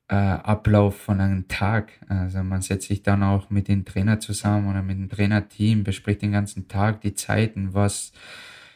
äh, 0.08 0.14
Ablauf 0.14 1.00
von 1.00 1.20
einem 1.20 1.48
Tag. 1.48 1.92
Also 2.08 2.42
man 2.42 2.62
setzt 2.62 2.88
sich 2.88 3.02
dann 3.02 3.22
auch 3.22 3.50
mit 3.50 3.68
dem 3.68 3.84
Trainer 3.84 4.20
zusammen 4.20 4.68
oder 4.70 4.82
mit 4.82 4.98
dem 4.98 5.08
Trainerteam, 5.08 5.84
bespricht 5.84 6.22
den 6.22 6.32
ganzen 6.32 6.68
Tag 6.68 7.00
die 7.00 7.14
Zeiten, 7.14 7.74
was 7.74 8.12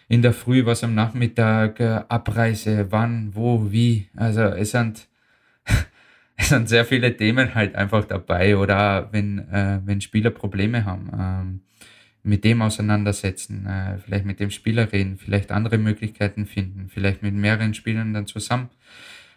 in 0.09 0.23
der 0.23 0.33
Früh, 0.33 0.67
was 0.67 0.83
am 0.83 0.95
Nachmittag, 0.95 1.79
äh, 1.79 2.03
Abreise, 2.09 2.89
wann, 2.91 3.35
wo, 3.35 3.71
wie. 3.71 4.09
Also 4.17 4.43
es 4.43 4.73
sind, 4.73 5.07
es 6.37 6.49
sind 6.49 6.69
sehr 6.69 6.85
viele 6.85 7.17
Themen 7.17 7.55
halt 7.55 7.77
einfach 7.77 8.05
dabei 8.05 8.57
oder 8.57 9.09
wenn, 9.13 9.39
äh, 9.51 9.81
wenn 9.85 10.01
Spieler 10.01 10.31
Probleme 10.31 10.85
haben, 10.85 11.11
ähm, 11.17 11.61
mit 12.23 12.45
dem 12.45 12.61
auseinandersetzen, 12.61 13.67
äh, 13.67 13.99
vielleicht 13.99 14.25
mit 14.27 14.41
dem 14.41 14.51
Spieler 14.51 14.93
reden, 14.93 15.17
vielleicht 15.17 15.53
andere 15.53 15.79
Möglichkeiten 15.79 16.45
finden, 16.45 16.89
vielleicht 16.89 17.23
mit 17.23 17.35
mehreren 17.35 17.73
Spielern 17.73 18.13
dann 18.13 18.27
zusammen 18.27 18.69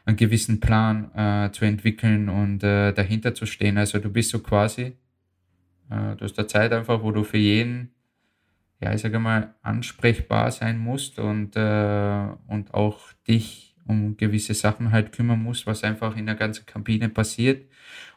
einen 0.05 0.17
gewissen 0.17 0.59
Plan 0.59 1.11
äh, 1.15 1.51
zu 1.51 1.65
entwickeln 1.65 2.29
und 2.29 2.63
äh, 2.63 2.93
dahinter 2.93 3.33
zu 3.33 3.45
stehen. 3.45 3.77
Also 3.77 3.99
du 3.99 4.09
bist 4.09 4.31
so 4.31 4.39
quasi, 4.39 4.97
äh, 5.89 6.15
du 6.15 6.21
hast 6.21 6.37
da 6.37 6.47
Zeit 6.47 6.73
einfach, 6.73 7.03
wo 7.03 7.11
du 7.11 7.23
für 7.23 7.37
jeden, 7.37 7.91
ja, 8.81 8.93
ich 8.93 9.01
sage 9.01 9.19
mal, 9.19 9.55
ansprechbar 9.61 10.51
sein 10.51 10.77
musst 10.77 11.19
und, 11.19 11.55
äh, 11.55 12.27
und 12.47 12.73
auch 12.73 13.13
dich 13.27 13.72
um 13.85 14.17
gewisse 14.17 14.53
Sachen 14.53 14.91
halt 14.91 15.11
kümmern 15.11 15.41
muss, 15.41 15.65
was 15.67 15.83
einfach 15.83 16.15
in 16.15 16.25
der 16.25 16.35
ganzen 16.35 16.65
Kabine 16.65 17.09
passiert. 17.09 17.67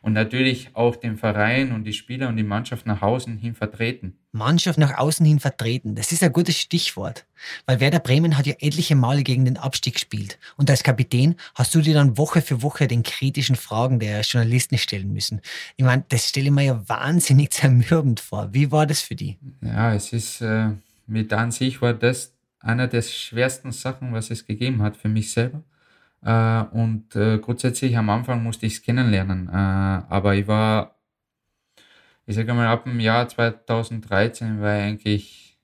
Und 0.00 0.12
natürlich 0.12 0.70
auch 0.74 0.96
den 0.96 1.16
Verein 1.16 1.72
und 1.72 1.84
die 1.84 1.92
Spieler 1.92 2.28
und 2.28 2.36
die 2.36 2.44
Mannschaft 2.44 2.86
nach 2.86 3.02
außen 3.02 3.38
hin 3.38 3.54
vertreten. 3.54 4.16
Mannschaft 4.30 4.78
nach 4.78 4.96
außen 4.96 5.26
hin 5.26 5.40
vertreten, 5.40 5.94
das 5.96 6.12
ist 6.12 6.22
ein 6.22 6.32
gutes 6.32 6.56
Stichwort. 6.56 7.26
Weil 7.66 7.80
Werder 7.80 7.98
Bremen 7.98 8.38
hat 8.38 8.46
ja 8.46 8.54
etliche 8.60 8.94
Male 8.94 9.22
gegen 9.24 9.44
den 9.44 9.56
Abstieg 9.56 9.94
gespielt. 9.94 10.38
Und 10.56 10.70
als 10.70 10.84
Kapitän 10.84 11.34
hast 11.54 11.74
du 11.74 11.80
dir 11.80 11.94
dann 11.94 12.16
Woche 12.16 12.42
für 12.42 12.62
Woche 12.62 12.86
den 12.86 13.02
kritischen 13.02 13.56
Fragen 13.56 13.98
der 13.98 14.20
Journalisten 14.20 14.78
stellen 14.78 15.12
müssen. 15.12 15.40
Ich 15.76 15.84
meine, 15.84 16.04
das 16.08 16.28
stelle 16.28 16.46
ich 16.46 16.52
mir 16.52 16.64
ja 16.64 16.88
wahnsinnig 16.88 17.50
zermürbend 17.52 18.20
vor. 18.20 18.50
Wie 18.52 18.70
war 18.70 18.86
das 18.86 19.00
für 19.00 19.16
die? 19.16 19.38
Ja, 19.62 19.92
es 19.94 20.12
ist, 20.12 20.40
äh, 20.40 20.68
mit 21.06 21.32
an 21.32 21.50
sich 21.50 21.82
war 21.82 21.94
das 21.94 22.36
einer 22.66 22.88
der 22.88 23.02
schwersten 23.02 23.72
Sachen, 23.72 24.12
was 24.12 24.30
es 24.30 24.46
gegeben 24.46 24.82
hat 24.82 24.96
für 24.96 25.08
mich 25.08 25.30
selber. 25.32 25.62
Äh, 26.22 26.62
und 26.76 27.14
äh, 27.14 27.38
grundsätzlich 27.38 27.96
am 27.96 28.10
Anfang 28.10 28.42
musste 28.42 28.66
ich 28.66 28.74
es 28.74 28.82
kennenlernen. 28.82 29.48
Äh, 29.48 29.52
aber 29.52 30.34
ich 30.34 30.46
war, 30.48 30.98
ich 32.26 32.34
sage 32.34 32.52
mal, 32.54 32.66
ab 32.66 32.84
dem 32.84 32.98
Jahr 32.98 33.28
2013 33.28 34.60
war 34.60 34.76
ich 34.76 34.82
eigentlich 34.82 35.58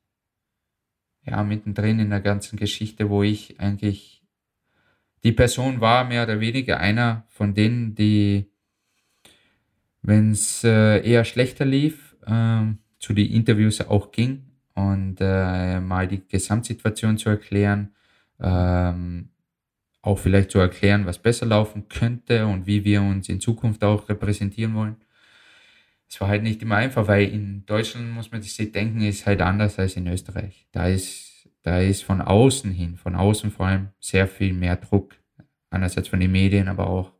ja, 1.25 1.43
mittendrin 1.43 1.99
in 1.99 2.11
der 2.11 2.21
ganzen 2.21 2.57
Geschichte, 2.57 3.11
wo 3.11 3.23
ich 3.23 3.59
eigentlich 3.61 4.23
die 5.25 5.33
Person 5.33 5.81
war, 5.81 6.05
mehr 6.05 6.25
oder 6.25 6.41
weniger 6.41 6.79
einer 6.79 7.25
von 7.29 7.55
denen, 7.55 7.95
die, 7.95 8.51
wenn 10.03 10.33
es 10.33 10.65
äh, 10.65 10.99
eher 11.05 11.25
schlechter 11.25 11.65
lief, 11.65 12.17
äh, 12.27 12.63
zu 12.99 13.13
den 13.15 13.31
Interviews 13.31 13.81
auch 13.81 14.13
ging 14.13 14.52
und 14.75 15.17
äh, 15.21 15.81
mal 15.81 16.09
die 16.09 16.27
Gesamtsituation 16.27 17.19
zu 17.19 17.29
erklären, 17.29 17.95
ähm, 18.41 19.29
auch 20.03 20.19
vielleicht 20.19 20.51
zu 20.51 20.59
erklären, 20.59 21.07
was 21.07 21.19
besser 21.19 21.47
laufen 21.47 21.89
könnte 21.89 22.47
und 22.47 22.67
wie 22.67 22.85
wir 22.85 23.03
uns 23.03 23.29
in 23.29 23.41
Zukunft 23.41 23.85
auch 23.85 24.09
repräsentieren 24.09 24.75
wollen. 24.75 24.97
Es 26.09 26.21
war 26.21 26.29
halt 26.29 26.43
nicht 26.43 26.61
immer 26.61 26.77
einfach, 26.77 27.09
weil 27.09 27.29
in 27.29 27.65
Deutschland 27.65 28.11
muss 28.13 28.31
man 28.33 28.43
sich 28.43 28.57
denken, 28.73 29.01
ist 29.01 29.27
halt 29.27 29.41
anders 29.41 29.79
als 29.79 29.97
in 29.97 30.07
Österreich. 30.07 30.67
Da 30.73 30.87
ist, 30.89 31.49
da 31.63 31.79
ist 31.79 32.03
von 32.03 32.21
außen 32.21 32.71
hin, 32.71 32.97
von 32.97 33.15
außen 33.15 33.51
vor 33.51 33.67
allem 33.67 33.89
sehr 34.01 34.27
viel 34.27 34.53
mehr 34.53 34.77
Druck. 34.77 35.15
Einerseits 35.71 36.09
von 36.09 36.21
den 36.21 36.33
Medien, 36.33 36.69
aber 36.69 36.87
auch 36.87 37.13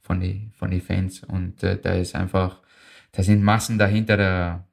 von 0.00 0.18
den 0.18 0.50
von 0.52 0.70
die 0.70 0.80
Fans. 0.80 1.22
Und 1.22 1.62
äh, 1.62 1.78
da 1.80 1.92
ist 1.92 2.14
einfach, 2.14 2.60
da 3.12 3.22
sind 3.22 3.42
Massen 3.42 3.78
dahinter, 3.78 4.16
da, 4.16 4.66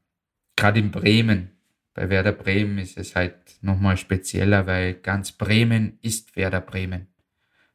gerade 0.56 0.80
in 0.80 0.90
Bremen, 0.90 1.52
bei 1.98 2.12
Werder 2.12 2.32
Bremen 2.32 2.78
ist 2.78 2.96
es 3.00 3.16
halt 3.16 3.34
nochmal 3.62 3.98
spezieller, 3.98 4.68
weil 4.68 4.94
ganz 4.94 5.32
Bremen 5.32 5.98
ist 6.04 6.36
Werder 6.36 6.62
Bremen. 6.62 7.08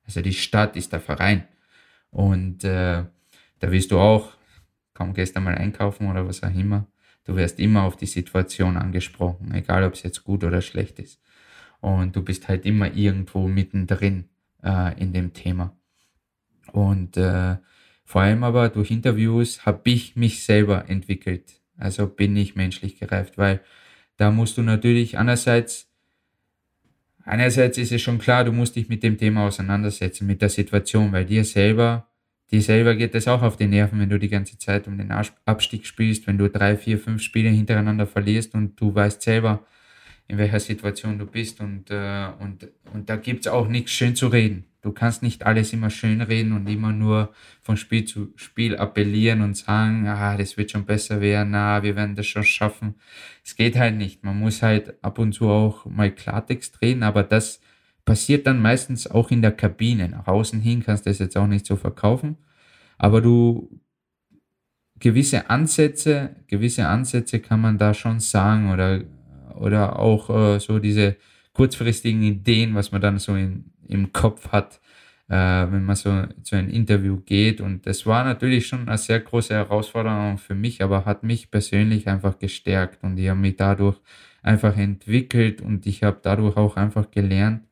Also 0.04 0.22
die 0.22 0.32
Stadt 0.32 0.76
ist 0.76 0.92
der 0.92 1.00
Verein. 1.00 1.48
Und 2.10 2.62
äh, 2.62 3.02
da 3.58 3.72
wirst 3.72 3.90
du 3.90 3.98
auch, 3.98 4.34
kaum 4.94 5.12
gestern 5.12 5.42
mal 5.42 5.56
einkaufen 5.56 6.08
oder 6.08 6.24
was 6.24 6.44
auch 6.44 6.54
immer, 6.54 6.86
du 7.24 7.34
wirst 7.34 7.58
immer 7.58 7.82
auf 7.82 7.96
die 7.96 8.06
Situation 8.06 8.76
angesprochen, 8.76 9.52
egal 9.54 9.82
ob 9.82 9.94
es 9.94 10.04
jetzt 10.04 10.22
gut 10.22 10.44
oder 10.44 10.62
schlecht 10.62 11.00
ist. 11.00 11.20
Und 11.80 12.14
du 12.14 12.22
bist 12.22 12.46
halt 12.46 12.64
immer 12.64 12.94
irgendwo 12.94 13.48
mittendrin 13.48 14.28
äh, 14.62 14.96
in 15.00 15.12
dem 15.12 15.32
Thema. 15.32 15.76
Und 16.70 17.16
äh, 17.16 17.56
vor 18.04 18.20
allem 18.20 18.44
aber 18.44 18.68
durch 18.68 18.92
Interviews 18.92 19.66
habe 19.66 19.90
ich 19.90 20.14
mich 20.14 20.44
selber 20.44 20.88
entwickelt. 20.88 21.60
Also 21.76 22.06
bin 22.06 22.36
ich 22.36 22.54
menschlich 22.54 23.00
gereift, 23.00 23.36
weil 23.36 23.62
da 24.16 24.30
musst 24.30 24.58
du 24.58 24.62
natürlich 24.62 25.18
einerseits, 25.18 25.88
einerseits 27.24 27.78
ist 27.78 27.92
es 27.92 28.02
schon 28.02 28.18
klar, 28.18 28.44
du 28.44 28.52
musst 28.52 28.76
dich 28.76 28.88
mit 28.88 29.02
dem 29.02 29.18
Thema 29.18 29.46
auseinandersetzen, 29.46 30.26
mit 30.26 30.42
der 30.42 30.48
Situation, 30.48 31.12
weil 31.12 31.24
dir 31.24 31.44
selber, 31.44 32.08
dir 32.50 32.62
selber 32.62 32.94
geht 32.94 33.14
es 33.14 33.28
auch 33.28 33.42
auf 33.42 33.56
die 33.56 33.66
Nerven, 33.66 33.98
wenn 34.00 34.10
du 34.10 34.18
die 34.18 34.28
ganze 34.28 34.58
Zeit 34.58 34.86
um 34.86 34.98
den 34.98 35.10
Abstieg 35.10 35.86
spielst, 35.86 36.26
wenn 36.26 36.38
du 36.38 36.48
drei, 36.48 36.76
vier, 36.76 36.98
fünf 36.98 37.22
Spiele 37.22 37.48
hintereinander 37.48 38.06
verlierst 38.06 38.54
und 38.54 38.80
du 38.80 38.94
weißt 38.94 39.22
selber, 39.22 39.64
in 40.28 40.38
welcher 40.38 40.60
Situation 40.60 41.18
du 41.18 41.26
bist 41.26 41.60
und, 41.60 41.90
äh, 41.90 42.28
und, 42.38 42.68
und 42.92 43.08
da 43.10 43.16
gibt's 43.16 43.46
auch 43.46 43.68
nichts 43.68 43.92
schön 43.92 44.16
zu 44.16 44.28
reden. 44.28 44.64
Du 44.82 44.90
kannst 44.90 45.22
nicht 45.22 45.46
alles 45.46 45.72
immer 45.72 45.90
schön 45.90 46.20
reden 46.20 46.52
und 46.52 46.66
immer 46.68 46.92
nur 46.92 47.32
von 47.60 47.76
Spiel 47.76 48.04
zu 48.04 48.32
Spiel 48.34 48.76
appellieren 48.76 49.40
und 49.40 49.56
sagen, 49.56 50.08
ah, 50.08 50.36
das 50.36 50.56
wird 50.56 50.72
schon 50.72 50.86
besser 50.86 51.20
werden, 51.20 51.54
ah, 51.54 51.84
wir 51.84 51.94
werden 51.94 52.16
das 52.16 52.26
schon 52.26 52.42
schaffen. 52.42 52.96
Es 53.44 53.54
geht 53.54 53.76
halt 53.76 53.96
nicht. 53.96 54.24
Man 54.24 54.38
muss 54.38 54.60
halt 54.60 55.02
ab 55.04 55.18
und 55.20 55.32
zu 55.32 55.48
auch 55.48 55.86
mal 55.86 56.10
Klartext 56.10 56.82
reden, 56.82 57.04
aber 57.04 57.22
das 57.22 57.60
passiert 58.04 58.46
dann 58.46 58.60
meistens 58.60 59.08
auch 59.08 59.30
in 59.30 59.42
der 59.42 59.52
Kabine. 59.52 60.08
Nach 60.08 60.26
außen 60.26 60.60
hin 60.60 60.82
kannst 60.82 61.06
du 61.06 61.10
das 61.10 61.20
jetzt 61.20 61.36
auch 61.36 61.46
nicht 61.46 61.66
so 61.66 61.76
verkaufen, 61.76 62.36
aber 62.98 63.20
du 63.20 63.80
gewisse 64.98 65.48
Ansätze, 65.50 66.36
gewisse 66.48 66.88
Ansätze 66.88 67.38
kann 67.38 67.60
man 67.60 67.78
da 67.78 67.94
schon 67.94 68.18
sagen 68.18 68.70
oder 68.70 69.02
oder 69.56 69.98
auch 69.98 70.30
äh, 70.30 70.60
so 70.60 70.78
diese 70.78 71.16
kurzfristigen 71.52 72.22
Ideen, 72.22 72.74
was 72.74 72.92
man 72.92 73.00
dann 73.00 73.18
so 73.18 73.34
in, 73.34 73.72
im 73.86 74.12
Kopf 74.12 74.48
hat, 74.48 74.80
äh, 75.28 75.34
wenn 75.34 75.84
man 75.84 75.96
so 75.96 76.26
zu 76.42 76.56
einem 76.56 76.70
Interview 76.70 77.20
geht. 77.20 77.60
Und 77.60 77.86
das 77.86 78.06
war 78.06 78.24
natürlich 78.24 78.66
schon 78.66 78.88
eine 78.88 78.98
sehr 78.98 79.20
große 79.20 79.54
Herausforderung 79.54 80.38
für 80.38 80.54
mich, 80.54 80.82
aber 80.82 81.04
hat 81.04 81.22
mich 81.22 81.50
persönlich 81.50 82.08
einfach 82.08 82.38
gestärkt 82.38 83.02
und 83.04 83.18
ich 83.18 83.28
habe 83.28 83.40
mich 83.40 83.56
dadurch 83.56 83.98
einfach 84.42 84.76
entwickelt 84.76 85.60
und 85.60 85.86
ich 85.86 86.02
habe 86.02 86.18
dadurch 86.22 86.56
auch 86.56 86.76
einfach 86.76 87.10
gelernt, 87.10 87.64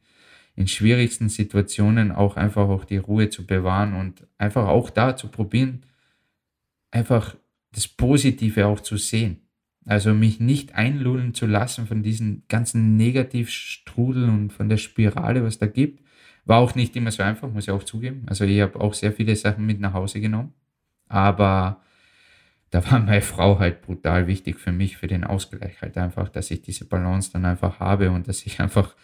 in 0.57 0.69
schwierigsten 0.69 1.29
Situationen 1.29 2.13
auch 2.13 2.37
einfach 2.37 2.69
auch 2.69 2.85
die 2.85 2.99
Ruhe 2.99 3.31
zu 3.31 3.47
bewahren 3.47 3.95
und 3.95 4.27
einfach 4.39 4.69
auch 4.69 4.91
da 4.91 5.17
zu 5.17 5.29
probieren, 5.29 5.85
einfach 6.91 7.37
das 7.73 7.89
Positive 7.89 8.67
auch 8.67 8.81
zu 8.81 8.97
sehen. 8.97 9.41
Also 9.91 10.15
mich 10.15 10.39
nicht 10.39 10.77
einlullen 10.77 11.35
zu 11.35 11.47
lassen 11.47 11.89
von 11.89 12.05
diesem 12.05 12.45
ganzen 12.47 12.97
Negativstrudel 12.97 14.29
und 14.29 14.53
von 14.53 14.69
der 14.69 14.77
Spirale, 14.77 15.43
was 15.43 15.59
da 15.59 15.67
gibt. 15.67 16.05
War 16.45 16.59
auch 16.59 16.77
nicht 16.77 16.95
immer 16.95 17.11
so 17.11 17.25
einfach, 17.25 17.51
muss 17.51 17.65
ich 17.65 17.73
auch 17.73 17.83
zugeben. 17.83 18.23
Also 18.29 18.45
ich 18.45 18.61
habe 18.61 18.79
auch 18.79 18.95
sehr 18.95 19.13
viele 19.13 19.35
Sachen 19.35 19.67
mit 19.67 19.81
nach 19.81 19.93
Hause 19.93 20.21
genommen. 20.21 20.55
Aber 21.09 21.83
da 22.71 22.89
war 22.89 23.01
meine 23.01 23.21
Frau 23.21 23.59
halt 23.59 23.83
brutal 23.83 24.29
wichtig 24.29 24.61
für 24.61 24.71
mich, 24.71 24.97
für 24.97 25.09
den 25.09 25.25
Ausgleich 25.25 25.83
halt 25.83 25.99
einfach, 25.99 26.29
dass 26.29 26.53
ich 26.53 26.63
diese 26.63 26.85
Balance 26.85 27.33
dann 27.33 27.45
einfach 27.45 27.81
habe 27.81 28.13
und 28.13 28.29
dass 28.29 28.47
ich 28.47 28.61
einfach 28.61 28.95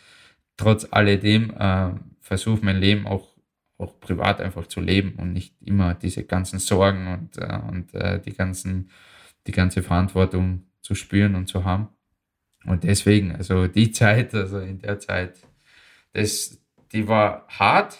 trotz 0.56 0.86
alledem 0.92 1.52
äh, 1.58 1.90
versuche, 2.20 2.64
mein 2.64 2.76
Leben 2.76 3.08
auch, 3.08 3.36
auch 3.76 3.98
privat 3.98 4.40
einfach 4.40 4.68
zu 4.68 4.80
leben 4.80 5.16
und 5.16 5.32
nicht 5.32 5.60
immer 5.62 5.94
diese 5.94 6.22
ganzen 6.22 6.60
Sorgen 6.60 7.08
und, 7.08 7.38
äh, 7.38 7.58
und 7.68 7.92
äh, 7.92 8.20
die 8.20 8.34
ganzen 8.34 8.88
die 9.46 9.52
ganze 9.52 9.82
Verantwortung 9.82 10.65
zu 10.86 10.94
spüren 10.94 11.34
und 11.34 11.48
zu 11.48 11.64
haben. 11.64 11.88
Und 12.64 12.84
deswegen, 12.84 13.34
also 13.34 13.66
die 13.66 13.90
Zeit, 13.90 14.34
also 14.34 14.60
in 14.60 14.78
der 14.78 15.00
Zeit, 15.00 15.34
das, 16.12 16.58
die 16.92 17.08
war 17.08 17.44
hart, 17.48 17.98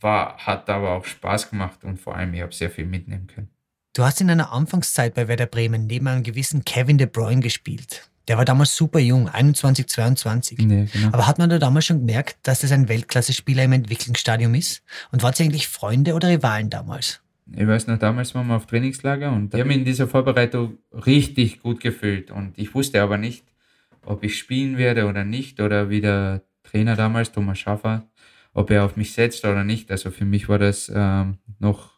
war, 0.00 0.36
hat 0.38 0.68
aber 0.68 0.90
auch 0.90 1.04
Spaß 1.04 1.50
gemacht 1.50 1.84
und 1.84 2.00
vor 2.00 2.16
allem, 2.16 2.34
ich 2.34 2.42
habe 2.42 2.52
sehr 2.52 2.70
viel 2.70 2.86
mitnehmen 2.86 3.28
können. 3.28 3.50
Du 3.92 4.02
hast 4.02 4.20
in 4.20 4.28
einer 4.28 4.52
Anfangszeit 4.52 5.14
bei 5.14 5.28
Werder 5.28 5.46
Bremen 5.46 5.86
neben 5.86 6.08
einem 6.08 6.24
gewissen 6.24 6.64
Kevin 6.64 6.98
De 6.98 7.06
Bruyne 7.06 7.40
gespielt. 7.40 8.10
Der 8.26 8.36
war 8.36 8.44
damals 8.44 8.74
super 8.74 8.98
jung, 8.98 9.28
21, 9.28 9.86
22. 9.86 10.58
Nee, 10.58 10.88
genau. 10.92 11.08
Aber 11.08 11.28
hat 11.28 11.38
man 11.38 11.50
da 11.50 11.58
damals 11.58 11.86
schon 11.86 12.00
gemerkt, 12.00 12.38
dass 12.42 12.60
das 12.60 12.72
ein 12.72 12.88
Weltklasse-Spieler 12.88 13.62
im 13.62 13.72
Entwicklungsstadium 13.72 14.54
ist? 14.54 14.82
Und 15.12 15.22
wart 15.22 15.38
ihr 15.38 15.46
eigentlich 15.46 15.68
Freunde 15.68 16.14
oder 16.14 16.28
Rivalen 16.28 16.70
damals? 16.70 17.20
Ich 17.52 17.66
weiß 17.66 17.86
noch, 17.88 17.98
damals 17.98 18.34
waren 18.34 18.46
wir 18.46 18.56
auf 18.56 18.66
Trainingslager 18.66 19.30
und 19.32 19.52
ich 19.52 19.60
habe 19.60 19.68
mich 19.68 19.78
in 19.78 19.84
dieser 19.84 20.08
Vorbereitung 20.08 20.78
richtig 20.92 21.60
gut 21.60 21.80
gefühlt. 21.80 22.30
Und 22.30 22.58
ich 22.58 22.74
wusste 22.74 23.02
aber 23.02 23.18
nicht, 23.18 23.44
ob 24.02 24.24
ich 24.24 24.38
spielen 24.38 24.78
werde 24.78 25.06
oder 25.06 25.24
nicht 25.24 25.60
oder 25.60 25.90
wie 25.90 26.00
der 26.00 26.42
Trainer 26.62 26.96
damals, 26.96 27.32
Thomas 27.32 27.58
Schaffer, 27.58 28.08
ob 28.54 28.70
er 28.70 28.84
auf 28.84 28.96
mich 28.96 29.12
setzt 29.12 29.44
oder 29.44 29.64
nicht. 29.64 29.90
Also 29.90 30.10
für 30.10 30.24
mich 30.24 30.48
war 30.48 30.58
das 30.58 30.90
ähm, 30.94 31.38
noch 31.58 31.94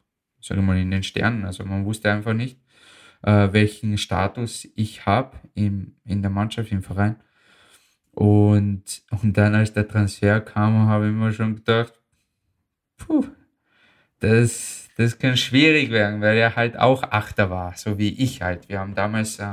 sage 0.46 0.60
ich 0.60 0.66
mal, 0.66 0.78
in 0.78 0.90
den 0.90 1.02
Sternen. 1.02 1.44
Also 1.44 1.64
man 1.64 1.84
wusste 1.84 2.10
einfach 2.10 2.34
nicht, 2.34 2.60
äh, 3.22 3.48
welchen 3.52 3.98
Status 3.98 4.66
ich 4.74 5.06
habe 5.06 5.38
in 5.54 5.96
der 6.06 6.30
Mannschaft, 6.30 6.72
im 6.72 6.82
Verein. 6.82 7.16
Und, 8.12 9.02
und 9.22 9.36
dann, 9.36 9.54
als 9.54 9.72
der 9.72 9.86
Transfer 9.86 10.40
kam, 10.40 10.86
habe 10.86 11.08
ich 11.08 11.14
mir 11.14 11.32
schon 11.32 11.56
gedacht, 11.56 11.92
puh, 12.96 13.26
das, 14.20 14.85
das 14.96 15.18
kann 15.18 15.36
schwierig 15.36 15.90
werden, 15.90 16.20
weil 16.22 16.36
er 16.38 16.56
halt 16.56 16.78
auch 16.78 17.02
Achter 17.02 17.50
war, 17.50 17.76
so 17.76 17.98
wie 17.98 18.14
ich 18.22 18.42
halt. 18.42 18.68
Wir 18.68 18.80
haben 18.80 18.94
damals 18.94 19.38
äh, 19.38 19.44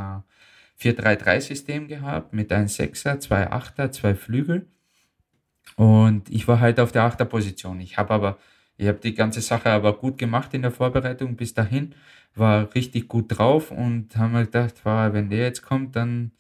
4-3-3-System 0.82 1.88
gehabt 1.88 2.34
mit 2.34 2.52
einem 2.52 2.70
Sechser, 2.70 3.20
zwei 3.20 3.52
Achter, 3.52 3.92
zwei 3.92 4.16
Flügel. 4.16 4.68
Und 5.76 6.30
ich 6.30 6.48
war 6.48 6.60
halt 6.60 6.80
auf 6.80 6.92
der 6.92 7.04
Achterposition. 7.04 7.82
Ich 7.82 7.98
habe 7.98 8.14
aber, 8.14 8.38
ich 8.78 8.88
habe 8.88 9.00
die 9.00 9.14
ganze 9.14 9.42
Sache 9.42 9.70
aber 9.70 9.98
gut 9.98 10.18
gemacht 10.18 10.54
in 10.54 10.62
der 10.62 10.72
Vorbereitung 10.72 11.36
bis 11.36 11.54
dahin, 11.54 11.94
war 12.36 12.74
richtig 12.74 13.08
gut 13.10 13.38
drauf 13.38 13.70
und 13.70 14.16
haben 14.16 14.34
mir 14.34 14.46
gedacht, 14.46 14.76
wow, 14.84 15.12
wenn 15.12 15.30
der 15.30 15.40
jetzt 15.40 15.62
kommt, 15.62 15.96
dann, 15.96 16.32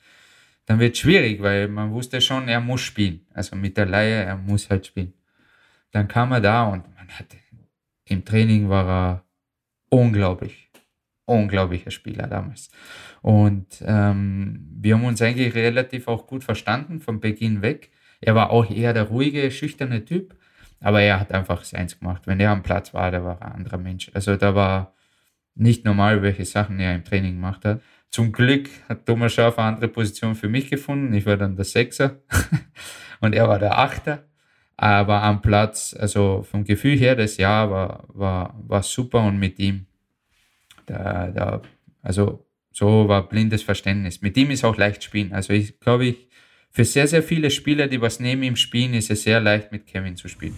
dann 0.65 0.79
wird 0.79 0.93
es 0.93 0.99
schwierig, 0.99 1.41
weil 1.41 1.67
man 1.67 1.91
wusste 1.91 2.21
schon, 2.21 2.47
er 2.47 2.61
muss 2.61 2.81
spielen. 2.81 3.25
Also 3.33 3.55
mit 3.55 3.75
der 3.77 3.85
Laie, 3.85 4.23
er 4.23 4.37
muss 4.37 4.69
halt 4.69 4.87
spielen. 4.87 5.13
Dann 5.91 6.07
kam 6.07 6.31
er 6.31 6.41
da 6.41 6.63
und 6.65 6.83
man 6.95 7.07
hatte, 7.09 7.37
im 8.05 8.25
Training 8.25 8.69
war 8.69 8.87
er 8.87 9.25
unglaublich, 9.89 10.69
unglaublicher 11.25 11.91
Spieler 11.91 12.27
damals. 12.27 12.69
Und 13.21 13.83
ähm, 13.85 14.67
wir 14.81 14.95
haben 14.95 15.05
uns 15.05 15.21
eigentlich 15.21 15.55
relativ 15.55 16.07
auch 16.07 16.27
gut 16.27 16.43
verstanden 16.43 16.99
von 16.99 17.19
Beginn 17.19 17.61
weg. 17.61 17.91
Er 18.19 18.35
war 18.35 18.49
auch 18.49 18.69
eher 18.69 18.93
der 18.93 19.03
ruhige, 19.03 19.49
schüchterne 19.51 20.03
Typ, 20.03 20.35
aber 20.79 21.01
er 21.01 21.19
hat 21.19 21.31
einfach 21.31 21.63
seins 21.63 21.99
gemacht. 21.99 22.23
Wenn 22.25 22.39
er 22.39 22.51
am 22.51 22.63
Platz 22.63 22.93
war, 22.93 23.11
der 23.11 23.23
war 23.23 23.41
ein 23.41 23.53
anderer 23.53 23.77
Mensch. 23.77 24.11
Also 24.13 24.35
da 24.35 24.55
war 24.55 24.93
nicht 25.55 25.85
normal, 25.85 26.21
welche 26.21 26.45
Sachen 26.45 26.79
er 26.79 26.95
im 26.95 27.03
Training 27.03 27.35
gemacht 27.35 27.63
hat. 27.65 27.81
Zum 28.09 28.31
Glück 28.31 28.69
hat 28.89 29.05
Thomas 29.05 29.33
Schaaf 29.33 29.57
eine 29.57 29.69
andere 29.69 29.87
Position 29.87 30.35
für 30.35 30.49
mich 30.49 30.69
gefunden. 30.69 31.13
Ich 31.13 31.25
war 31.25 31.37
dann 31.37 31.55
der 31.55 31.65
Sechser 31.65 32.21
und 33.21 33.33
er 33.33 33.47
war 33.47 33.59
der 33.59 33.77
Achter. 33.77 34.25
Aber 34.75 35.21
am 35.21 35.41
Platz, 35.41 35.95
also 35.97 36.43
vom 36.49 36.63
Gefühl 36.63 36.97
her, 36.97 37.15
das 37.15 37.37
Jahr 37.37 37.69
war, 37.69 38.03
war, 38.07 38.55
war 38.67 38.83
super 38.83 39.23
und 39.23 39.37
mit 39.37 39.59
ihm, 39.59 39.85
da, 40.85 41.29
da, 41.31 41.61
also 42.01 42.45
so 42.71 43.07
war 43.07 43.29
blindes 43.29 43.61
Verständnis. 43.61 44.21
Mit 44.21 44.35
ihm 44.35 44.49
ist 44.49 44.65
auch 44.65 44.75
leicht 44.77 45.03
spielen. 45.03 45.31
Also 45.31 45.53
ich 45.53 45.79
glaube, 45.79 46.07
ich, 46.07 46.27
für 46.71 46.85
sehr, 46.85 47.07
sehr 47.07 47.21
viele 47.21 47.51
Spieler, 47.51 47.87
die 47.87 48.01
was 48.01 48.19
neben 48.19 48.41
ihm 48.41 48.55
spielen, 48.55 48.95
ist 48.95 49.11
es 49.11 49.23
sehr 49.23 49.39
leicht, 49.39 49.71
mit 49.71 49.85
Kevin 49.85 50.15
zu 50.15 50.27
spielen. 50.27 50.55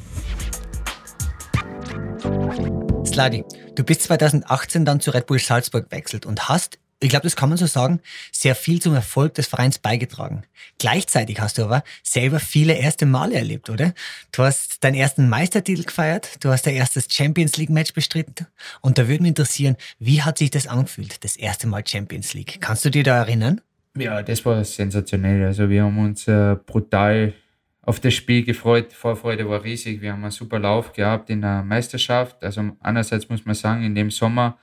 Sladi, 3.05 3.43
du 3.75 3.83
bist 3.83 4.03
2018 4.03 4.85
dann 4.85 5.01
zu 5.01 5.11
Red 5.11 5.27
Bull 5.27 5.39
Salzburg 5.39 5.89
gewechselt 5.89 6.25
und 6.25 6.47
hast 6.47 6.79
ich 7.01 7.09
glaube, 7.09 7.23
das 7.23 7.35
kann 7.35 7.49
man 7.49 7.57
so 7.57 7.65
sagen, 7.65 7.99
sehr 8.31 8.55
viel 8.55 8.81
zum 8.81 8.95
Erfolg 8.95 9.33
des 9.33 9.47
Vereins 9.47 9.79
beigetragen. 9.79 10.43
Gleichzeitig 10.79 11.39
hast 11.39 11.57
du 11.57 11.63
aber 11.63 11.83
selber 12.03 12.39
viele 12.39 12.73
erste 12.73 13.05
Male 13.05 13.35
erlebt, 13.35 13.69
oder? 13.69 13.93
Du 14.31 14.43
hast 14.43 14.83
deinen 14.83 14.95
ersten 14.95 15.27
Meistertitel 15.27 15.83
gefeiert, 15.83 16.43
du 16.43 16.49
hast 16.49 16.65
dein 16.65 16.75
erstes 16.75 17.07
Champions 17.09 17.57
League 17.57 17.69
Match 17.69 17.93
bestritten 17.93 18.47
und 18.81 18.97
da 18.97 19.07
würde 19.07 19.23
mich 19.23 19.29
interessieren, 19.29 19.75
wie 19.99 20.21
hat 20.21 20.37
sich 20.37 20.51
das 20.51 20.67
angefühlt, 20.67 21.23
das 21.23 21.35
erste 21.35 21.67
Mal 21.67 21.83
Champions 21.85 22.33
League? 22.33 22.59
Kannst 22.61 22.85
du 22.85 22.89
dir 22.89 23.03
da 23.03 23.17
erinnern? 23.17 23.61
Ja, 23.97 24.21
das 24.21 24.45
war 24.45 24.63
sensationell. 24.63 25.45
Also 25.45 25.69
wir 25.69 25.83
haben 25.83 25.97
uns 25.99 26.27
äh, 26.27 26.55
brutal 26.65 27.33
auf 27.81 27.99
das 27.99 28.13
Spiel 28.13 28.43
gefreut. 28.43 28.91
Vorfreude 28.93 29.47
war 29.47 29.63
riesig. 29.63 30.01
Wir 30.01 30.11
haben 30.11 30.23
einen 30.23 30.31
super 30.31 30.59
Lauf 30.59 30.91
gehabt 30.91 31.29
in 31.29 31.41
der 31.41 31.63
Meisterschaft. 31.63 32.43
Also 32.43 32.71
einerseits 32.81 33.29
muss 33.29 33.45
man 33.45 33.55
sagen, 33.55 33.83
in 33.83 33.95
dem 33.95 34.11
Sommer 34.11 34.57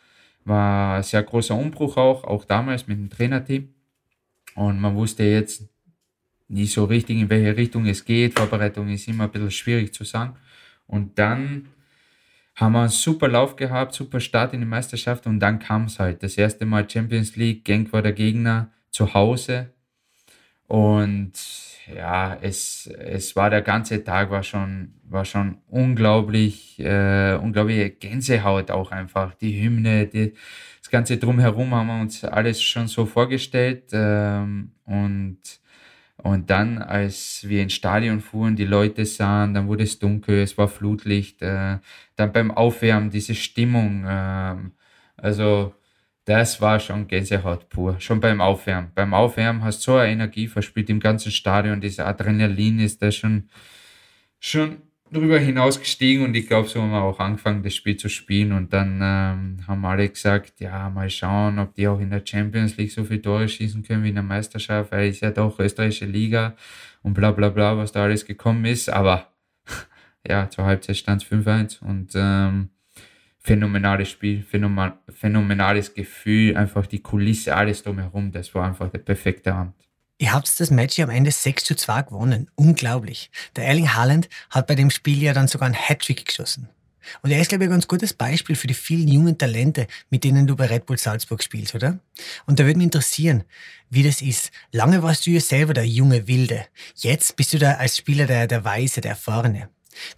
war 0.44 1.02
sehr 1.02 1.22
großer 1.22 1.54
Umbruch 1.54 1.96
auch, 1.96 2.24
auch 2.24 2.44
damals 2.44 2.86
mit 2.86 2.98
dem 2.98 3.10
Trainerteam. 3.10 3.68
Und 4.54 4.80
man 4.80 4.94
wusste 4.94 5.24
jetzt 5.24 5.68
nicht 6.48 6.72
so 6.72 6.84
richtig, 6.84 7.18
in 7.18 7.30
welche 7.30 7.56
Richtung 7.56 7.86
es 7.86 8.04
geht. 8.04 8.38
Vorbereitung 8.38 8.88
ist 8.88 9.08
immer 9.08 9.24
ein 9.24 9.30
bisschen 9.30 9.50
schwierig 9.50 9.94
zu 9.94 10.04
sagen. 10.04 10.36
Und 10.86 11.18
dann 11.18 11.68
haben 12.54 12.72
wir 12.72 12.80
einen 12.80 12.88
super 12.90 13.28
Lauf 13.28 13.56
gehabt, 13.56 13.94
super 13.94 14.20
Start 14.20 14.52
in 14.52 14.60
die 14.60 14.66
Meisterschaft 14.66 15.26
und 15.26 15.40
dann 15.40 15.58
kam 15.58 15.84
es 15.84 15.98
halt. 15.98 16.22
Das 16.22 16.36
erste 16.36 16.66
Mal 16.66 16.88
Champions 16.88 17.36
League, 17.36 17.64
Genk 17.64 17.92
war 17.92 18.02
der 18.02 18.12
Gegner 18.12 18.70
zu 18.90 19.14
Hause. 19.14 19.72
Und 20.66 21.32
ja, 21.86 22.36
es, 22.40 22.86
es 22.86 23.34
war 23.36 23.50
der 23.50 23.62
ganze 23.62 24.04
Tag 24.04 24.30
war 24.30 24.42
schon, 24.42 24.94
war 25.04 25.24
schon 25.24 25.58
unglaublich, 25.68 26.78
äh, 26.78 27.34
unglaubliche 27.34 27.90
Gänsehaut 27.90 28.70
auch 28.70 28.92
einfach. 28.92 29.34
Die 29.34 29.62
Hymne, 29.62 30.06
die, 30.06 30.34
das 30.80 30.90
Ganze 30.90 31.16
drumherum 31.16 31.74
haben 31.74 31.86
wir 31.88 32.00
uns 32.00 32.24
alles 32.24 32.62
schon 32.62 32.88
so 32.88 33.06
vorgestellt. 33.06 33.90
Ähm, 33.92 34.72
und, 34.84 35.38
und 36.18 36.50
dann, 36.50 36.78
als 36.78 37.46
wir 37.48 37.62
ins 37.62 37.74
Stadion 37.74 38.20
fuhren, 38.20 38.56
die 38.56 38.64
Leute 38.64 39.04
sahen, 39.04 39.54
dann 39.54 39.66
wurde 39.68 39.84
es 39.84 39.98
dunkel, 39.98 40.42
es 40.42 40.56
war 40.58 40.68
Flutlicht. 40.68 41.42
Äh, 41.42 41.78
dann 42.16 42.32
beim 42.32 42.50
Aufwärmen 42.50 43.10
diese 43.10 43.34
Stimmung. 43.34 44.04
Äh, 44.06 44.56
also 45.16 45.74
das 46.24 46.60
war 46.60 46.78
schon 46.80 47.08
Gänsehaut 47.08 47.68
pur, 47.68 48.00
schon 48.00 48.20
beim 48.20 48.40
Aufwärmen. 48.40 48.92
Beim 48.94 49.14
Aufwärmen 49.14 49.64
hast 49.64 49.80
du 49.80 49.92
so 49.92 49.96
eine 49.96 50.12
Energie 50.12 50.48
verspielt 50.48 50.88
im 50.90 51.00
ganzen 51.00 51.32
Stadion, 51.32 51.80
dieser 51.80 52.06
Adrenalin 52.06 52.78
ist 52.78 53.02
da 53.02 53.10
schon, 53.10 53.48
schon 54.38 54.82
drüber 55.12 55.38
hinaus 55.38 55.78
gestiegen 55.78 56.24
und 56.24 56.34
ich 56.34 56.48
glaube, 56.48 56.68
so 56.68 56.80
haben 56.80 56.90
wir 56.90 57.02
auch 57.02 57.18
angefangen, 57.18 57.62
das 57.62 57.74
Spiel 57.74 57.96
zu 57.96 58.08
spielen. 58.08 58.52
Und 58.52 58.72
dann 58.72 59.00
ähm, 59.02 59.66
haben 59.66 59.84
alle 59.84 60.08
gesagt, 60.08 60.60
ja, 60.60 60.88
mal 60.90 61.10
schauen, 61.10 61.58
ob 61.58 61.74
die 61.74 61.86
auch 61.86 62.00
in 62.00 62.10
der 62.10 62.22
Champions 62.24 62.76
League 62.76 62.92
so 62.92 63.04
viele 63.04 63.22
Tore 63.22 63.48
schießen 63.48 63.82
können 63.82 64.04
wie 64.04 64.08
in 64.08 64.14
der 64.14 64.22
Meisterschaft, 64.22 64.92
weil 64.92 65.08
es 65.08 65.20
ja 65.20 65.30
doch 65.30 65.58
österreichische 65.58 66.06
Liga 66.06 66.56
und 67.02 67.14
bla 67.14 67.30
bla 67.32 67.50
bla, 67.50 67.76
was 67.76 67.92
da 67.92 68.04
alles 68.04 68.24
gekommen 68.24 68.64
ist, 68.64 68.88
aber 68.88 69.32
ja, 70.26 70.48
zur 70.48 70.64
Halbzeit 70.64 70.96
stand 70.96 71.22
es 71.22 71.28
5-1 71.28 71.82
und 71.82 72.12
ähm, 72.14 72.70
phänomenales 73.42 74.10
Spiel, 74.10 74.42
phänomenales 74.42 75.94
Gefühl, 75.94 76.56
einfach 76.56 76.86
die 76.86 77.00
Kulisse, 77.00 77.56
alles 77.56 77.82
drumherum. 77.82 78.32
Das 78.32 78.54
war 78.54 78.66
einfach 78.66 78.90
der 78.90 78.98
perfekte 78.98 79.54
Abend. 79.54 79.74
Ihr 80.18 80.32
habt 80.32 80.60
das 80.60 80.70
Match 80.70 81.00
am 81.00 81.10
Ende 81.10 81.32
6 81.32 81.64
zu 81.64 81.74
2 81.74 82.02
gewonnen. 82.02 82.48
Unglaublich. 82.54 83.30
Der 83.56 83.66
Erling 83.66 83.94
Haaland 83.94 84.28
hat 84.50 84.68
bei 84.68 84.76
dem 84.76 84.90
Spiel 84.90 85.20
ja 85.20 85.32
dann 85.32 85.48
sogar 85.48 85.66
einen 85.66 85.74
Hattrick 85.74 86.26
geschossen. 86.26 86.68
Und 87.22 87.32
er 87.32 87.40
ist, 87.40 87.48
glaube 87.48 87.64
ich, 87.64 87.68
ein 87.68 87.72
ganz 87.72 87.88
gutes 87.88 88.12
Beispiel 88.12 88.54
für 88.54 88.68
die 88.68 88.74
vielen 88.74 89.08
jungen 89.08 89.36
Talente, 89.36 89.88
mit 90.10 90.22
denen 90.22 90.46
du 90.46 90.54
bei 90.54 90.66
Red 90.66 90.86
Bull 90.86 90.98
Salzburg 90.98 91.42
spielst, 91.42 91.74
oder? 91.74 91.98
Und 92.46 92.60
da 92.60 92.64
würde 92.64 92.78
mich 92.78 92.84
interessieren, 92.84 93.42
wie 93.90 94.04
das 94.04 94.22
ist. 94.22 94.52
Lange 94.70 95.02
warst 95.02 95.26
du 95.26 95.30
ja 95.30 95.40
selber 95.40 95.74
der 95.74 95.86
junge 95.86 96.28
Wilde. 96.28 96.66
Jetzt 96.94 97.34
bist 97.34 97.52
du 97.52 97.58
da 97.58 97.72
als 97.72 97.96
Spieler 97.96 98.26
der, 98.26 98.46
der 98.46 98.64
Weise, 98.64 99.00
der 99.00 99.12
Erfahrene. 99.12 99.68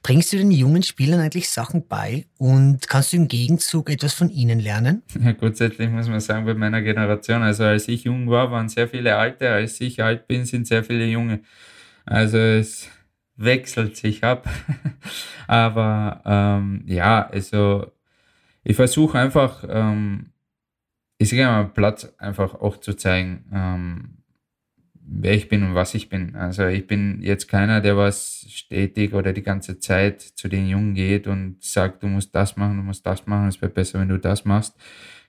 Bringst 0.03 0.33
du 0.33 0.37
den 0.37 0.51
jungen 0.51 0.83
Spielern 0.83 1.21
eigentlich 1.21 1.49
Sachen 1.49 1.87
bei 1.87 2.27
und 2.39 2.89
kannst 2.89 3.13
du 3.13 3.17
im 3.17 3.29
Gegenzug 3.29 3.91
etwas 3.91 4.15
von 4.15 4.31
ihnen 4.31 4.61
lernen? 4.61 5.03
Ja, 5.23 5.33
grundsätzlich 5.33 5.89
muss 5.91 6.09
man 6.09 6.21
sagen, 6.21 6.47
bei 6.47 6.55
meiner 6.55 6.83
Generation, 6.83 7.43
also 7.43 7.65
als 7.65 7.89
ich 7.89 8.05
jung 8.05 8.29
war, 8.29 8.51
waren 8.51 8.69
sehr 8.69 8.89
viele 8.89 9.17
Alte, 9.17 9.51
als 9.51 9.81
ich 9.81 10.03
alt 10.03 10.27
bin, 10.27 10.45
sind 10.45 10.67
sehr 10.67 10.85
viele 10.85 11.07
Junge. 11.07 11.41
Also 12.05 12.39
es 12.39 12.89
wechselt 13.37 13.97
sich 13.97 14.25
ab. 14.25 14.49
Aber 15.47 16.23
ähm, 16.25 16.85
ja, 16.87 17.27
also 17.27 17.91
ich 18.63 18.77
versuche 18.77 19.19
einfach, 19.19 19.65
ähm, 19.69 20.31
ich 21.19 21.31
sage 21.31 21.45
mal, 21.45 21.65
Platz 21.69 22.13
einfach 22.19 22.55
auch 22.55 22.79
zu 22.79 22.95
zeigen. 22.95 23.45
Ähm, 23.53 24.24
wer 25.07 25.35
ich 25.35 25.49
bin 25.49 25.63
und 25.63 25.75
was 25.75 25.95
ich 25.95 26.09
bin. 26.09 26.35
Also 26.35 26.67
ich 26.67 26.87
bin 26.87 27.21
jetzt 27.21 27.49
keiner, 27.49 27.81
der 27.81 27.97
was 27.97 28.47
stetig 28.49 29.13
oder 29.13 29.33
die 29.33 29.43
ganze 29.43 29.79
Zeit 29.79 30.23
zu 30.23 30.49
den 30.49 30.69
Jungen 30.69 30.95
geht 30.95 31.27
und 31.27 31.63
sagt, 31.63 32.03
du 32.03 32.07
musst 32.07 32.35
das 32.35 32.57
machen, 32.57 32.79
du 32.79 32.83
musst 32.83 33.07
das 33.07 33.27
machen, 33.27 33.49
es 33.49 33.61
wäre 33.61 33.73
besser, 33.73 34.01
wenn 34.01 34.09
du 34.09 34.19
das 34.19 34.45
machst. 34.45 34.75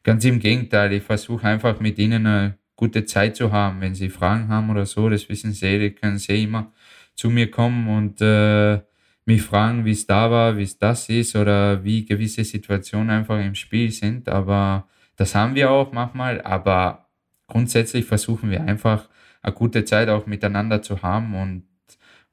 Ganz 0.03 0.23
im 0.25 0.39
Gegenteil, 0.39 0.93
ich 0.93 1.03
versuche 1.03 1.47
einfach 1.47 1.79
mit 1.79 1.97
ihnen 1.97 2.25
eine 2.25 2.57
gute 2.75 3.05
Zeit 3.05 3.35
zu 3.35 3.51
haben. 3.51 3.81
Wenn 3.81 3.95
sie 3.95 4.09
Fragen 4.09 4.47
haben 4.49 4.69
oder 4.69 4.85
so, 4.85 5.09
das 5.09 5.27
wissen 5.29 5.51
sie, 5.51 5.79
die 5.79 5.91
können 5.91 6.19
sie 6.19 6.43
immer 6.43 6.71
zu 7.15 7.29
mir 7.29 7.49
kommen 7.49 7.87
und 7.87 8.21
äh, 8.21 8.81
mich 9.25 9.41
fragen, 9.41 9.85
wie 9.85 9.91
es 9.91 10.05
da 10.05 10.29
war, 10.29 10.57
wie 10.57 10.63
es 10.63 10.77
das 10.77 11.09
ist 11.09 11.35
oder 11.35 11.83
wie 11.83 12.05
gewisse 12.05 12.43
Situationen 12.43 13.09
einfach 13.09 13.39
im 13.39 13.55
Spiel 13.55 13.91
sind. 13.91 14.29
Aber 14.29 14.87
das 15.15 15.33
haben 15.33 15.55
wir 15.55 15.71
auch 15.71 15.91
manchmal, 15.91 16.41
aber 16.41 17.09
grundsätzlich 17.47 18.05
versuchen 18.05 18.51
wir 18.51 18.63
einfach 18.63 19.09
eine 19.45 19.55
gute 19.55 19.85
Zeit 19.85 20.09
auch 20.09 20.25
miteinander 20.25 20.81
zu 20.81 21.01
haben 21.03 21.35
und, 21.35 21.63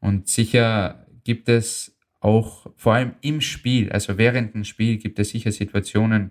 und 0.00 0.28
sicher 0.28 1.06
gibt 1.24 1.48
es 1.48 1.96
auch 2.20 2.66
vor 2.76 2.94
allem 2.94 3.14
im 3.20 3.40
Spiel, 3.40 3.92
also 3.92 4.16
während 4.16 4.54
dem 4.54 4.64
Spiel 4.64 4.96
gibt 4.96 5.18
es 5.18 5.30
sicher 5.30 5.52
Situationen, 5.52 6.30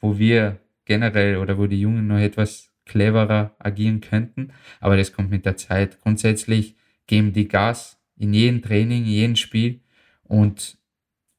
wo 0.00 0.18
wir 0.18 0.60
generell 0.84 1.36
oder 1.36 1.58
wo 1.58 1.66
die 1.66 1.80
Jungen 1.80 2.06
noch 2.06 2.18
etwas 2.18 2.72
cleverer 2.86 3.54
agieren 3.58 4.00
könnten, 4.00 4.52
aber 4.80 4.96
das 4.96 5.12
kommt 5.12 5.30
mit 5.30 5.44
der 5.44 5.56
Zeit. 5.58 6.00
Grundsätzlich 6.00 6.76
geben 7.06 7.34
die 7.34 7.48
Gas 7.48 8.00
in 8.16 8.32
jedem 8.32 8.62
Training, 8.62 9.04
in 9.04 9.10
jedem 9.10 9.36
Spiel 9.36 9.80
und, 10.22 10.78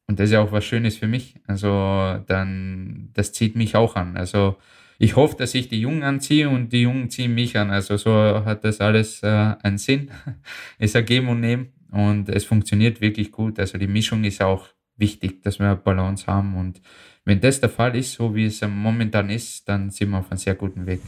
und 0.08 0.20
das 0.20 0.26
ist 0.26 0.34
ja 0.34 0.42
auch 0.42 0.52
was 0.52 0.66
Schönes 0.66 0.98
für 0.98 1.08
mich. 1.08 1.36
Also 1.48 2.24
dann, 2.28 3.10
das 3.14 3.34
zieht 3.34 3.56
mich 3.56 3.76
auch 3.76 3.96
an. 3.96 4.16
Also 4.16 4.58
ich 5.02 5.16
hoffe, 5.16 5.38
dass 5.38 5.56
ich 5.56 5.70
die 5.70 5.80
Jungen 5.80 6.04
anziehe 6.04 6.50
und 6.50 6.74
die 6.74 6.82
Jungen 6.82 7.10
ziehen 7.10 7.34
mich 7.34 7.58
an. 7.58 7.72
Also 7.72 7.96
so 7.96 8.12
hat 8.14 8.66
das 8.66 8.82
alles 8.82 9.24
äh, 9.24 9.28
einen 9.64 9.78
Sinn. 9.78 10.12
es 10.78 10.94
ergeben 10.94 11.30
und 11.30 11.40
nehmen 11.40 11.70
und 11.90 12.28
es 12.28 12.44
funktioniert 12.44 13.00
wirklich 13.00 13.32
gut. 13.32 13.60
Also 13.60 13.78
die 13.78 13.88
Mischung 13.88 14.26
ist 14.26 14.42
auch 14.42 14.68
wichtig, 14.98 15.42
dass 15.42 15.58
wir 15.58 15.68
eine 15.68 15.78
Balance 15.78 16.28
haben 16.28 16.58
und 16.58 16.82
wenn 17.24 17.40
das 17.40 17.62
der 17.62 17.70
Fall 17.70 17.96
ist, 17.96 18.14
so 18.14 18.36
wie 18.36 18.46
es 18.46 18.62
momentan 18.62 19.30
ist, 19.30 19.70
dann 19.70 19.90
sind 19.90 20.10
wir 20.10 20.18
auf 20.18 20.30
einem 20.32 20.38
sehr 20.38 20.56
guten 20.56 20.86
Weg. 20.86 21.00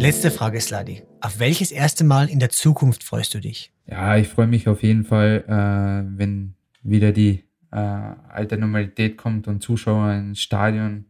Letzte 0.00 0.32
Frage, 0.32 0.60
Sladi. 0.60 1.02
Auf 1.20 1.38
welches 1.38 1.70
erste 1.70 2.02
Mal 2.02 2.28
in 2.28 2.40
der 2.40 2.50
Zukunft 2.50 3.04
freust 3.04 3.34
du 3.34 3.40
dich? 3.40 3.72
Ja, 3.86 4.16
ich 4.16 4.26
freue 4.26 4.48
mich 4.48 4.66
auf 4.66 4.82
jeden 4.82 5.04
Fall, 5.04 5.44
äh, 5.46 6.18
wenn 6.18 6.54
wieder 6.82 7.12
die 7.12 7.44
äh, 7.72 7.76
alte 7.76 8.58
Normalität 8.58 9.16
kommt 9.16 9.48
und 9.48 9.62
Zuschauer 9.62 10.12
ins 10.12 10.40
Stadion 10.40 11.06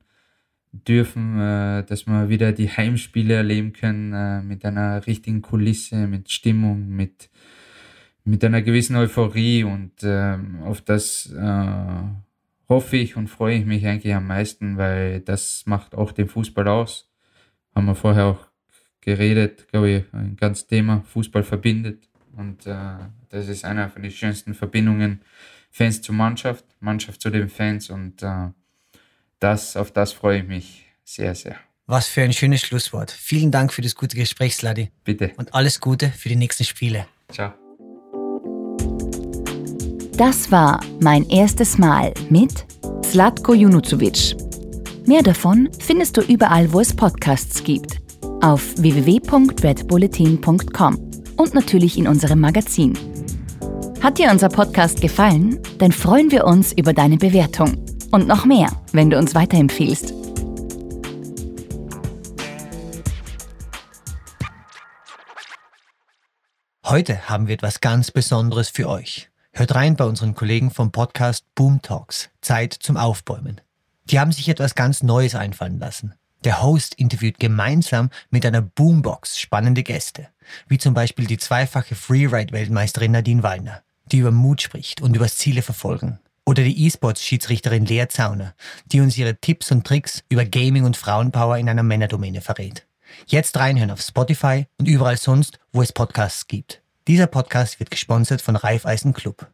dürfen, 0.73 1.39
äh, 1.39 1.85
dass 1.85 2.07
wir 2.07 2.29
wieder 2.29 2.53
die 2.53 2.71
Heimspiele 2.71 3.35
erleben 3.35 3.73
können 3.73 4.13
äh, 4.13 4.43
mit 4.43 4.65
einer 4.65 5.07
richtigen 5.07 5.43
Kulisse, 5.43 6.07
mit 6.07 6.31
Stimmung, 6.31 6.89
mit, 6.89 7.29
mit 8.25 8.45
einer 8.45 8.63
gewissen 8.63 8.97
Euphorie 8.97 9.65
und 9.65 9.93
ähm, 10.03 10.63
auf 10.63 10.81
das 10.81 11.31
äh, 11.33 12.03
hoffe 12.69 12.97
ich 12.97 13.17
und 13.17 13.29
freue 13.29 13.59
ich 13.59 13.67
mich 13.67 13.87
eigentlich 13.87 14.15
am 14.15 14.27
meisten, 14.27 14.79
weil 14.79 15.21
das 15.21 15.65
macht 15.67 15.95
auch 15.95 16.13
den 16.13 16.29
Fußball 16.29 16.67
aus. 16.69 17.11
Haben 17.75 17.87
wir 17.87 17.95
vorher 17.95 18.27
auch 18.27 18.47
geredet, 19.03 19.69
glaube 19.69 19.91
ich, 19.91 20.05
ein 20.15 20.37
ganz 20.37 20.67
Thema, 20.67 21.03
Fußball 21.03 21.43
verbindet 21.43 22.09
und 22.37 22.67
äh, 22.67 22.97
das 23.29 23.49
ist 23.49 23.65
einer 23.65 23.91
von 23.91 24.03
den 24.03 24.11
schönsten 24.11 24.55
Verbindungen, 24.55 25.21
Fans 25.73 26.03
zur 26.03 26.15
Mannschaft, 26.15 26.65
Mannschaft 26.81 27.21
zu 27.21 27.31
den 27.31 27.49
Fans 27.49 27.91
und 27.91 28.23
äh, 28.23 28.51
das, 29.41 29.77
auf 29.77 29.91
das 29.91 30.13
freue 30.13 30.41
ich 30.41 30.47
mich 30.47 30.87
sehr, 31.03 31.35
sehr. 31.35 31.57
Was 31.87 32.07
für 32.07 32.23
ein 32.23 32.33
schönes 32.33 32.61
Schlusswort. 32.61 33.11
Vielen 33.11 33.51
Dank 33.51 33.73
für 33.73 33.83
das 33.83 33.97
gute 33.97 34.17
Gespräch, 34.17 34.55
Sladi. 34.55 34.93
Bitte. 35.03 35.33
Und 35.37 35.53
alles 35.55 35.81
Gute 35.81 36.11
für 36.11 36.29
die 36.29 36.37
nächsten 36.37 36.63
Spiele. 36.65 37.09
Ciao. 37.31 37.53
Das 40.17 40.53
war 40.53 40.81
mein 41.01 41.29
erstes 41.29 41.77
Mal 41.79 42.15
mit 42.29 42.65
Zlatko 43.03 43.55
Junuzovic. 43.55 44.37
Mehr 45.07 45.23
davon 45.23 45.71
findest 45.81 46.17
du 46.17 46.21
überall, 46.21 46.73
wo 46.73 46.79
es 46.81 46.95
Podcasts 46.95 47.65
gibt. 47.65 48.01
Auf 48.41 48.77
www.redbulletin.com 48.77 51.11
und 51.37 51.55
natürlich 51.55 51.99
in 51.99 52.07
unserem 52.07 52.39
Magazin. 52.41 52.97
Hat 54.03 54.19
dir 54.19 54.33
unser 54.33 54.49
Podcast 54.49 55.01
gefallen? 55.01 55.61
Dann 55.79 55.93
freuen 55.93 56.33
wir 56.33 56.45
uns 56.45 56.73
über 56.73 56.93
deine 56.93 57.19
Bewertung. 57.19 57.87
Und 58.11 58.27
noch 58.27 58.45
mehr, 58.45 58.69
wenn 58.91 59.11
du 59.11 59.17
uns 59.17 59.33
weiterempfiehlst. 59.33 60.13
Heute 66.85 67.29
haben 67.29 67.47
wir 67.47 67.55
etwas 67.55 67.81
ganz 67.81 68.11
Besonderes 68.11 68.71
für 68.71 68.89
euch. 68.89 69.31
Hört 69.53 69.77
rein 69.77 69.95
bei 69.95 70.05
unseren 70.05 70.35
Kollegen 70.35 70.73
vom 70.73 70.91
Podcast 70.91 71.45
Boom 71.55 71.81
Talks. 71.81 72.29
Zeit 72.41 72.73
zum 72.73 72.97
Aufbäumen. 72.97 73.61
Die 74.07 74.19
haben 74.19 74.33
sich 74.33 74.49
etwas 74.49 74.75
ganz 74.75 75.05
Neues 75.05 75.37
einfallen 75.37 75.79
lassen. 75.79 76.17
Der 76.43 76.61
Host 76.61 76.95
interviewt 76.97 77.39
gemeinsam 77.39 78.11
mit 78.31 78.45
einer 78.45 78.63
Boombox 78.63 79.39
spannende 79.39 79.85
Gäste, 79.85 80.27
wie 80.67 80.79
zum 80.79 80.93
Beispiel 80.93 81.27
die 81.27 81.39
zweifache 81.39 81.95
Freeride-Weltmeisterin 81.95 83.13
Nadine 83.13 83.45
Wallner, 83.45 83.85
die 84.13 84.19
über 84.19 84.31
Mut 84.31 84.63
spricht 84.63 85.01
und 85.01 85.17
über 85.17 85.27
Ziele 85.29 85.63
verfolgen. 85.63 86.19
Oder 86.45 86.65
die 86.65 86.87
E-Sports-Schiedsrichterin 86.87 87.87
Lea 87.87 88.07
Zauner, 88.09 88.55
die 88.87 89.01
uns 89.01 89.17
ihre 89.17 89.37
Tipps 89.37 89.71
und 89.71 89.87
Tricks 89.87 90.23
über 90.29 90.45
Gaming 90.45 90.85
und 90.85 90.97
Frauenpower 90.97 91.57
in 91.57 91.69
einer 91.69 91.85
Männerdomäne 91.85 92.41
verrät. 92.41 92.87
Jetzt 93.27 93.57
reinhören 93.57 93.91
auf 93.91 94.01
Spotify 94.01 94.67
und 94.79 94.89
überall 94.89 95.17
sonst, 95.17 95.59
wo 95.73 95.83
es 95.83 95.93
Podcasts 95.93 96.47
gibt. 96.47 96.83
Dieser 97.07 97.27
Podcast 97.27 97.79
wird 97.79 97.91
gesponsert 97.91 98.43
von 98.43 98.57
Raiffeisen 98.57 99.13
Club. 99.13 99.52